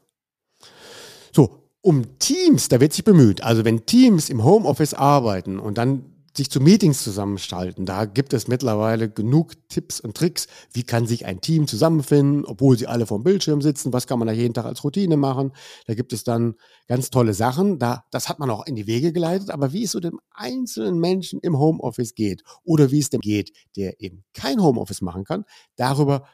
So, 1.33 1.66
um 1.87 2.19
Teams, 2.19 2.69
da 2.69 2.81
wird 2.81 2.93
sich 2.93 3.05
bemüht. 3.05 3.45
Also 3.45 3.65
wenn 3.65 3.87
Teams 3.87 4.29
im 4.29 4.43
Homeoffice 4.43 4.93
arbeiten 4.93 5.61
und 5.61 5.79
dann 5.79 6.05
sich 6.37 6.51
zu 6.51 6.61
Meetings 6.61 7.03
zusammenschalten. 7.03 7.87
Da 7.87 8.05
gibt 8.05 8.35
es 8.35 8.47
mittlerweile 8.47 9.09
genug 9.09 9.53
Tipps 9.71 10.01
und 10.01 10.17
Tricks. 10.17 10.49
Wie 10.73 10.83
kann 10.83 11.07
sich 11.07 11.25
ein 11.25 11.41
Team 11.41 11.67
zusammenfinden, 11.67 12.45
obwohl 12.45 12.77
sie 12.77 12.89
alle 12.89 13.07
vom 13.07 13.23
Bildschirm 13.23 13.63
sitzen? 13.63 13.93
Was 13.95 14.07
kann 14.07 14.19
man 14.19 14.29
da 14.29 14.35
jeden 14.35 14.53
Tag 14.53 14.67
als 14.67 14.85
Routine 14.85 15.17
machen? 15.17 15.53
Da 15.87 15.95
gibt 15.95 16.13
es 16.13 16.25
dann 16.25 16.57
ganz 16.89 17.09
tolle 17.09 17.33
Sachen. 17.33 17.79
Da, 17.79 18.05
das 18.11 18.29
hat 18.29 18.39
man 18.39 18.51
auch 18.51 18.67
in 18.67 18.75
die 18.75 18.87
Wege 18.87 19.13
geleitet. 19.13 19.51
Aber 19.51 19.73
wie 19.73 19.85
es 19.85 19.93
so 19.93 20.01
dem 20.01 20.21
einzelnen 20.31 20.99
Menschen 20.99 21.41
im 21.41 21.57
Homeoffice 21.57 22.15
geht 22.15 22.43
oder 22.65 22.91
wie 22.91 22.99
es 22.99 23.09
dem 23.09 23.21
geht, 23.21 23.53
der 23.77 23.99
eben 24.03 24.25
kein 24.35 24.61
Homeoffice 24.61 25.01
machen 25.01 25.25
kann, 25.25 25.45
darüber 25.77 26.27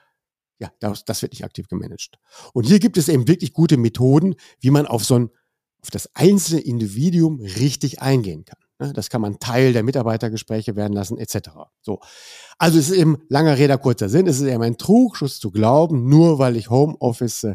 ja, 0.62 0.70
das, 0.78 1.04
das 1.04 1.20
wird 1.22 1.32
nicht 1.32 1.44
aktiv 1.44 1.66
gemanagt. 1.66 2.20
Und 2.52 2.66
hier 2.66 2.78
gibt 2.78 2.96
es 2.96 3.08
eben 3.08 3.26
wirklich 3.26 3.52
gute 3.52 3.76
Methoden, 3.76 4.36
wie 4.60 4.70
man 4.70 4.86
auf 4.86 5.04
so 5.04 5.18
ein, 5.18 5.30
auf 5.82 5.90
das 5.90 6.08
einzelne 6.14 6.60
Individuum 6.60 7.40
richtig 7.40 8.00
eingehen 8.00 8.44
kann. 8.44 8.58
Ne, 8.78 8.92
das 8.92 9.10
kann 9.10 9.20
man 9.20 9.38
Teil 9.38 9.72
der 9.72 9.82
Mitarbeitergespräche 9.82 10.76
werden 10.76 10.92
lassen, 10.92 11.18
etc. 11.18 11.50
So. 11.82 12.00
Also 12.58 12.78
es 12.78 12.90
ist 12.90 12.96
eben 12.96 13.18
langer 13.28 13.56
Rede, 13.58 13.76
kurzer 13.78 14.08
Sinn. 14.08 14.26
Es 14.26 14.40
ist 14.40 14.46
eben 14.46 14.62
ein 14.62 14.78
Trugschuss 14.78 15.38
zu 15.38 15.50
glauben, 15.50 16.08
nur 16.08 16.38
weil 16.38 16.56
ich 16.56 16.70
Homeoffice 16.70 17.54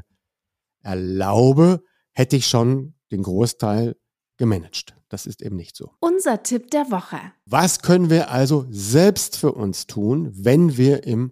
erlaube, 0.83 1.83
hätte 2.13 2.35
ich 2.35 2.47
schon 2.47 2.93
den 3.11 3.23
Großteil 3.23 3.95
gemanagt. 4.37 4.95
Das 5.09 5.25
ist 5.25 5.41
eben 5.41 5.55
nicht 5.55 5.75
so. 5.75 5.91
Unser 5.99 6.43
Tipp 6.43 6.71
der 6.71 6.91
Woche. 6.91 7.19
Was 7.45 7.81
können 7.81 8.09
wir 8.09 8.29
also 8.31 8.65
selbst 8.69 9.37
für 9.37 9.53
uns 9.53 9.87
tun, 9.87 10.31
wenn 10.33 10.77
wir 10.77 11.05
im 11.05 11.31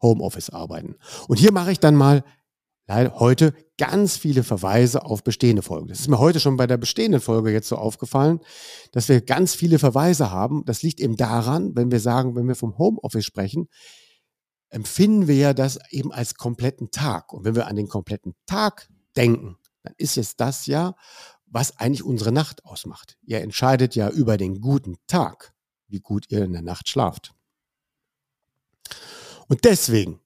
Homeoffice 0.00 0.50
arbeiten? 0.50 0.96
Und 1.28 1.38
hier 1.38 1.52
mache 1.52 1.72
ich 1.72 1.78
dann 1.78 1.94
mal 1.94 2.24
leider 2.92 3.18
heute 3.18 3.54
ganz 3.78 4.18
viele 4.18 4.42
Verweise 4.42 5.06
auf 5.06 5.24
bestehende 5.24 5.62
Folgen. 5.62 5.88
Das 5.88 6.00
ist 6.00 6.08
mir 6.08 6.18
heute 6.18 6.40
schon 6.40 6.58
bei 6.58 6.66
der 6.66 6.76
bestehenden 6.76 7.22
Folge 7.22 7.50
jetzt 7.50 7.68
so 7.68 7.76
aufgefallen, 7.76 8.40
dass 8.92 9.08
wir 9.08 9.22
ganz 9.22 9.54
viele 9.54 9.78
Verweise 9.78 10.30
haben. 10.30 10.64
Das 10.66 10.82
liegt 10.82 11.00
eben 11.00 11.16
daran, 11.16 11.74
wenn 11.74 11.90
wir 11.90 12.00
sagen, 12.00 12.36
wenn 12.36 12.46
wir 12.46 12.54
vom 12.54 12.76
Homeoffice 12.76 13.24
sprechen, 13.24 13.68
empfinden 14.68 15.26
wir 15.26 15.36
ja 15.36 15.54
das 15.54 15.78
eben 15.90 16.12
als 16.12 16.34
kompletten 16.34 16.90
Tag. 16.90 17.32
Und 17.32 17.44
wenn 17.44 17.54
wir 17.54 17.66
an 17.66 17.76
den 17.76 17.88
kompletten 17.88 18.34
Tag 18.44 18.88
denken, 19.16 19.56
dann 19.82 19.94
ist 19.96 20.18
es 20.18 20.36
das 20.36 20.66
ja, 20.66 20.94
was 21.46 21.78
eigentlich 21.78 22.04
unsere 22.04 22.30
Nacht 22.30 22.66
ausmacht. 22.66 23.16
Ihr 23.22 23.40
entscheidet 23.40 23.94
ja 23.94 24.10
über 24.10 24.36
den 24.36 24.60
guten 24.60 24.96
Tag, 25.06 25.54
wie 25.88 26.00
gut 26.00 26.26
ihr 26.28 26.44
in 26.44 26.52
der 26.52 26.62
Nacht 26.62 26.90
schlaft. 26.90 27.34
Und 29.48 29.64
deswegen, 29.64 30.20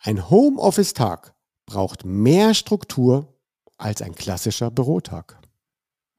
ein 0.00 0.28
Homeoffice-Tag 0.28 1.35
braucht 1.66 2.04
mehr 2.04 2.54
Struktur 2.54 3.34
als 3.76 4.00
ein 4.00 4.14
klassischer 4.14 4.70
Bürotag. 4.70 5.38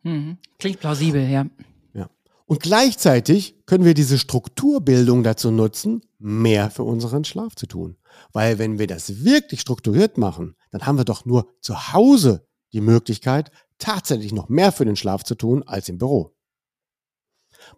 Mhm. 0.03 0.37
Klingt 0.59 0.79
plausibel, 0.79 1.27
ja. 1.27 1.45
ja. 1.93 2.09
Und 2.45 2.61
gleichzeitig 2.61 3.65
können 3.65 3.85
wir 3.85 3.93
diese 3.93 4.19
Strukturbildung 4.19 5.23
dazu 5.23 5.51
nutzen, 5.51 6.01
mehr 6.19 6.69
für 6.69 6.83
unseren 6.83 7.23
Schlaf 7.23 7.55
zu 7.55 7.65
tun. 7.65 7.97
Weil 8.31 8.59
wenn 8.59 8.79
wir 8.79 8.87
das 8.87 9.23
wirklich 9.23 9.61
strukturiert 9.61 10.17
machen, 10.17 10.55
dann 10.71 10.85
haben 10.85 10.97
wir 10.97 11.05
doch 11.05 11.25
nur 11.25 11.47
zu 11.61 11.93
Hause 11.93 12.47
die 12.73 12.81
Möglichkeit, 12.81 13.51
tatsächlich 13.77 14.33
noch 14.33 14.49
mehr 14.49 14.71
für 14.71 14.85
den 14.85 14.95
Schlaf 14.95 15.23
zu 15.23 15.35
tun 15.35 15.63
als 15.63 15.89
im 15.89 15.97
Büro. 15.97 16.35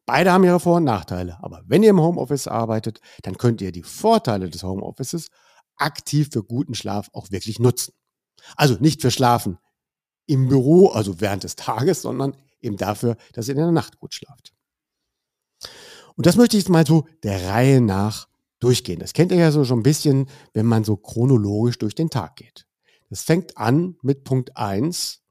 Beide 0.06 0.32
haben 0.32 0.44
ihre 0.44 0.60
Vor- 0.60 0.78
und 0.78 0.84
Nachteile, 0.84 1.38
aber 1.42 1.64
wenn 1.66 1.84
ihr 1.84 1.92
im 1.92 2.02
Homeoffice 2.02 2.48
arbeitet, 2.48 3.00
dann 3.24 3.38
könnt 3.38 3.62
ihr 3.62 3.72
die 3.72 3.84
Vorteile 3.84 4.50
des 4.50 4.64
Homeoffices 4.64 5.30
aktiv 5.80 6.30
für 6.32 6.44
guten 6.44 6.76
Schlaf 6.76 7.10
auch 7.13 7.32
wirklich 7.32 7.60
nutzen. 7.60 7.94
Also 8.56 8.76
nicht 8.80 9.02
für 9.02 9.12
Schlafen 9.12 9.58
im 10.26 10.48
Büro, 10.48 10.89
also 10.89 11.20
während 11.20 11.44
des 11.44 11.56
Tages, 11.56 12.02
sondern 12.02 12.36
eben 12.62 12.78
dafür, 12.78 13.18
dass 13.34 13.48
ihr 13.48 13.56
in 13.56 13.62
der 13.62 13.72
Nacht 13.72 14.00
gut 14.00 14.13
schlaft. 14.13 14.54
Und 16.15 16.26
das 16.26 16.36
möchte 16.36 16.58
ich 16.58 16.63
jetzt 16.63 16.70
mal 16.70 16.86
so 16.86 17.08
der 17.24 17.50
Reihe 17.50 17.82
nach 17.82 18.28
durchgehen. 18.60 19.00
Das 19.00 19.13
kennt 19.13 19.32
ihr 19.32 19.38
ja 19.38 19.52
so 19.52 19.63
schon 19.63 19.80
ein 19.80 19.84
bisschen, 19.84 20.30
wenn 20.54 20.65
man 20.65 20.84
so 20.84 20.98
chronologisch 20.98 21.78
durch 21.78 21.96
den 21.96 22.10
Tag 22.10 22.36
geht. 22.36 22.68
Das 23.10 23.24
fängt 23.24 23.58
an 23.58 23.96
mit 24.02 24.24
Punkt 24.24 24.56
eins 24.56 25.22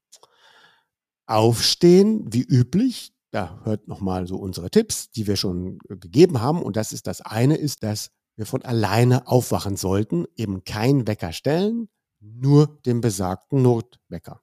Aufstehen, 1.27 2.25
wie 2.33 2.43
üblich. 2.43 3.13
Da 3.31 3.61
hört 3.65 3.87
nochmal 3.87 4.27
so 4.27 4.37
unsere 4.37 4.71
Tipps, 4.71 5.11
die 5.11 5.27
wir 5.27 5.37
schon 5.37 5.79
gegeben 5.87 6.41
haben. 6.41 6.63
Und 6.63 6.77
das 6.77 6.93
ist 6.93 7.07
das 7.07 7.21
eine, 7.21 7.57
ist 7.57 7.83
das 7.83 8.11
wir 8.39 8.47
von 8.47 8.63
alleine 8.63 9.27
aufwachen 9.27 9.77
sollten, 9.77 10.27
eben 10.37 10.65
keinen 10.65 11.07
Wecker 11.07 11.33
stellen, 11.33 11.89
nur 12.21 12.79
den 12.87 13.01
besagten 13.01 13.63
Notwecker. 13.63 14.41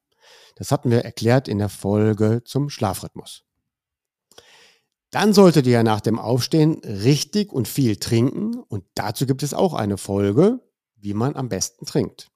Das 0.55 0.71
hatten 0.71 0.91
wir 0.91 1.03
erklärt 1.03 1.47
in 1.47 1.59
der 1.59 1.69
Folge 1.69 2.41
zum 2.43 2.69
Schlafrhythmus. 2.69 3.43
Dann 5.11 5.33
solltet 5.33 5.65
ihr 5.65 5.81
nach 5.83 6.01
dem 6.01 6.19
Aufstehen 6.19 6.81
richtig 6.83 7.53
und 7.53 7.69
viel 7.69 7.95
trinken 7.95 8.55
und 8.67 8.83
dazu 8.95 9.25
gibt 9.25 9.43
es 9.43 9.53
auch 9.53 9.73
eine 9.73 9.97
Folge, 9.97 10.59
wie 10.97 11.13
man 11.13 11.35
am 11.37 11.47
besten 11.47 11.85
trinkt. 11.85 12.31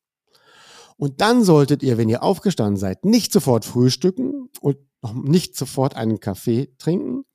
Und 0.95 1.19
dann 1.19 1.43
solltet 1.43 1.83
ihr, 1.83 1.97
wenn 1.97 2.09
ihr 2.09 2.23
aufgestanden 2.23 2.77
seid, 2.77 3.03
nicht 3.03 3.33
sofort 3.33 3.65
frühstücken 3.65 4.49
und 4.61 4.77
noch 5.01 5.13
nicht 5.13 5.57
sofort 5.57 5.95
einen 5.95 6.19
Kaffee 6.21 6.73
trinken, 6.77 7.25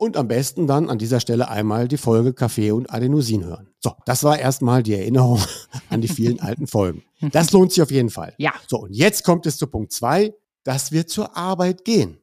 und 0.00 0.16
am 0.16 0.28
besten 0.28 0.66
dann 0.66 0.88
an 0.88 0.98
dieser 0.98 1.20
Stelle 1.20 1.50
einmal 1.50 1.86
die 1.86 1.98
Folge 1.98 2.32
Kaffee 2.32 2.72
und 2.72 2.90
Adenosin 2.90 3.44
hören. 3.44 3.68
So, 3.80 3.92
das 4.06 4.24
war 4.24 4.38
erstmal 4.38 4.82
die 4.82 4.94
Erinnerung 4.94 5.40
an 5.90 6.00
die 6.00 6.08
vielen 6.08 6.40
alten 6.40 6.66
Folgen. 6.66 7.02
Das 7.32 7.50
lohnt 7.52 7.72
sich 7.72 7.82
auf 7.82 7.90
jeden 7.90 8.08
Fall. 8.08 8.32
Ja. 8.38 8.54
So, 8.66 8.78
und 8.78 8.94
jetzt 8.94 9.24
kommt 9.24 9.44
es 9.44 9.58
zu 9.58 9.66
Punkt 9.66 9.92
zwei, 9.92 10.34
dass 10.64 10.90
wir 10.90 11.06
zur 11.06 11.36
Arbeit 11.36 11.84
gehen. 11.84 12.18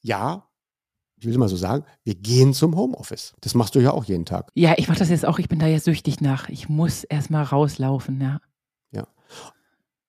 Ja, 0.00 0.48
ich 1.16 1.24
will 1.24 1.38
mal 1.38 1.48
so 1.48 1.56
sagen, 1.56 1.84
wir 2.02 2.16
gehen 2.16 2.54
zum 2.54 2.74
Homeoffice. 2.74 3.34
Das 3.40 3.54
machst 3.54 3.76
du 3.76 3.78
ja 3.78 3.92
auch 3.92 4.04
jeden 4.04 4.24
Tag. 4.24 4.50
Ja, 4.54 4.74
ich 4.76 4.88
mache 4.88 4.98
das 4.98 5.08
jetzt 5.08 5.24
auch. 5.24 5.38
Ich 5.38 5.48
bin 5.48 5.60
da 5.60 5.68
jetzt 5.68 5.84
süchtig 5.84 6.20
nach. 6.20 6.48
Ich 6.48 6.68
muss 6.68 7.04
erstmal 7.04 7.44
rauslaufen, 7.44 8.20
ja. 8.20 8.28
Ja 8.30 8.40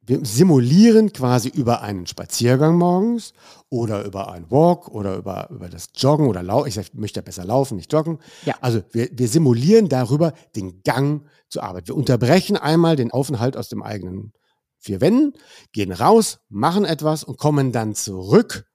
wir 0.05 0.25
simulieren 0.25 1.13
quasi 1.13 1.49
über 1.49 1.81
einen 1.81 2.05
Spaziergang 2.07 2.77
morgens 2.77 3.33
oder 3.69 4.03
über 4.03 4.31
einen 4.31 4.51
Walk 4.51 4.89
oder 4.89 5.15
über, 5.15 5.49
über 5.49 5.69
das 5.69 5.89
Joggen 5.95 6.27
oder 6.27 6.43
Laufen. 6.43 6.67
Ich 6.67 6.93
möchte 6.93 7.19
ja 7.19 7.23
besser 7.23 7.45
laufen, 7.45 7.77
nicht 7.77 7.91
joggen. 7.91 8.19
Ja. 8.45 8.55
Also 8.59 8.83
wir, 8.91 9.09
wir 9.11 9.27
simulieren 9.27 9.87
darüber 9.87 10.33
den 10.55 10.83
Gang 10.83 11.25
zur 11.49 11.63
Arbeit. 11.63 11.87
Wir 11.87 11.95
unterbrechen 11.95 12.57
einmal 12.57 12.95
den 12.95 13.11
Aufenthalt 13.11 13.55
aus 13.55 13.69
dem 13.69 13.81
eigenen 13.81 14.33
vier 14.79 14.99
Wänden, 14.99 15.33
gehen 15.71 15.93
raus, 15.93 16.39
machen 16.49 16.83
etwas 16.83 17.23
und 17.23 17.37
kommen 17.37 17.71
dann 17.71 17.95
zurück. 17.95 18.65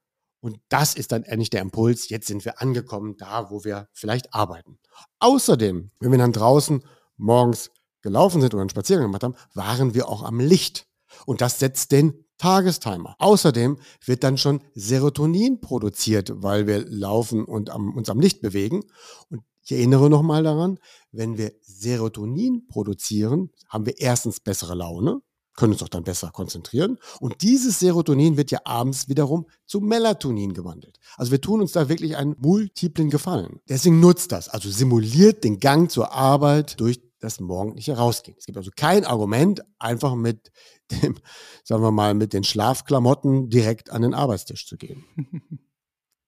Und 0.40 0.58
das 0.68 0.94
ist 0.94 1.12
dann 1.12 1.24
endlich 1.24 1.50
der 1.50 1.60
Impuls. 1.60 2.08
Jetzt 2.08 2.26
sind 2.26 2.44
wir 2.44 2.62
angekommen 2.62 3.16
da, 3.18 3.50
wo 3.50 3.64
wir 3.64 3.88
vielleicht 3.92 4.32
arbeiten. 4.32 4.78
Außerdem, 5.18 5.90
wenn 6.00 6.10
wir 6.10 6.18
dann 6.18 6.32
draußen 6.32 6.82
morgens 7.16 7.70
gelaufen 8.00 8.40
sind 8.40 8.54
oder 8.54 8.62
einen 8.62 8.70
Spaziergang 8.70 9.06
gemacht 9.06 9.24
haben, 9.24 9.34
waren 9.54 9.94
wir 9.94 10.08
auch 10.08 10.22
am 10.22 10.40
Licht. 10.40 10.87
Und 11.26 11.40
das 11.40 11.58
setzt 11.58 11.92
den 11.92 12.24
Tagestimer. 12.38 13.16
Außerdem 13.18 13.78
wird 14.04 14.22
dann 14.22 14.38
schon 14.38 14.62
Serotonin 14.74 15.60
produziert, 15.60 16.32
weil 16.36 16.66
wir 16.66 16.84
laufen 16.88 17.44
und 17.44 17.70
am, 17.70 17.94
uns 17.94 18.08
am 18.08 18.20
Licht 18.20 18.40
bewegen. 18.40 18.84
Und 19.28 19.42
ich 19.62 19.72
erinnere 19.72 20.08
nochmal 20.08 20.44
daran, 20.44 20.78
wenn 21.12 21.36
wir 21.36 21.52
Serotonin 21.60 22.66
produzieren, 22.68 23.50
haben 23.68 23.86
wir 23.86 23.98
erstens 23.98 24.40
bessere 24.40 24.74
Laune, 24.74 25.20
können 25.54 25.72
uns 25.72 25.82
auch 25.82 25.88
dann 25.88 26.04
besser 26.04 26.30
konzentrieren. 26.30 26.98
Und 27.18 27.42
dieses 27.42 27.80
Serotonin 27.80 28.36
wird 28.36 28.52
ja 28.52 28.60
abends 28.64 29.08
wiederum 29.08 29.46
zu 29.66 29.80
Melatonin 29.80 30.54
gewandelt. 30.54 30.98
Also 31.16 31.32
wir 31.32 31.40
tun 31.40 31.60
uns 31.60 31.72
da 31.72 31.88
wirklich 31.88 32.16
einen 32.16 32.36
multiplen 32.38 33.10
Gefallen. 33.10 33.60
Deswegen 33.68 33.98
nutzt 33.98 34.30
das. 34.30 34.48
Also 34.48 34.70
simuliert 34.70 35.42
den 35.42 35.58
Gang 35.58 35.90
zur 35.90 36.12
Arbeit 36.12 36.78
durch 36.78 37.00
das 37.20 37.40
morgendliche 37.40 37.96
Rausgehen. 37.96 38.36
Es 38.38 38.46
gibt 38.46 38.58
also 38.58 38.70
kein 38.74 39.04
Argument, 39.04 39.62
einfach 39.78 40.14
mit 40.14 40.52
dem, 40.90 41.16
sagen 41.64 41.82
wir 41.82 41.90
mal, 41.90 42.14
mit 42.14 42.32
den 42.32 42.44
Schlafklamotten 42.44 43.50
direkt 43.50 43.90
an 43.90 44.02
den 44.02 44.14
Arbeitstisch 44.14 44.66
zu 44.66 44.76
gehen. 44.76 45.04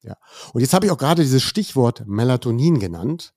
ja. 0.02 0.16
Und 0.52 0.60
jetzt 0.60 0.74
habe 0.74 0.86
ich 0.86 0.92
auch 0.92 0.98
gerade 0.98 1.22
dieses 1.22 1.42
Stichwort 1.42 2.04
Melatonin 2.06 2.78
genannt. 2.78 3.34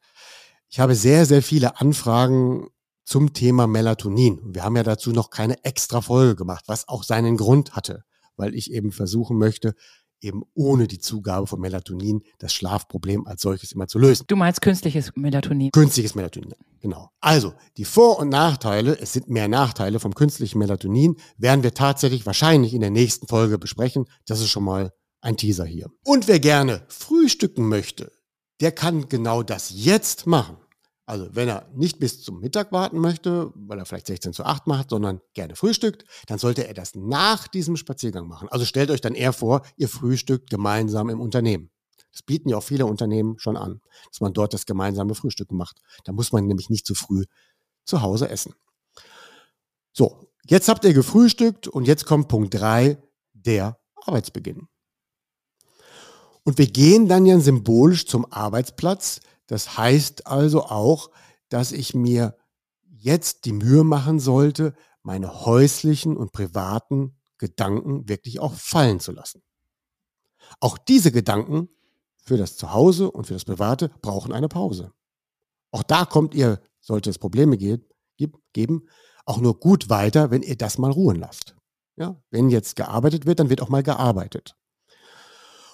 Ich 0.69 0.79
habe 0.79 0.95
sehr, 0.95 1.25
sehr 1.25 1.43
viele 1.43 1.79
Anfragen 1.79 2.67
zum 3.05 3.33
Thema 3.33 3.67
Melatonin. 3.67 4.39
Wir 4.55 4.63
haben 4.63 4.75
ja 4.75 4.83
dazu 4.83 5.11
noch 5.11 5.29
keine 5.29 5.63
extra 5.63 6.01
Folge 6.01 6.35
gemacht, 6.35 6.65
was 6.67 6.87
auch 6.87 7.03
seinen 7.03 7.37
Grund 7.37 7.75
hatte, 7.75 8.05
weil 8.37 8.55
ich 8.55 8.71
eben 8.71 8.91
versuchen 8.91 9.37
möchte, 9.37 9.75
eben 10.23 10.43
ohne 10.53 10.87
die 10.87 10.99
Zugabe 10.99 11.47
von 11.47 11.59
Melatonin 11.59 12.23
das 12.39 12.53
Schlafproblem 12.53 13.27
als 13.27 13.41
solches 13.41 13.71
immer 13.71 13.87
zu 13.87 13.99
lösen. 13.99 14.25
Du 14.27 14.35
meinst 14.35 14.61
künstliches 14.61 15.11
Melatonin? 15.15 15.71
Künstliches 15.71 16.15
Melatonin, 16.15 16.53
genau. 16.79 17.09
Also, 17.19 17.53
die 17.77 17.85
Vor- 17.85 18.19
und 18.19 18.29
Nachteile, 18.29 18.97
es 18.99 19.13
sind 19.13 19.29
mehr 19.29 19.47
Nachteile 19.47 19.99
vom 19.99 20.15
künstlichen 20.15 20.59
Melatonin, 20.59 21.17
werden 21.37 21.63
wir 21.63 21.73
tatsächlich 21.73 22.25
wahrscheinlich 22.25 22.73
in 22.73 22.81
der 22.81 22.91
nächsten 22.91 23.27
Folge 23.27 23.57
besprechen. 23.57 24.05
Das 24.25 24.39
ist 24.39 24.49
schon 24.49 24.63
mal 24.63 24.91
ein 25.21 25.37
Teaser 25.37 25.65
hier. 25.65 25.89
Und 26.03 26.27
wer 26.27 26.39
gerne 26.39 26.85
frühstücken 26.89 27.67
möchte, 27.67 28.11
der 28.59 28.71
kann 28.71 29.09
genau 29.09 29.43
das 29.43 29.71
jetzt 29.73 30.27
machen. 30.27 30.57
Also 31.05 31.27
wenn 31.33 31.49
er 31.49 31.69
nicht 31.73 31.99
bis 31.99 32.21
zum 32.21 32.39
Mittag 32.39 32.71
warten 32.71 32.97
möchte, 32.97 33.51
weil 33.55 33.77
er 33.77 33.85
vielleicht 33.85 34.07
16 34.07 34.31
zu 34.31 34.45
8 34.45 34.67
macht, 34.67 34.89
sondern 34.89 35.19
gerne 35.33 35.55
frühstückt, 35.55 36.05
dann 36.27 36.39
sollte 36.39 36.65
er 36.65 36.73
das 36.73 36.95
nach 36.95 37.47
diesem 37.47 37.75
Spaziergang 37.75 38.27
machen. 38.27 38.47
Also 38.49 38.63
stellt 38.65 38.89
euch 38.89 39.01
dann 39.01 39.15
eher 39.15 39.33
vor, 39.33 39.63
ihr 39.75 39.89
frühstückt 39.89 40.49
gemeinsam 40.49 41.09
im 41.09 41.19
Unternehmen. 41.19 41.71
Das 42.13 42.21
bieten 42.21 42.49
ja 42.49 42.57
auch 42.57 42.63
viele 42.63 42.85
Unternehmen 42.85 43.37
schon 43.37 43.57
an, 43.57 43.81
dass 44.09 44.21
man 44.21 44.33
dort 44.33 44.53
das 44.53 44.65
gemeinsame 44.65 45.15
Frühstücken 45.15 45.57
macht. 45.57 45.81
Da 46.05 46.13
muss 46.13 46.31
man 46.31 46.45
nämlich 46.45 46.69
nicht 46.69 46.85
zu 46.85 46.95
früh 46.95 47.25
zu 47.85 48.01
Hause 48.01 48.29
essen. 48.29 48.53
So, 49.91 50.31
jetzt 50.45 50.69
habt 50.69 50.85
ihr 50.85 50.93
gefrühstückt 50.93 51.67
und 51.67 51.85
jetzt 51.85 52.05
kommt 52.05 52.29
Punkt 52.29 52.53
3, 52.53 52.97
der 53.33 53.77
Arbeitsbeginn. 53.95 54.67
Und 56.43 56.57
wir 56.57 56.67
gehen 56.67 57.07
dann 57.07 57.25
ja 57.25 57.39
symbolisch 57.39 58.05
zum 58.05 58.31
Arbeitsplatz, 58.31 59.21
das 59.47 59.77
heißt 59.77 60.27
also 60.27 60.63
auch, 60.63 61.09
dass 61.49 61.71
ich 61.71 61.93
mir 61.93 62.37
jetzt 62.85 63.45
die 63.45 63.53
Mühe 63.53 63.83
machen 63.83 64.19
sollte, 64.19 64.73
meine 65.01 65.45
häuslichen 65.45 66.15
und 66.15 66.31
privaten 66.31 67.17
Gedanken 67.37 68.07
wirklich 68.07 68.39
auch 68.39 68.53
fallen 68.53 68.99
zu 68.99 69.11
lassen. 69.11 69.43
Auch 70.59 70.77
diese 70.77 71.11
Gedanken 71.11 71.69
für 72.23 72.37
das 72.37 72.55
Zuhause 72.55 73.11
und 73.11 73.27
für 73.27 73.33
das 73.33 73.43
Private 73.43 73.89
brauchen 74.01 74.31
eine 74.31 74.47
Pause. 74.47 74.93
Auch 75.71 75.83
da 75.83 76.05
kommt 76.05 76.33
ihr, 76.33 76.61
sollte 76.79 77.09
es 77.09 77.19
Probleme 77.19 77.57
geben, 77.57 78.87
auch 79.25 79.39
nur 79.39 79.59
gut 79.59 79.89
weiter, 79.89 80.31
wenn 80.31 80.41
ihr 80.41 80.57
das 80.57 80.77
mal 80.77 80.91
ruhen 80.91 81.17
lasst. 81.17 81.55
Ja, 81.95 82.21
wenn 82.31 82.49
jetzt 82.49 82.75
gearbeitet 82.75 83.25
wird, 83.25 83.39
dann 83.39 83.49
wird 83.49 83.61
auch 83.61 83.69
mal 83.69 83.83
gearbeitet. 83.83 84.55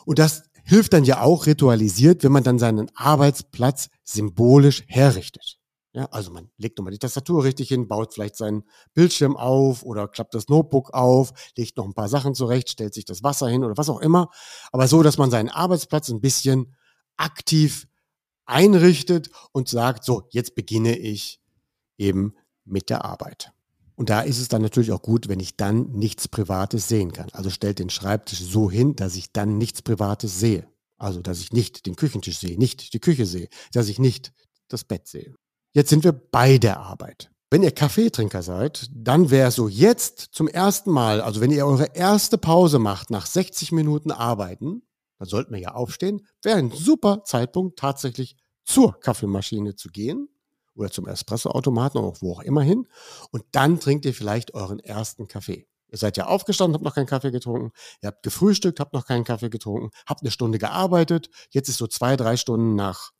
Und 0.06 0.20
das 0.20 0.49
hilft 0.70 0.94
dann 0.94 1.04
ja 1.04 1.22
auch 1.22 1.48
ritualisiert, 1.48 2.24
wenn 2.24 2.32
man 2.32 2.44
dann 2.44 2.60
seinen 2.60 2.92
Arbeitsplatz 2.96 3.90
symbolisch 4.04 4.84
herrichtet. 4.88 5.58
Ja, 5.94 6.06
also 6.12 6.32
man 6.32 6.52
legt 6.58 6.78
nochmal 6.78 6.92
die 6.92 7.00
Tastatur 7.00 7.44
richtig 7.44 7.70
hin, 7.70 7.88
baut 7.88 8.14
vielleicht 8.14 8.36
seinen 8.36 8.64
Bildschirm 8.94 9.36
auf 9.36 9.82
oder 9.82 10.08
klappt 10.08 10.36
das 10.36 10.48
Notebook 10.48 10.94
auf, 10.94 11.34
legt 11.58 11.76
noch 11.78 11.86
ein 11.86 11.96
paar 11.96 12.08
Sachen 12.08 12.36
zurecht, 12.36 12.70
stellt 12.70 12.94
sich 12.94 13.06
das 13.06 13.24
Wasser 13.24 13.48
hin 13.48 13.64
oder 13.64 13.76
was 13.78 13.90
auch 13.90 14.00
immer. 14.00 14.30
Aber 14.72 14.88
so, 14.88 15.02
dass 15.02 15.18
man 15.18 15.32
seinen 15.32 15.50
Arbeitsplatz 15.50 16.10
ein 16.10 16.22
bisschen 16.22 16.76
aktiv 17.18 17.88
einrichtet 18.46 19.32
und 19.52 19.70
sagt, 19.70 20.04
so, 20.04 20.28
jetzt 20.30 20.54
beginne 20.54 20.96
ich 20.96 21.42
eben 21.98 22.36
mit 22.64 22.92
der 22.92 23.04
Arbeit. 23.06 23.52
Und 24.00 24.10
da 24.10 24.22
ist 24.22 24.40
es 24.40 24.48
dann 24.48 24.62
natürlich 24.62 24.94
auch 24.94 25.02
gut, 25.02 25.28
wenn 25.28 25.42
ich 25.42 25.58
dann 25.58 25.92
nichts 25.92 26.30
Privates 26.30 26.88
sehen 26.88 27.12
kann. 27.12 27.28
Also 27.34 27.50
stellt 27.50 27.80
den 27.80 27.90
Schreibtisch 27.90 28.40
so 28.40 28.72
hin, 28.72 28.96
dass 28.96 29.18
ich 29.18 29.34
dann 29.34 29.58
nichts 29.58 29.82
Privates 29.82 30.40
sehe. 30.40 30.66
Also, 30.98 31.22
dass 31.22 31.42
ich 31.42 31.52
nicht 31.52 31.86
den 31.86 31.98
Küchentisch 31.98 32.38
sehe, 32.38 32.58
nicht 32.58 32.94
die 32.94 33.02
Küche 33.02 33.26
sehe, 33.26 33.50
dass 33.74 33.90
ich 33.90 34.00
nicht 34.00 34.32
das 34.70 34.86
Bett 34.86 35.10
sehe. 35.10 35.36
Jetzt 35.74 35.90
sind 35.90 36.06
wir 36.06 36.14
bei 36.14 36.58
der 36.58 36.80
Arbeit. 36.80 37.30
Wenn 37.52 37.62
ihr 37.62 37.72
Kaffeetrinker 37.72 38.42
seid, 38.42 38.90
dann 38.94 39.32
wäre 39.32 39.52
so 39.52 39.68
jetzt 39.68 40.30
zum 40.32 40.48
ersten 40.48 40.92
Mal, 40.92 41.20
also 41.20 41.42
wenn 41.42 41.52
ihr 41.52 41.66
eure 41.66 41.94
erste 41.94 42.38
Pause 42.38 42.80
macht 42.80 43.10
nach 43.10 43.26
60 43.26 43.74
Minuten 43.74 44.12
Arbeiten, 44.12 44.82
dann 45.18 45.28
sollten 45.28 45.54
wir 45.54 45.60
ja 45.60 45.74
aufstehen, 45.74 46.26
wäre 46.42 46.58
ein 46.58 46.72
super 46.72 47.26
Zeitpunkt 47.26 47.78
tatsächlich 47.78 48.38
zur 48.64 48.98
Kaffeemaschine 48.98 49.76
zu 49.76 49.90
gehen 49.90 50.30
oder 50.80 50.92
zum 50.92 51.08
Espressoautomaten 51.08 52.00
oder 52.02 52.18
wo 52.22 52.34
auch 52.34 52.42
immer 52.42 52.62
hin. 52.62 52.88
Und 53.32 53.44
dann 53.52 53.80
trinkt 53.80 54.06
ihr 54.06 54.14
vielleicht 54.14 54.54
euren 54.54 54.80
ersten 54.80 55.28
Kaffee. 55.28 55.68
Ihr 55.92 55.98
seid 55.98 56.18
ja 56.18 56.28
aufgestanden, 56.28 56.76
habt 56.76 56.86
noch 56.86 56.96
keinen 56.96 57.08
Kaffee 57.08 57.32
getrunken, 57.32 57.72
ihr 58.02 58.08
habt 58.08 58.24
gefrühstückt, 58.24 58.80
habt 58.80 58.94
noch 58.94 59.06
keinen 59.06 59.24
Kaffee 59.24 59.50
getrunken, 59.50 59.90
habt 60.06 60.22
eine 60.22 60.32
Stunde 60.32 60.60
gearbeitet, 60.60 61.30
jetzt 61.50 61.68
ist 61.68 61.78
so 61.78 61.88
zwei, 61.88 62.16
drei 62.16 62.38
Stunden 62.38 62.76
nach 62.76 63.12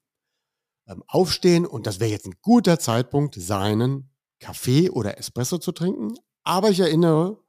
ähm, 0.88 1.04
Aufstehen 1.08 1.66
und 1.66 1.88
das 1.88 2.00
wäre 2.00 2.12
jetzt 2.12 2.28
ein 2.28 2.36
guter 2.42 2.80
Zeitpunkt, 2.80 3.36
seinen 3.36 4.12
Kaffee 4.40 4.90
oder 4.90 5.18
Espresso 5.18 5.58
zu 5.58 5.72
trinken. 5.72 6.14
Aber 6.44 6.70
ich 6.70 6.80
erinnere 6.80 7.44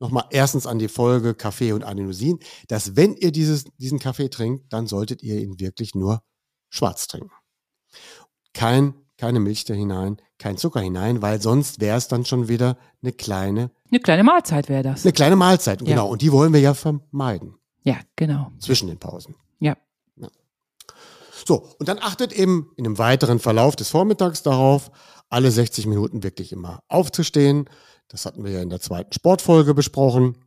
nochmal 0.00 0.26
erstens 0.30 0.66
an 0.66 0.78
die 0.78 0.88
Folge 0.88 1.34
Kaffee 1.34 1.72
und 1.72 1.84
Adenosin, 1.84 2.38
dass 2.68 2.96
wenn 2.96 3.16
ihr 3.16 3.32
dieses, 3.32 3.64
diesen 3.78 3.98
Kaffee 3.98 4.30
trinkt, 4.30 4.72
dann 4.72 4.86
solltet 4.86 5.22
ihr 5.22 5.40
ihn 5.40 5.60
wirklich 5.60 5.94
nur 5.94 6.22
schwarz 6.70 7.06
trinken. 7.06 7.32
Kein 8.52 8.94
keine 9.20 9.38
Milch 9.38 9.66
da 9.66 9.74
hinein, 9.74 10.16
kein 10.38 10.56
Zucker 10.56 10.80
hinein, 10.80 11.20
weil 11.20 11.42
sonst 11.42 11.78
wäre 11.78 11.98
es 11.98 12.08
dann 12.08 12.24
schon 12.24 12.48
wieder 12.48 12.78
eine 13.02 13.12
kleine. 13.12 13.70
Eine 13.90 14.00
kleine 14.00 14.24
Mahlzeit 14.24 14.70
wäre 14.70 14.82
das. 14.82 15.04
Eine 15.04 15.12
kleine 15.12 15.36
Mahlzeit, 15.36 15.80
genau. 15.80 15.90
Ja. 15.90 16.02
Und 16.02 16.22
die 16.22 16.32
wollen 16.32 16.54
wir 16.54 16.60
ja 16.60 16.72
vermeiden. 16.72 17.54
Ja, 17.82 17.96
genau. 18.16 18.50
Zwischen 18.58 18.88
den 18.88 18.98
Pausen. 18.98 19.34
Ja. 19.58 19.76
ja. 20.16 20.28
So, 21.46 21.68
und 21.78 21.86
dann 21.86 21.98
achtet 21.98 22.32
eben 22.32 22.72
in 22.78 22.84
dem 22.84 22.96
weiteren 22.96 23.40
Verlauf 23.40 23.76
des 23.76 23.90
Vormittags 23.90 24.42
darauf, 24.42 24.90
alle 25.28 25.50
60 25.50 25.86
Minuten 25.86 26.22
wirklich 26.22 26.50
immer 26.50 26.82
aufzustehen. 26.88 27.68
Das 28.08 28.24
hatten 28.24 28.42
wir 28.42 28.52
ja 28.52 28.62
in 28.62 28.70
der 28.70 28.80
zweiten 28.80 29.12
Sportfolge 29.12 29.74
besprochen, 29.74 30.38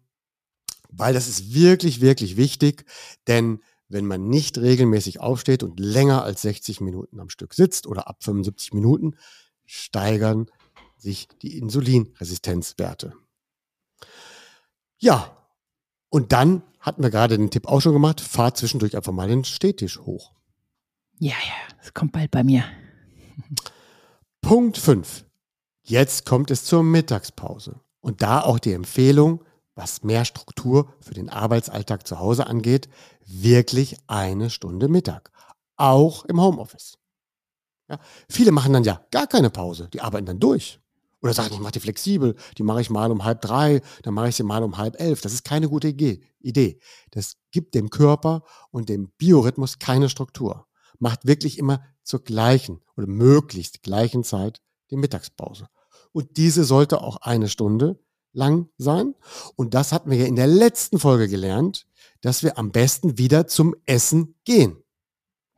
weil 0.90 1.14
das 1.14 1.28
ist 1.28 1.54
wirklich, 1.54 2.02
wirklich 2.02 2.38
wichtig, 2.38 2.86
denn 3.28 3.60
wenn 3.94 4.06
man 4.06 4.28
nicht 4.28 4.58
regelmäßig 4.58 5.22
aufsteht 5.22 5.64
und 5.64 5.80
länger 5.80 6.24
als 6.24 6.42
60 6.42 6.82
Minuten 6.82 7.20
am 7.20 7.30
Stück 7.30 7.54
sitzt 7.54 7.88
oder 7.88 8.08
ab 8.10 8.24
75 8.24 8.74
Minuten, 8.74 9.16
steigern 9.66 10.48
sich 10.98 11.28
die 11.42 11.58
Insulinresistenzwerte. 11.58 13.14
Ja, 14.98 15.38
und 16.10 16.32
dann 16.32 16.64
hatten 16.80 17.02
wir 17.02 17.10
gerade 17.10 17.38
den 17.38 17.50
Tipp 17.50 17.68
auch 17.68 17.82
schon 17.82 17.94
gemacht, 17.94 18.20
fahr 18.20 18.54
zwischendurch 18.54 18.96
einfach 18.96 19.14
mal 19.14 19.28
den 19.28 19.46
Stehtisch 19.46 20.00
hoch. 20.00 20.34
Ja, 21.20 21.32
ja, 21.32 21.76
es 21.82 21.94
kommt 21.94 22.12
bald 22.12 22.32
bei 22.32 22.44
mir. 22.44 22.66
Punkt 24.42 24.78
5. 24.78 25.26
Jetzt 25.82 26.26
kommt 26.26 26.52
es 26.52 26.66
zur 26.66 26.84
Mittagspause. 26.84 27.80
Und 28.00 28.22
da 28.22 28.42
auch 28.42 28.60
die 28.60 28.74
Empfehlung, 28.74 29.44
was 29.76 30.04
mehr 30.04 30.26
Struktur 30.26 30.94
für 31.00 31.14
den 31.14 31.30
Arbeitsalltag 31.30 32.08
zu 32.08 32.20
Hause 32.20 32.48
angeht, 32.48 32.90
wirklich 33.26 33.98
eine 34.08 34.50
Stunde 34.50 34.88
Mittag. 34.88 35.32
Auch 35.76 36.26
im 36.26 36.40
Homeoffice. 36.40 36.98
Ja, 37.90 38.00
viele 38.30 38.52
machen 38.52 38.74
dann 38.74 38.84
ja 38.84 39.02
gar 39.12 39.28
keine 39.28 39.50
Pause, 39.50 39.90
die 39.92 40.02
arbeiten 40.02 40.26
dann 40.26 40.40
durch. 40.40 40.80
Oder 41.22 41.34
sagen, 41.34 41.54
ich 41.54 41.60
mache 41.62 41.72
die 41.72 41.80
flexibel, 41.80 42.36
die 42.58 42.64
mache 42.64 42.82
ich 42.82 42.90
mal 42.90 43.10
um 43.10 43.24
halb 43.24 43.42
drei, 43.42 43.82
dann 44.02 44.14
mache 44.14 44.30
ich 44.30 44.36
sie 44.36 44.44
mal 44.44 44.62
um 44.62 44.78
halb 44.78 45.00
elf. 45.00 45.22
Das 45.22 45.34
ist 45.34 45.46
keine 45.46 45.70
gute 45.70 45.88
Idee. 45.88 46.80
Das 47.12 47.38
gibt 47.52 47.76
dem 47.76 47.90
Körper 47.90 48.44
und 48.72 48.90
dem 48.90 49.10
Biorhythmus 49.18 49.80
keine 49.80 50.10
Struktur. 50.10 50.68
Macht 51.00 51.26
wirklich 51.26 51.58
immer 51.58 51.82
zur 52.04 52.24
gleichen 52.24 52.82
oder 52.98 53.08
möglichst 53.08 53.84
gleichen 53.84 54.26
Zeit 54.26 54.62
die 54.92 54.98
Mittagspause. 54.98 55.70
Und 56.12 56.36
diese 56.36 56.66
sollte 56.66 57.02
auch 57.02 57.18
eine 57.18 57.48
Stunde 57.48 58.03
lang 58.34 58.70
sein. 58.78 59.16
Und 59.56 59.74
das 59.74 59.92
hatten 59.92 60.10
wir 60.10 60.18
ja 60.18 60.26
in 60.26 60.36
der 60.36 60.48
letzten 60.48 61.00
Folge 61.00 61.28
gelernt, 61.28 61.88
dass 62.22 62.44
wir 62.44 62.58
am 62.58 62.72
besten 62.72 63.18
wieder 63.18 63.48
zum 63.48 63.76
Essen 63.86 64.36
gehen. 64.46 64.78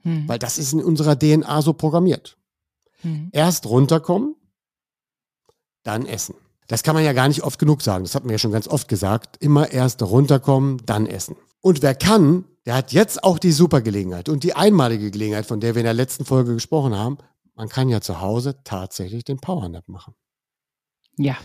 Hm. 0.01 0.27
Weil 0.27 0.39
das 0.39 0.57
ist 0.57 0.73
in 0.73 0.83
unserer 0.83 1.17
DNA 1.17 1.61
so 1.61 1.73
programmiert. 1.73 2.37
Hm. 3.01 3.29
Erst 3.31 3.65
runterkommen, 3.65 4.35
dann 5.83 6.05
essen. 6.05 6.35
Das 6.67 6.83
kann 6.83 6.95
man 6.95 7.03
ja 7.03 7.13
gar 7.13 7.27
nicht 7.27 7.43
oft 7.43 7.59
genug 7.59 7.81
sagen. 7.81 8.03
Das 8.03 8.15
hatten 8.15 8.27
wir 8.27 8.33
ja 8.33 8.39
schon 8.39 8.51
ganz 8.51 8.67
oft 8.67 8.87
gesagt. 8.87 9.37
Immer 9.39 9.71
erst 9.71 10.01
runterkommen, 10.01 10.81
dann 10.85 11.05
essen. 11.05 11.35
Und 11.61 11.81
wer 11.81 11.95
kann, 11.95 12.45
der 12.65 12.75
hat 12.75 12.91
jetzt 12.91 13.23
auch 13.23 13.37
die 13.37 13.51
super 13.51 13.81
Gelegenheit 13.81 14.29
und 14.29 14.43
die 14.43 14.55
einmalige 14.55 15.11
Gelegenheit, 15.11 15.45
von 15.45 15.59
der 15.59 15.75
wir 15.75 15.81
in 15.81 15.85
der 15.85 15.93
letzten 15.93 16.25
Folge 16.25 16.53
gesprochen 16.53 16.95
haben. 16.95 17.17
Man 17.53 17.69
kann 17.69 17.89
ja 17.89 18.01
zu 18.01 18.19
Hause 18.19 18.59
tatsächlich 18.63 19.23
den 19.23 19.37
Powernap 19.37 19.87
machen. 19.87 20.15
Ja. 21.17 21.37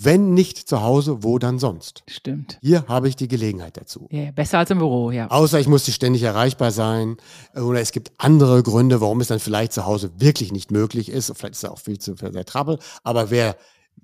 Wenn 0.00 0.32
nicht 0.32 0.68
zu 0.68 0.82
Hause, 0.82 1.24
wo 1.24 1.40
dann 1.40 1.58
sonst? 1.58 2.04
Stimmt. 2.06 2.58
Hier 2.62 2.86
habe 2.86 3.08
ich 3.08 3.16
die 3.16 3.26
Gelegenheit 3.26 3.76
dazu. 3.76 4.06
Ja, 4.12 4.30
besser 4.30 4.58
als 4.58 4.70
im 4.70 4.78
Büro, 4.78 5.10
ja. 5.10 5.28
Außer 5.28 5.58
ich 5.58 5.66
muss 5.66 5.92
ständig 5.92 6.22
erreichbar 6.22 6.70
sein 6.70 7.16
oder 7.54 7.80
es 7.80 7.90
gibt 7.90 8.12
andere 8.16 8.62
Gründe, 8.62 9.00
warum 9.00 9.20
es 9.20 9.26
dann 9.26 9.40
vielleicht 9.40 9.72
zu 9.72 9.86
Hause 9.86 10.12
wirklich 10.20 10.52
nicht 10.52 10.70
möglich 10.70 11.08
ist. 11.08 11.32
Vielleicht 11.36 11.54
ist 11.54 11.64
es 11.64 11.70
auch 11.70 11.80
viel 11.80 11.98
zu 11.98 12.14
sehr 12.14 12.44
Trouble. 12.44 12.78
Aber 13.02 13.30
wer 13.30 13.56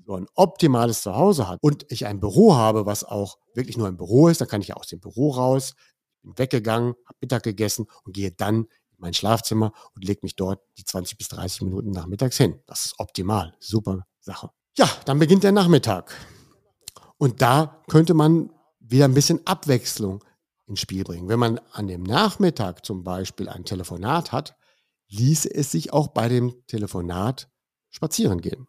so 0.05 0.17
ein 0.17 0.27
optimales 0.35 1.03
Zuhause 1.03 1.49
hat 1.49 1.59
und 1.63 1.87
ich 1.91 2.07
ein 2.07 2.19
Büro 2.19 2.57
habe, 2.57 2.87
was 2.87 3.05
auch 3.05 3.39
wirklich 3.55 3.77
nur 3.77 3.87
ein 3.87 3.97
Büro 3.97 4.27
ist, 4.27 4.41
dann 4.41 4.49
kann 4.49 4.61
ich 4.61 4.69
ja 4.69 4.75
aus 4.75 4.89
dem 4.89 4.99
Büro 4.99 5.31
raus, 5.31 5.75
bin 6.23 6.37
weggegangen, 6.37 6.95
habe 7.07 7.19
Mittag 7.21 7.45
gegessen 7.45 7.87
und 8.05 8.15
gehe 8.15 8.33
dann 8.33 8.65
in 8.65 8.99
mein 8.99 9.15
Schlafzimmer 9.15 9.73
und 9.95 10.05
lege 10.05 10.21
mich 10.23 10.35
dort 10.35 10.61
die 10.77 10.85
20 10.85 11.19
bis 11.19 11.29
30 11.29 11.63
Minuten 11.63 11.93
nachmittags 11.93 12.37
hin. 12.37 12.59
Das 12.67 12.87
ist 12.87 12.95
optimal. 12.99 13.55
Super 13.61 14.07
Sache. 14.19 14.51
Ja, 14.77 14.89
dann 15.05 15.19
beginnt 15.19 15.45
der 15.45 15.53
Nachmittag. 15.53 16.15
Und 17.17 17.41
da 17.43 17.83
könnte 17.89 18.13
man 18.13 18.51
wieder 18.81 19.05
ein 19.05 19.15
bisschen 19.15 19.47
Abwechslung 19.47 20.25
ins 20.67 20.81
Spiel 20.81 21.05
bringen. 21.05 21.29
Wenn 21.29 21.39
man 21.39 21.61
an 21.73 21.87
dem 21.87 22.03
Nachmittag 22.03 22.85
zum 22.85 23.05
Beispiel 23.05 23.49
ein 23.49 23.65
Telefonat 23.65 24.33
hat, 24.33 24.57
ließe 25.09 25.53
es 25.55 25.71
sich 25.71 25.93
auch 25.93 26.09
bei 26.09 26.29
dem 26.29 26.67
Telefonat 26.67 27.49
spazieren 27.91 28.41
gehen. 28.41 28.67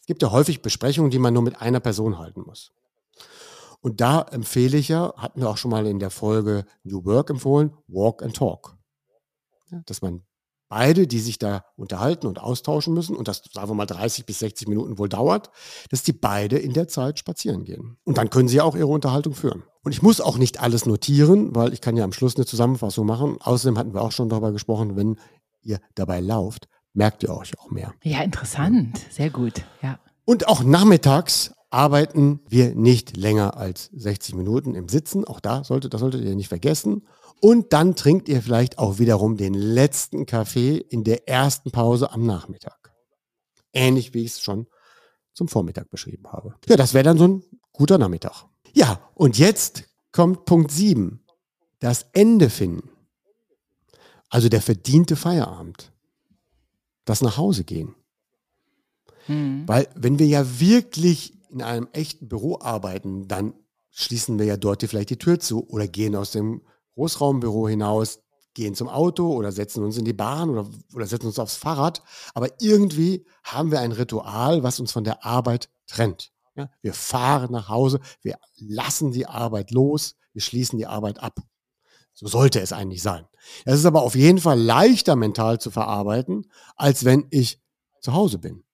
Es 0.00 0.06
gibt 0.06 0.22
ja 0.22 0.30
häufig 0.30 0.60
Besprechungen, 0.60 1.10
die 1.10 1.18
man 1.18 1.32
nur 1.32 1.42
mit 1.42 1.60
einer 1.60 1.80
Person 1.80 2.18
halten 2.18 2.42
muss. 2.42 2.72
Und 3.80 4.00
da 4.00 4.22
empfehle 4.22 4.76
ich 4.76 4.88
ja, 4.88 5.14
hatten 5.16 5.40
wir 5.40 5.48
auch 5.48 5.56
schon 5.56 5.70
mal 5.70 5.86
in 5.86 5.98
der 5.98 6.10
Folge 6.10 6.66
New 6.82 7.04
Work 7.04 7.30
empfohlen, 7.30 7.72
Walk 7.86 8.22
and 8.22 8.36
Talk. 8.36 8.76
Dass 9.86 10.02
man 10.02 10.24
beide, 10.68 11.06
die 11.06 11.20
sich 11.20 11.38
da 11.38 11.64
unterhalten 11.76 12.26
und 12.26 12.40
austauschen 12.40 12.94
müssen, 12.94 13.16
und 13.16 13.28
das 13.28 13.42
sagen 13.52 13.70
wir 13.70 13.74
mal 13.74 13.86
30 13.86 14.26
bis 14.26 14.40
60 14.40 14.68
Minuten 14.68 14.98
wohl 14.98 15.08
dauert, 15.08 15.50
dass 15.90 16.02
die 16.02 16.12
beide 16.12 16.58
in 16.58 16.72
der 16.72 16.88
Zeit 16.88 17.18
spazieren 17.18 17.64
gehen. 17.64 17.96
Und 18.04 18.18
dann 18.18 18.30
können 18.30 18.48
sie 18.48 18.60
auch 18.60 18.76
ihre 18.76 18.88
Unterhaltung 18.88 19.34
führen. 19.34 19.62
Und 19.82 19.92
ich 19.92 20.02
muss 20.02 20.20
auch 20.20 20.38
nicht 20.38 20.60
alles 20.60 20.86
notieren, 20.86 21.54
weil 21.54 21.72
ich 21.72 21.80
kann 21.80 21.96
ja 21.96 22.04
am 22.04 22.12
Schluss 22.12 22.36
eine 22.36 22.46
Zusammenfassung 22.46 23.06
machen. 23.06 23.36
Außerdem 23.40 23.78
hatten 23.78 23.94
wir 23.94 24.02
auch 24.02 24.12
schon 24.12 24.28
darüber 24.28 24.52
gesprochen, 24.52 24.96
wenn 24.96 25.16
ihr 25.62 25.78
dabei 25.94 26.20
lauft, 26.20 26.68
merkt 26.92 27.22
ihr 27.22 27.30
euch 27.30 27.58
auch 27.58 27.70
mehr. 27.70 27.94
Ja, 28.02 28.22
interessant. 28.22 29.00
Sehr 29.10 29.30
gut. 29.30 29.64
Ja. 29.82 29.98
Und 30.24 30.48
auch 30.48 30.64
nachmittags 30.64 31.52
arbeiten 31.70 32.40
wir 32.48 32.74
nicht 32.74 33.16
länger 33.16 33.56
als 33.56 33.90
60 33.94 34.34
Minuten 34.34 34.74
im 34.74 34.88
Sitzen. 34.88 35.24
Auch 35.24 35.40
da 35.40 35.62
solltet, 35.62 35.94
das 35.94 36.00
solltet 36.00 36.24
ihr 36.24 36.34
nicht 36.34 36.48
vergessen. 36.48 37.02
Und 37.40 37.72
dann 37.72 37.94
trinkt 37.96 38.28
ihr 38.28 38.42
vielleicht 38.42 38.78
auch 38.78 38.98
wiederum 38.98 39.36
den 39.36 39.54
letzten 39.54 40.26
Kaffee 40.26 40.78
in 40.78 41.04
der 41.04 41.28
ersten 41.28 41.70
Pause 41.70 42.10
am 42.10 42.24
Nachmittag. 42.24 42.92
Ähnlich 43.72 44.14
wie 44.14 44.24
ich 44.24 44.32
es 44.32 44.40
schon 44.40 44.66
zum 45.34 45.48
Vormittag 45.48 45.90
beschrieben 45.90 46.26
habe. 46.32 46.54
Ja, 46.66 46.76
das 46.76 46.94
wäre 46.94 47.04
dann 47.04 47.18
so 47.18 47.28
ein 47.28 47.42
guter 47.72 47.98
Nachmittag. 47.98 48.46
Ja, 48.72 49.00
und 49.14 49.38
jetzt 49.38 49.84
kommt 50.12 50.46
Punkt 50.46 50.70
7. 50.70 51.22
Das 51.78 52.06
Ende 52.12 52.48
finden. 52.48 52.88
Also 54.30 54.48
der 54.48 54.62
verdiente 54.62 55.14
Feierabend. 55.14 55.92
Das 57.04 57.20
nach 57.20 57.36
Hause 57.36 57.64
gehen. 57.64 57.94
Mhm. 59.28 59.68
Weil 59.68 59.88
wenn 59.94 60.18
wir 60.18 60.26
ja 60.26 60.58
wirklich 60.58 61.34
in 61.50 61.62
einem 61.62 61.88
echten 61.92 62.28
Büro 62.28 62.58
arbeiten, 62.60 63.28
dann 63.28 63.54
schließen 63.90 64.38
wir 64.38 64.46
ja 64.46 64.56
dort 64.56 64.82
vielleicht 64.82 65.10
die 65.10 65.18
Tür 65.18 65.38
zu 65.38 65.68
oder 65.68 65.86
gehen 65.86 66.16
aus 66.16 66.32
dem 66.32 66.62
Großraumbüro 66.96 67.68
hinaus, 67.68 68.20
gehen 68.54 68.74
zum 68.74 68.88
Auto 68.88 69.32
oder 69.34 69.52
setzen 69.52 69.84
uns 69.84 69.98
in 69.98 70.06
die 70.06 70.14
Bahn 70.14 70.48
oder, 70.50 70.66
oder 70.94 71.06
setzen 71.06 71.26
uns 71.26 71.38
aufs 71.38 71.56
Fahrrad. 71.56 72.02
Aber 72.34 72.48
irgendwie 72.60 73.26
haben 73.44 73.70
wir 73.70 73.80
ein 73.80 73.92
Ritual, 73.92 74.62
was 74.62 74.80
uns 74.80 74.92
von 74.92 75.04
der 75.04 75.24
Arbeit 75.24 75.68
trennt. 75.86 76.32
Ja, 76.56 76.70
wir 76.80 76.94
fahren 76.94 77.52
nach 77.52 77.68
Hause, 77.68 78.00
wir 78.22 78.38
lassen 78.56 79.12
die 79.12 79.26
Arbeit 79.26 79.70
los, 79.72 80.16
wir 80.32 80.40
schließen 80.40 80.78
die 80.78 80.86
Arbeit 80.86 81.22
ab. 81.22 81.38
So 82.14 82.26
sollte 82.28 82.60
es 82.60 82.72
eigentlich 82.72 83.02
sein. 83.02 83.26
Es 83.66 83.78
ist 83.78 83.84
aber 83.84 84.00
auf 84.00 84.14
jeden 84.14 84.38
Fall 84.38 84.58
leichter 84.58 85.16
mental 85.16 85.60
zu 85.60 85.70
verarbeiten, 85.70 86.50
als 86.74 87.04
wenn 87.04 87.26
ich 87.30 87.60
zu 88.00 88.14
Hause 88.14 88.38
bin. 88.38 88.64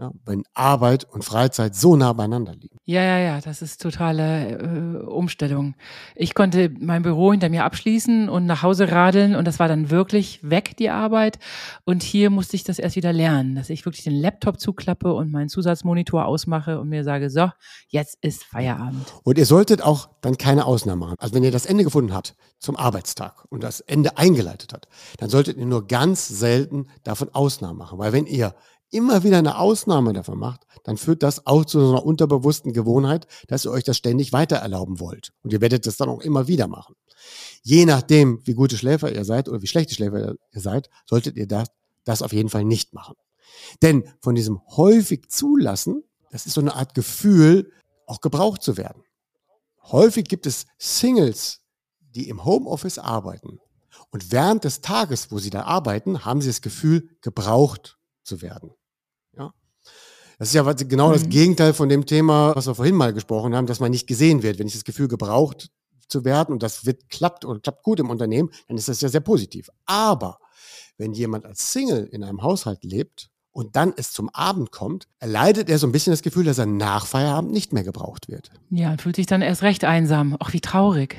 Ja, 0.00 0.12
wenn 0.24 0.44
Arbeit 0.54 1.04
und 1.04 1.26
Freizeit 1.26 1.74
so 1.74 1.94
nah 1.94 2.14
beieinander 2.14 2.54
liegen. 2.54 2.78
Ja, 2.86 3.02
ja, 3.02 3.18
ja, 3.18 3.40
das 3.42 3.60
ist 3.60 3.82
totale 3.82 4.58
äh, 4.58 5.04
Umstellung. 5.04 5.74
Ich 6.16 6.34
konnte 6.34 6.72
mein 6.80 7.02
Büro 7.02 7.32
hinter 7.32 7.50
mir 7.50 7.64
abschließen 7.64 8.30
und 8.30 8.46
nach 8.46 8.62
Hause 8.62 8.90
radeln 8.90 9.36
und 9.36 9.44
das 9.44 9.58
war 9.58 9.68
dann 9.68 9.90
wirklich 9.90 10.40
weg, 10.42 10.74
die 10.78 10.88
Arbeit. 10.88 11.38
Und 11.84 12.02
hier 12.02 12.30
musste 12.30 12.56
ich 12.56 12.64
das 12.64 12.78
erst 12.78 12.96
wieder 12.96 13.12
lernen, 13.12 13.56
dass 13.56 13.68
ich 13.68 13.84
wirklich 13.84 14.02
den 14.02 14.14
Laptop 14.14 14.58
zuklappe 14.58 15.12
und 15.12 15.30
meinen 15.30 15.50
Zusatzmonitor 15.50 16.24
ausmache 16.24 16.80
und 16.80 16.88
mir 16.88 17.04
sage, 17.04 17.28
so, 17.28 17.50
jetzt 17.88 18.16
ist 18.22 18.42
Feierabend. 18.44 19.06
Und 19.22 19.36
ihr 19.36 19.44
solltet 19.44 19.82
auch 19.82 20.08
dann 20.22 20.38
keine 20.38 20.64
Ausnahme 20.64 21.04
machen. 21.04 21.16
Also 21.18 21.34
wenn 21.34 21.44
ihr 21.44 21.52
das 21.52 21.66
Ende 21.66 21.84
gefunden 21.84 22.14
habt 22.14 22.36
zum 22.58 22.74
Arbeitstag 22.74 23.44
und 23.50 23.62
das 23.62 23.80
Ende 23.80 24.16
eingeleitet 24.16 24.72
habt, 24.72 24.88
dann 25.18 25.28
solltet 25.28 25.58
ihr 25.58 25.66
nur 25.66 25.86
ganz 25.86 26.26
selten 26.26 26.86
davon 27.02 27.28
Ausnahmen 27.34 27.76
machen. 27.76 27.98
Weil 27.98 28.14
wenn 28.14 28.24
ihr 28.24 28.54
immer 28.90 29.22
wieder 29.22 29.38
eine 29.38 29.58
Ausnahme 29.58 30.12
davon 30.12 30.38
macht, 30.38 30.66
dann 30.84 30.96
führt 30.96 31.22
das 31.22 31.46
auch 31.46 31.64
zu 31.64 31.80
so 31.80 31.90
einer 31.90 32.04
unterbewussten 32.04 32.72
Gewohnheit, 32.72 33.26
dass 33.48 33.64
ihr 33.64 33.70
euch 33.70 33.84
das 33.84 33.96
ständig 33.96 34.32
weiter 34.32 34.56
erlauben 34.56 35.00
wollt. 35.00 35.32
Und 35.42 35.52
ihr 35.52 35.60
werdet 35.60 35.86
das 35.86 35.96
dann 35.96 36.08
auch 36.08 36.20
immer 36.20 36.48
wieder 36.48 36.66
machen. 36.66 36.96
Je 37.62 37.84
nachdem, 37.84 38.40
wie 38.46 38.54
gute 38.54 38.76
Schläfer 38.76 39.12
ihr 39.12 39.24
seid 39.24 39.48
oder 39.48 39.62
wie 39.62 39.66
schlechte 39.66 39.94
Schläfer 39.94 40.34
ihr 40.52 40.60
seid, 40.60 40.90
solltet 41.06 41.36
ihr 41.36 41.46
das, 41.46 41.68
das 42.04 42.22
auf 42.22 42.32
jeden 42.32 42.48
Fall 42.48 42.64
nicht 42.64 42.94
machen. 42.94 43.14
Denn 43.82 44.04
von 44.20 44.34
diesem 44.34 44.60
häufig 44.76 45.28
zulassen, 45.28 46.02
das 46.30 46.46
ist 46.46 46.54
so 46.54 46.60
eine 46.60 46.74
Art 46.74 46.94
Gefühl, 46.94 47.72
auch 48.06 48.20
gebraucht 48.20 48.62
zu 48.62 48.76
werden. 48.76 49.02
Häufig 49.82 50.24
gibt 50.24 50.46
es 50.46 50.66
Singles, 50.78 51.60
die 52.00 52.28
im 52.28 52.44
Homeoffice 52.44 52.98
arbeiten. 52.98 53.60
Und 54.10 54.32
während 54.32 54.64
des 54.64 54.80
Tages, 54.80 55.30
wo 55.30 55.38
sie 55.38 55.50
da 55.50 55.62
arbeiten, 55.62 56.24
haben 56.24 56.40
sie 56.40 56.48
das 56.48 56.62
Gefühl, 56.62 57.08
gebraucht 57.20 57.98
zu 58.22 58.42
werden. 58.42 58.72
Das 60.40 60.48
ist 60.48 60.54
ja 60.54 60.72
genau 60.72 61.08
mhm. 61.08 61.12
das 61.12 61.28
Gegenteil 61.28 61.74
von 61.74 61.90
dem 61.90 62.06
Thema, 62.06 62.56
was 62.56 62.66
wir 62.66 62.74
vorhin 62.74 62.94
mal 62.94 63.12
gesprochen 63.12 63.54
haben, 63.54 63.66
dass 63.66 63.78
man 63.78 63.90
nicht 63.90 64.06
gesehen 64.06 64.42
wird. 64.42 64.58
Wenn 64.58 64.66
ich 64.66 64.72
das 64.72 64.84
Gefühl 64.84 65.06
gebraucht 65.06 65.68
zu 66.08 66.24
werden 66.24 66.52
und 66.52 66.62
das 66.62 66.86
wird 66.86 67.10
klappt 67.10 67.44
oder 67.44 67.60
klappt 67.60 67.82
gut 67.82 68.00
im 68.00 68.08
Unternehmen, 68.08 68.48
dann 68.66 68.78
ist 68.78 68.88
das 68.88 69.02
ja 69.02 69.10
sehr 69.10 69.20
positiv. 69.20 69.68
Aber 69.84 70.38
wenn 70.96 71.12
jemand 71.12 71.44
als 71.44 71.72
Single 71.74 72.06
in 72.06 72.24
einem 72.24 72.42
Haushalt 72.42 72.84
lebt 72.84 73.28
und 73.52 73.76
dann 73.76 73.92
es 73.98 74.12
zum 74.12 74.30
Abend 74.30 74.72
kommt, 74.72 75.08
erleidet 75.18 75.68
er 75.68 75.78
so 75.78 75.86
ein 75.86 75.92
bisschen 75.92 76.14
das 76.14 76.22
Gefühl, 76.22 76.44
dass 76.44 76.56
er 76.56 76.64
nach 76.64 77.04
Feierabend 77.04 77.52
nicht 77.52 77.74
mehr 77.74 77.84
gebraucht 77.84 78.30
wird. 78.30 78.50
Ja, 78.70 78.96
fühlt 78.96 79.16
sich 79.16 79.26
dann 79.26 79.42
erst 79.42 79.60
recht 79.60 79.84
einsam. 79.84 80.38
Ach, 80.40 80.54
wie 80.54 80.62
traurig 80.62 81.18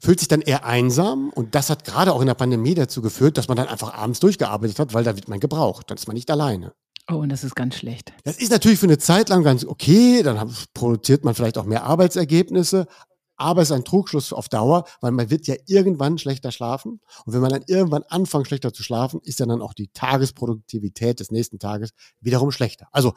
fühlt 0.00 0.18
sich 0.18 0.28
dann 0.28 0.40
eher 0.40 0.64
einsam 0.64 1.28
und 1.28 1.54
das 1.54 1.68
hat 1.68 1.84
gerade 1.84 2.14
auch 2.14 2.20
in 2.20 2.26
der 2.26 2.34
Pandemie 2.34 2.74
dazu 2.74 3.02
geführt, 3.02 3.36
dass 3.36 3.48
man 3.48 3.58
dann 3.58 3.68
einfach 3.68 3.92
abends 3.92 4.18
durchgearbeitet 4.20 4.78
hat, 4.78 4.94
weil 4.94 5.04
da 5.04 5.14
wird 5.14 5.28
man 5.28 5.40
gebraucht, 5.40 5.90
dann 5.90 5.98
ist 5.98 6.06
man 6.06 6.14
nicht 6.14 6.30
alleine. 6.30 6.72
Oh, 7.08 7.16
und 7.16 7.28
das 7.28 7.44
ist 7.44 7.56
ganz 7.56 7.76
schlecht. 7.76 8.12
Das 8.24 8.36
ist 8.36 8.50
natürlich 8.50 8.78
für 8.78 8.86
eine 8.86 8.98
Zeit 8.98 9.28
lang 9.28 9.42
ganz 9.42 9.64
okay, 9.64 10.22
dann 10.22 10.54
produziert 10.74 11.24
man 11.24 11.34
vielleicht 11.34 11.58
auch 11.58 11.64
mehr 11.64 11.84
Arbeitsergebnisse, 11.84 12.86
aber 13.40 13.62
es 13.62 13.70
ist 13.70 13.76
ein 13.76 13.84
Trugschluss 13.84 14.34
auf 14.34 14.50
Dauer, 14.50 14.84
weil 15.00 15.12
man 15.12 15.30
wird 15.30 15.46
ja 15.46 15.56
irgendwann 15.66 16.18
schlechter 16.18 16.52
schlafen. 16.52 17.00
Und 17.24 17.32
wenn 17.32 17.40
man 17.40 17.50
dann 17.50 17.64
irgendwann 17.66 18.02
anfängt, 18.02 18.46
schlechter 18.46 18.72
zu 18.74 18.82
schlafen, 18.82 19.20
ist 19.24 19.40
ja 19.40 19.46
dann 19.46 19.62
auch 19.62 19.72
die 19.72 19.88
Tagesproduktivität 19.88 21.20
des 21.20 21.30
nächsten 21.30 21.58
Tages 21.58 21.90
wiederum 22.20 22.52
schlechter. 22.52 22.88
Also, 22.92 23.14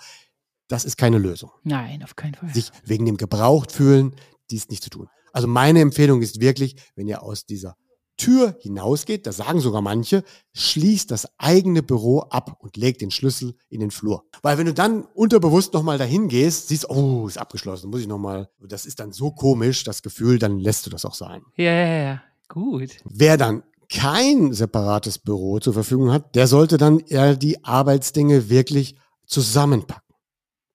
das 0.70 0.86
ist 0.86 0.98
keine 0.98 1.18
Lösung. 1.18 1.52
Nein, 1.64 2.04
auf 2.04 2.16
keinen 2.16 2.36
Fall. 2.36 2.54
Sich 2.54 2.72
wegen 2.86 3.06
dem 3.06 3.18
Gebraucht 3.18 3.74
fühlen, 3.74 4.16
dies 4.50 4.70
nicht 4.70 4.82
zu 4.82 4.90
tun. 4.90 5.10
Also 5.34 5.48
meine 5.48 5.82
Empfehlung 5.82 6.22
ist 6.22 6.40
wirklich, 6.40 6.78
wenn 6.96 7.08
ihr 7.08 7.22
aus 7.22 7.46
dieser 7.46 7.76
Tür 8.18 8.58
hinausgeht, 8.60 9.26
das 9.26 9.38
sagen 9.38 9.60
sogar 9.60 9.82
manche, 9.82 10.24
schließt 10.54 11.10
das 11.10 11.28
eigene 11.38 11.82
Büro 11.82 12.20
ab 12.20 12.58
und 12.60 12.78
legt 12.78 13.02
den 13.02 13.12
Schlüssel 13.12 13.56
in 13.70 13.80
den 13.80 13.92
Flur. 13.92 14.26
Weil 14.42 14.58
wenn 14.58 14.68
du 14.68 14.74
dann 14.74 15.04
unterbewusst 15.04 15.74
nochmal 15.74 15.98
dahin 15.98 16.28
gehst, 16.28 16.68
siehst, 16.68 16.90
oh, 16.90 17.28
ist 17.28 17.38
abgeschlossen, 17.38 17.90
muss 17.90 18.02
ich 18.02 18.08
nochmal. 18.08 18.50
Das 18.60 18.86
ist 18.86 19.00
dann 19.00 19.12
so 19.12 19.32
komisch, 19.32 19.84
das 19.84 20.02
Gefühl, 20.02 20.40
dann 20.40 20.60
lässt 20.60 20.86
du 20.86 20.90
das 20.90 21.06
auch 21.06 21.16
sein. 21.16 21.42
Ja, 21.58 21.72
ja, 21.72 22.04
ja, 22.04 22.24
gut. 22.48 22.92
Wer 23.06 23.38
dann 23.38 23.64
kein 23.90 24.54
separates 24.54 25.20
Büro 25.20 25.60
zur 25.60 25.74
Verfügung 25.74 26.12
hat, 26.12 26.36
der 26.36 26.48
sollte 26.48 26.78
dann 26.78 27.00
eher 27.00 27.36
die 27.36 27.64
Arbeitsdinge 27.64 28.50
wirklich 28.50 28.96
zusammenpacken. 29.26 30.16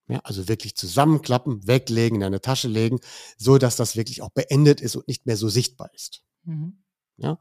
Ja, 0.09 0.21
also 0.25 0.49
wirklich 0.49 0.75
zusammenklappen, 0.75 1.67
weglegen, 1.67 2.19
in 2.19 2.25
eine 2.25 2.41
Tasche 2.41 2.69
legen, 2.69 2.99
so 3.37 3.59
dass 3.59 3.77
das 3.77 3.95
wirklich 3.95 4.23
auch 4.23 4.31
beendet 4.31 4.81
ist 4.81 4.97
und 4.97 5.07
nicht 5.07 5.27
mehr 5.27 5.37
so 5.37 5.49
sichtbar 5.49 5.91
ist. 5.95 6.23
Mhm. 6.45 6.79
Ja? 7.19 7.39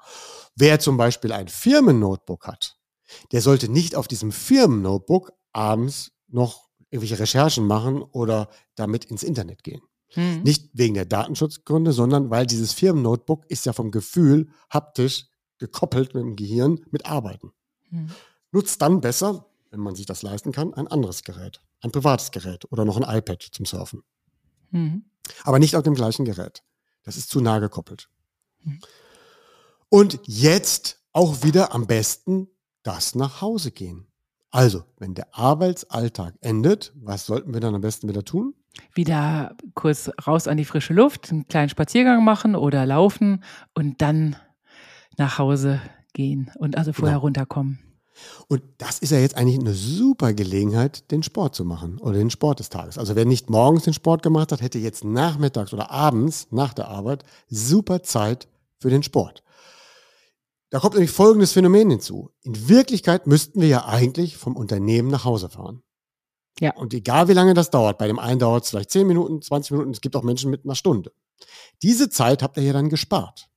Wer 0.55 0.79
zum 0.79 0.97
Beispiel 0.97 1.31
ein 1.31 1.47
Firmennotebook 1.47 2.47
hat, 2.47 2.77
der 3.31 3.41
sollte 3.41 3.69
nicht 3.71 3.95
auf 3.95 4.07
diesem 4.07 4.31
Firmennotebook 4.31 5.31
abends 5.53 6.11
noch 6.27 6.67
irgendwelche 6.89 7.19
Recherchen 7.19 7.65
machen 7.65 8.01
oder 8.01 8.49
damit 8.75 9.05
ins 9.05 9.23
Internet 9.23 9.63
gehen. 9.63 9.81
Mhm. 10.15 10.41
Nicht 10.43 10.69
wegen 10.73 10.93
der 10.93 11.05
Datenschutzgründe, 11.05 11.93
sondern 11.93 12.29
weil 12.29 12.45
dieses 12.45 12.73
Firmennotebook 12.73 13.45
ist 13.49 13.65
ja 13.65 13.73
vom 13.73 13.91
Gefühl 13.91 14.49
haptisch 14.69 15.27
gekoppelt 15.57 16.13
mit 16.13 16.23
dem 16.23 16.35
Gehirn 16.35 16.79
mit 16.91 17.05
Arbeiten. 17.05 17.51
Mhm. 17.89 18.09
Nutzt 18.51 18.81
dann 18.81 19.01
besser, 19.01 19.45
wenn 19.69 19.79
man 19.79 19.95
sich 19.95 20.05
das 20.05 20.21
leisten 20.21 20.51
kann, 20.51 20.73
ein 20.73 20.87
anderes 20.87 21.23
Gerät, 21.23 21.61
ein 21.81 21.91
privates 21.91 22.31
Gerät 22.31 22.71
oder 22.71 22.85
noch 22.85 22.97
ein 22.97 23.17
iPad 23.17 23.41
zum 23.51 23.65
Surfen. 23.65 24.03
Mhm. 24.71 25.05
Aber 25.43 25.59
nicht 25.59 25.75
auf 25.75 25.83
dem 25.83 25.95
gleichen 25.95 26.25
Gerät. 26.25 26.63
Das 27.03 27.17
ist 27.17 27.29
zu 27.29 27.41
nah 27.41 27.59
gekoppelt. 27.59 28.09
Und 29.89 30.19
jetzt 30.25 30.99
auch 31.13 31.43
wieder 31.43 31.73
am 31.73 31.87
besten 31.87 32.47
das 32.83 33.15
nach 33.15 33.41
Hause 33.41 33.71
gehen. 33.71 34.07
Also, 34.49 34.83
wenn 34.97 35.13
der 35.13 35.27
Arbeitsalltag 35.35 36.35
endet, 36.41 36.93
was 36.95 37.25
sollten 37.25 37.53
wir 37.53 37.59
dann 37.59 37.75
am 37.75 37.81
besten 37.81 38.07
wieder 38.07 38.23
tun? 38.23 38.53
Wieder 38.93 39.55
kurz 39.73 40.09
raus 40.25 40.47
an 40.47 40.57
die 40.57 40.65
frische 40.65 40.93
Luft, 40.93 41.31
einen 41.31 41.47
kleinen 41.47 41.69
Spaziergang 41.69 42.23
machen 42.23 42.55
oder 42.55 42.85
laufen 42.85 43.43
und 43.73 44.01
dann 44.01 44.35
nach 45.17 45.37
Hause 45.37 45.81
gehen 46.13 46.51
und 46.57 46.77
also 46.77 46.93
vorher 46.93 47.15
genau. 47.15 47.23
runterkommen. 47.23 47.79
Und 48.47 48.61
das 48.77 48.99
ist 48.99 49.11
ja 49.11 49.19
jetzt 49.19 49.35
eigentlich 49.35 49.59
eine 49.59 49.73
super 49.73 50.33
Gelegenheit, 50.33 51.11
den 51.11 51.23
Sport 51.23 51.55
zu 51.55 51.65
machen 51.65 51.99
oder 51.99 52.17
den 52.17 52.29
Sport 52.29 52.59
des 52.59 52.69
Tages. 52.69 52.97
Also 52.97 53.15
wer 53.15 53.25
nicht 53.25 53.49
morgens 53.49 53.83
den 53.83 53.93
Sport 53.93 54.23
gemacht 54.23 54.51
hat, 54.51 54.61
hätte 54.61 54.79
jetzt 54.79 55.03
nachmittags 55.03 55.73
oder 55.73 55.91
abends 55.91 56.47
nach 56.51 56.73
der 56.73 56.87
Arbeit 56.87 57.23
super 57.49 58.01
Zeit 58.01 58.47
für 58.79 58.89
den 58.89 59.03
Sport. 59.03 59.43
Da 60.69 60.79
kommt 60.79 60.95
nämlich 60.95 61.11
folgendes 61.11 61.53
Phänomen 61.53 61.89
hinzu. 61.89 62.31
In 62.41 62.67
Wirklichkeit 62.67 63.25
müssten 63.25 63.61
wir 63.61 63.67
ja 63.67 63.85
eigentlich 63.85 64.37
vom 64.37 64.55
Unternehmen 64.55 65.09
nach 65.09 65.23
Hause 65.23 65.49
fahren. 65.49 65.83
Ja. 66.59 66.75
Und 66.75 66.93
egal 66.93 67.27
wie 67.27 67.33
lange 67.33 67.53
das 67.53 67.69
dauert, 67.69 67.97
bei 67.97 68.07
dem 68.07 68.19
einen 68.19 68.39
dauert 68.39 68.63
es 68.63 68.71
vielleicht 68.71 68.91
10 68.91 69.07
Minuten, 69.07 69.41
20 69.41 69.71
Minuten, 69.71 69.91
es 69.91 70.01
gibt 70.01 70.15
auch 70.15 70.23
Menschen 70.23 70.51
mit 70.51 70.65
einer 70.65 70.75
Stunde. 70.75 71.13
Diese 71.83 72.09
Zeit 72.09 72.41
habt 72.41 72.57
ihr 72.57 72.63
ja 72.63 72.73
dann 72.73 72.89
gespart. 72.89 73.47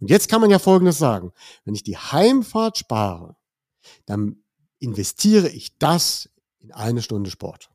Und 0.00 0.10
jetzt 0.10 0.28
kann 0.28 0.40
man 0.40 0.50
ja 0.50 0.58
Folgendes 0.58 0.98
sagen. 0.98 1.32
Wenn 1.64 1.74
ich 1.74 1.82
die 1.82 1.96
Heimfahrt 1.96 2.78
spare, 2.78 3.36
dann 4.06 4.42
investiere 4.78 5.48
ich 5.48 5.78
das 5.78 6.30
in 6.60 6.72
eine 6.72 7.02
Stunde 7.02 7.30
Sport. 7.30 7.70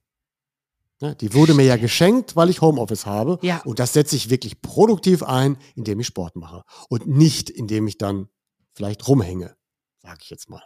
Ja, 0.99 1.13
die 1.13 1.34
wurde 1.34 1.53
mir 1.53 1.65
ja 1.65 1.78
geschenkt, 1.78 2.36
weil 2.36 2.49
ich 2.49 2.61
Homeoffice 2.61 3.05
habe. 3.05 3.38
Ja. 3.43 3.61
Und 3.65 3.78
das 3.78 3.93
setze 3.93 4.15
ich 4.15 4.32
wirklich 4.32 4.61
produktiv 4.61 5.22
ein, 5.22 5.57
indem 5.76 5.99
ich 5.99 6.07
Sport 6.07 6.36
mache. 6.36 6.63
Und 6.89 7.05
nicht, 7.05 7.51
indem 7.51 7.88
ich 7.88 7.99
dann 7.99 8.30
vielleicht 8.78 9.07
rumhänge, 9.07 9.57
sage 9.97 10.19
ich 10.21 10.30
jetzt 10.30 10.49
mal. 10.49 10.63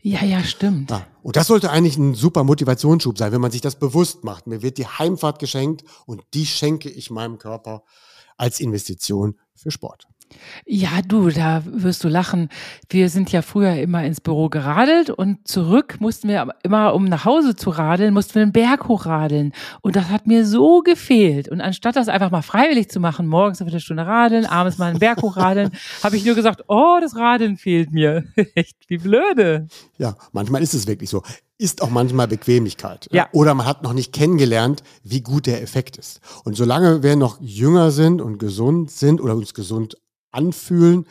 Ja, 0.00 0.24
ja, 0.24 0.42
stimmt. 0.42 0.90
Ja. 0.90 1.06
Und 1.22 1.36
das 1.36 1.46
sollte 1.46 1.70
eigentlich 1.70 1.96
ein 1.96 2.14
super 2.14 2.42
Motivationsschub 2.44 3.16
sein, 3.16 3.32
wenn 3.32 3.40
man 3.40 3.50
sich 3.50 3.60
das 3.60 3.78
bewusst 3.78 4.24
macht. 4.24 4.46
Mir 4.46 4.60
wird 4.62 4.78
die 4.78 4.86
Heimfahrt 4.86 5.38
geschenkt 5.38 5.84
und 6.06 6.22
die 6.34 6.44
schenke 6.46 6.90
ich 6.90 7.10
meinem 7.10 7.38
Körper 7.38 7.84
als 8.36 8.60
Investition 8.60 9.38
für 9.54 9.70
Sport. 9.70 10.06
Ja, 10.66 11.02
du, 11.06 11.30
da 11.30 11.62
wirst 11.66 12.04
du 12.04 12.08
lachen. 12.08 12.48
Wir 12.88 13.08
sind 13.08 13.32
ja 13.32 13.42
früher 13.42 13.74
immer 13.76 14.04
ins 14.04 14.20
Büro 14.20 14.48
geradelt 14.48 15.10
und 15.10 15.46
zurück 15.46 15.96
mussten 16.00 16.28
wir 16.28 16.48
immer, 16.62 16.94
um 16.94 17.04
nach 17.04 17.24
Hause 17.24 17.56
zu 17.56 17.70
radeln, 17.70 18.14
mussten 18.14 18.34
wir 18.36 18.42
einen 18.42 18.52
Berg 18.52 18.88
hochradeln. 18.88 19.52
Und 19.82 19.96
das 19.96 20.08
hat 20.08 20.26
mir 20.26 20.46
so 20.46 20.80
gefehlt. 20.80 21.48
Und 21.48 21.60
anstatt 21.60 21.96
das 21.96 22.08
einfach 22.08 22.30
mal 22.30 22.42
freiwillig 22.42 22.90
zu 22.90 23.00
machen, 23.00 23.26
morgens 23.26 23.60
eine 23.60 23.70
Viertelstunde 23.70 24.06
radeln, 24.06 24.46
abends 24.46 24.78
mal 24.78 24.90
einen 24.90 24.98
Berg 24.98 25.22
hochradeln, 25.22 25.70
habe 26.02 26.16
ich 26.16 26.24
nur 26.24 26.34
gesagt, 26.34 26.64
oh, 26.68 26.98
das 27.00 27.16
Radeln 27.16 27.56
fehlt 27.56 27.92
mir. 27.92 28.24
Echt, 28.54 28.76
wie 28.88 28.98
blöde. 28.98 29.66
Ja, 29.98 30.16
manchmal 30.32 30.62
ist 30.62 30.74
es 30.74 30.86
wirklich 30.86 31.10
so. 31.10 31.22
Ist 31.56 31.82
auch 31.82 31.90
manchmal 31.90 32.26
Bequemlichkeit. 32.26 33.08
Ja. 33.12 33.28
Oder 33.32 33.54
man 33.54 33.66
hat 33.66 33.84
noch 33.84 33.92
nicht 33.92 34.12
kennengelernt, 34.12 34.82
wie 35.04 35.20
gut 35.20 35.46
der 35.46 35.62
Effekt 35.62 35.96
ist. 35.96 36.20
Und 36.44 36.56
solange 36.56 37.04
wir 37.04 37.14
noch 37.14 37.40
jünger 37.40 37.92
sind 37.92 38.20
und 38.20 38.38
gesund 38.38 38.90
sind 38.90 39.20
oder 39.20 39.34
uns 39.36 39.54
gesund 39.54 39.96
anfühlen, 40.34 41.06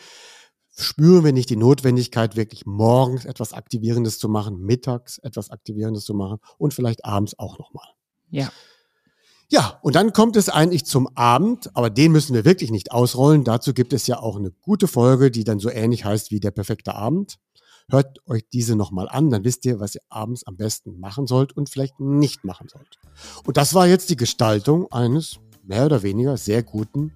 spüren 0.76 1.24
wir 1.24 1.34
nicht 1.34 1.50
die 1.50 1.56
Notwendigkeit, 1.56 2.36
wirklich 2.36 2.66
morgens 2.66 3.26
etwas 3.26 3.54
Aktivierendes 3.54 4.18
zu 4.18 4.28
machen, 4.28 4.60
mittags 4.60 5.20
etwas 5.20 5.52
Aktivierendes 5.52 6.06
zu 6.06 6.14
machen 6.14 6.40
und 6.58 6.74
vielleicht 6.74 7.06
abends 7.06 7.38
auch 7.38 7.60
nochmal. 7.60 7.88
Ja. 8.30 8.52
Ja, 9.50 9.78
und 9.84 9.96
dann 9.96 10.14
kommt 10.14 10.36
es 10.36 10.50
eigentlich 10.50 10.86
zum 10.86 11.08
Abend, 11.16 11.76
aber 11.76 11.92
den 11.92 12.12
müssen 12.12 12.34
wir 12.34 12.44
wirklich 12.44 12.72
nicht 12.72 12.92
ausrollen. 12.92 13.44
Dazu 13.44 13.74
gibt 13.74 13.94
es 13.94 14.08
ja 14.08 14.18
auch 14.18 14.36
eine 14.36 14.50
gute 14.50 14.88
Folge, 14.88 15.30
die 15.30 15.44
dann 15.44 15.60
so 15.60 15.70
ähnlich 15.70 16.06
heißt 16.06 16.32
wie 16.32 16.40
der 16.40 16.50
perfekte 16.50 16.96
Abend. 16.96 17.38
Hört 17.90 18.28
euch 18.28 18.44
diese 18.52 18.76
nochmal 18.76 19.08
an, 19.10 19.30
dann 19.30 19.44
wisst 19.44 19.66
ihr, 19.66 19.80
was 19.80 19.94
ihr 19.94 20.02
abends 20.10 20.48
am 20.48 20.56
besten 20.56 21.00
machen 21.00 21.28
sollt 21.28 21.56
und 21.56 21.70
vielleicht 21.70 22.00
nicht 22.00 22.44
machen 22.44 22.68
sollt. 22.68 22.98
Und 23.46 23.58
das 23.58 23.76
war 23.76 23.86
jetzt 23.86 24.10
die 24.10 24.16
Gestaltung 24.16 24.92
eines 24.92 25.38
mehr 25.64 25.86
oder 25.86 26.02
weniger 26.02 26.38
sehr 26.38 26.64
guten, 26.64 27.12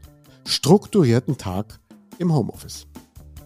strukturierten 0.45 1.37
Tag 1.37 1.79
im 2.19 2.33
Homeoffice. 2.33 2.85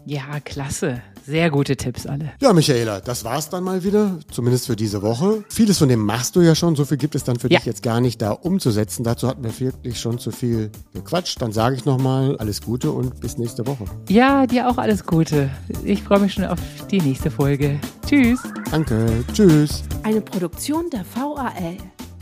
Ja, 0.06 0.40
klasse. 0.44 1.00
Sehr 1.28 1.52
gute 1.52 1.78
Tipps 1.78 2.08
alle. 2.08 2.32
Ja, 2.42 2.52
Michaela, 2.54 3.00
das 3.02 3.24
war's 3.24 3.50
dann 3.50 3.64
mal 3.64 3.84
wieder, 3.84 4.18
zumindest 4.32 4.66
für 4.66 4.76
diese 4.76 5.04
Woche. 5.04 5.44
Vieles 5.50 5.78
von 5.78 5.88
dem 5.90 6.04
machst 6.04 6.36
du 6.36 6.42
ja 6.42 6.56
schon, 6.56 6.76
so 6.76 6.86
viel 6.86 6.98
gibt 6.98 7.14
es 7.14 7.24
dann 7.24 7.38
für 7.38 7.52
Ja. 7.52 7.60
dich 7.60 7.68
jetzt 7.68 7.84
gar 7.84 8.02
nicht 8.02 8.20
da 8.20 8.32
umzusetzen. 8.32 9.04
Dazu 9.04 9.28
hatten 9.28 9.44
wir 9.44 9.60
wirklich 9.60 10.00
schon 10.00 10.18
zu 10.18 10.32
viel 10.32 10.72
gequatscht. 10.96 11.40
Dann 11.40 11.52
sage 11.52 11.76
ich 11.76 11.86
nochmal 11.86 12.36
alles 12.38 12.62
Gute 12.62 12.92
und 12.92 13.20
bis 13.20 13.38
nächste 13.38 13.68
Woche. 13.68 13.86
Ja, 14.10 14.48
dir 14.48 14.68
auch 14.68 14.80
alles 14.80 15.06
Gute. 15.06 15.52
Ich 15.84 16.02
freue 16.02 16.20
mich 16.22 16.34
schon 16.34 16.46
auf 16.46 16.58
die 16.90 17.00
nächste 17.00 17.30
Folge. 17.30 17.80
Tschüss. 18.08 18.40
Danke, 18.72 19.24
tschüss. 19.34 19.84
Eine 20.02 20.22
Produktion 20.22 20.90
der 20.90 21.06
VAL. 21.14 21.78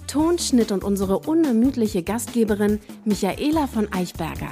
Tonschnitt 0.07 0.73
und 0.73 0.83
unsere 0.83 1.19
unermüdliche 1.19 2.03
Gastgeberin 2.03 2.79
Michaela 3.05 3.67
von 3.67 3.87
Eichberger. 3.93 4.49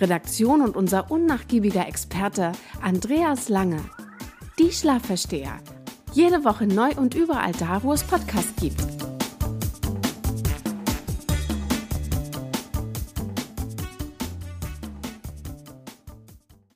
Redaktion 0.00 0.62
und 0.62 0.76
unser 0.76 1.10
unnachgiebiger 1.10 1.86
Experte 1.86 2.52
Andreas 2.80 3.48
Lange. 3.48 3.80
Die 4.58 4.72
Schlafversteher. 4.72 5.58
Jede 6.12 6.44
Woche 6.44 6.66
neu 6.66 6.90
und 6.96 7.14
überall 7.14 7.52
da, 7.52 7.82
wo 7.82 7.92
es 7.92 8.02
Podcasts 8.02 8.54
gibt. 8.60 8.82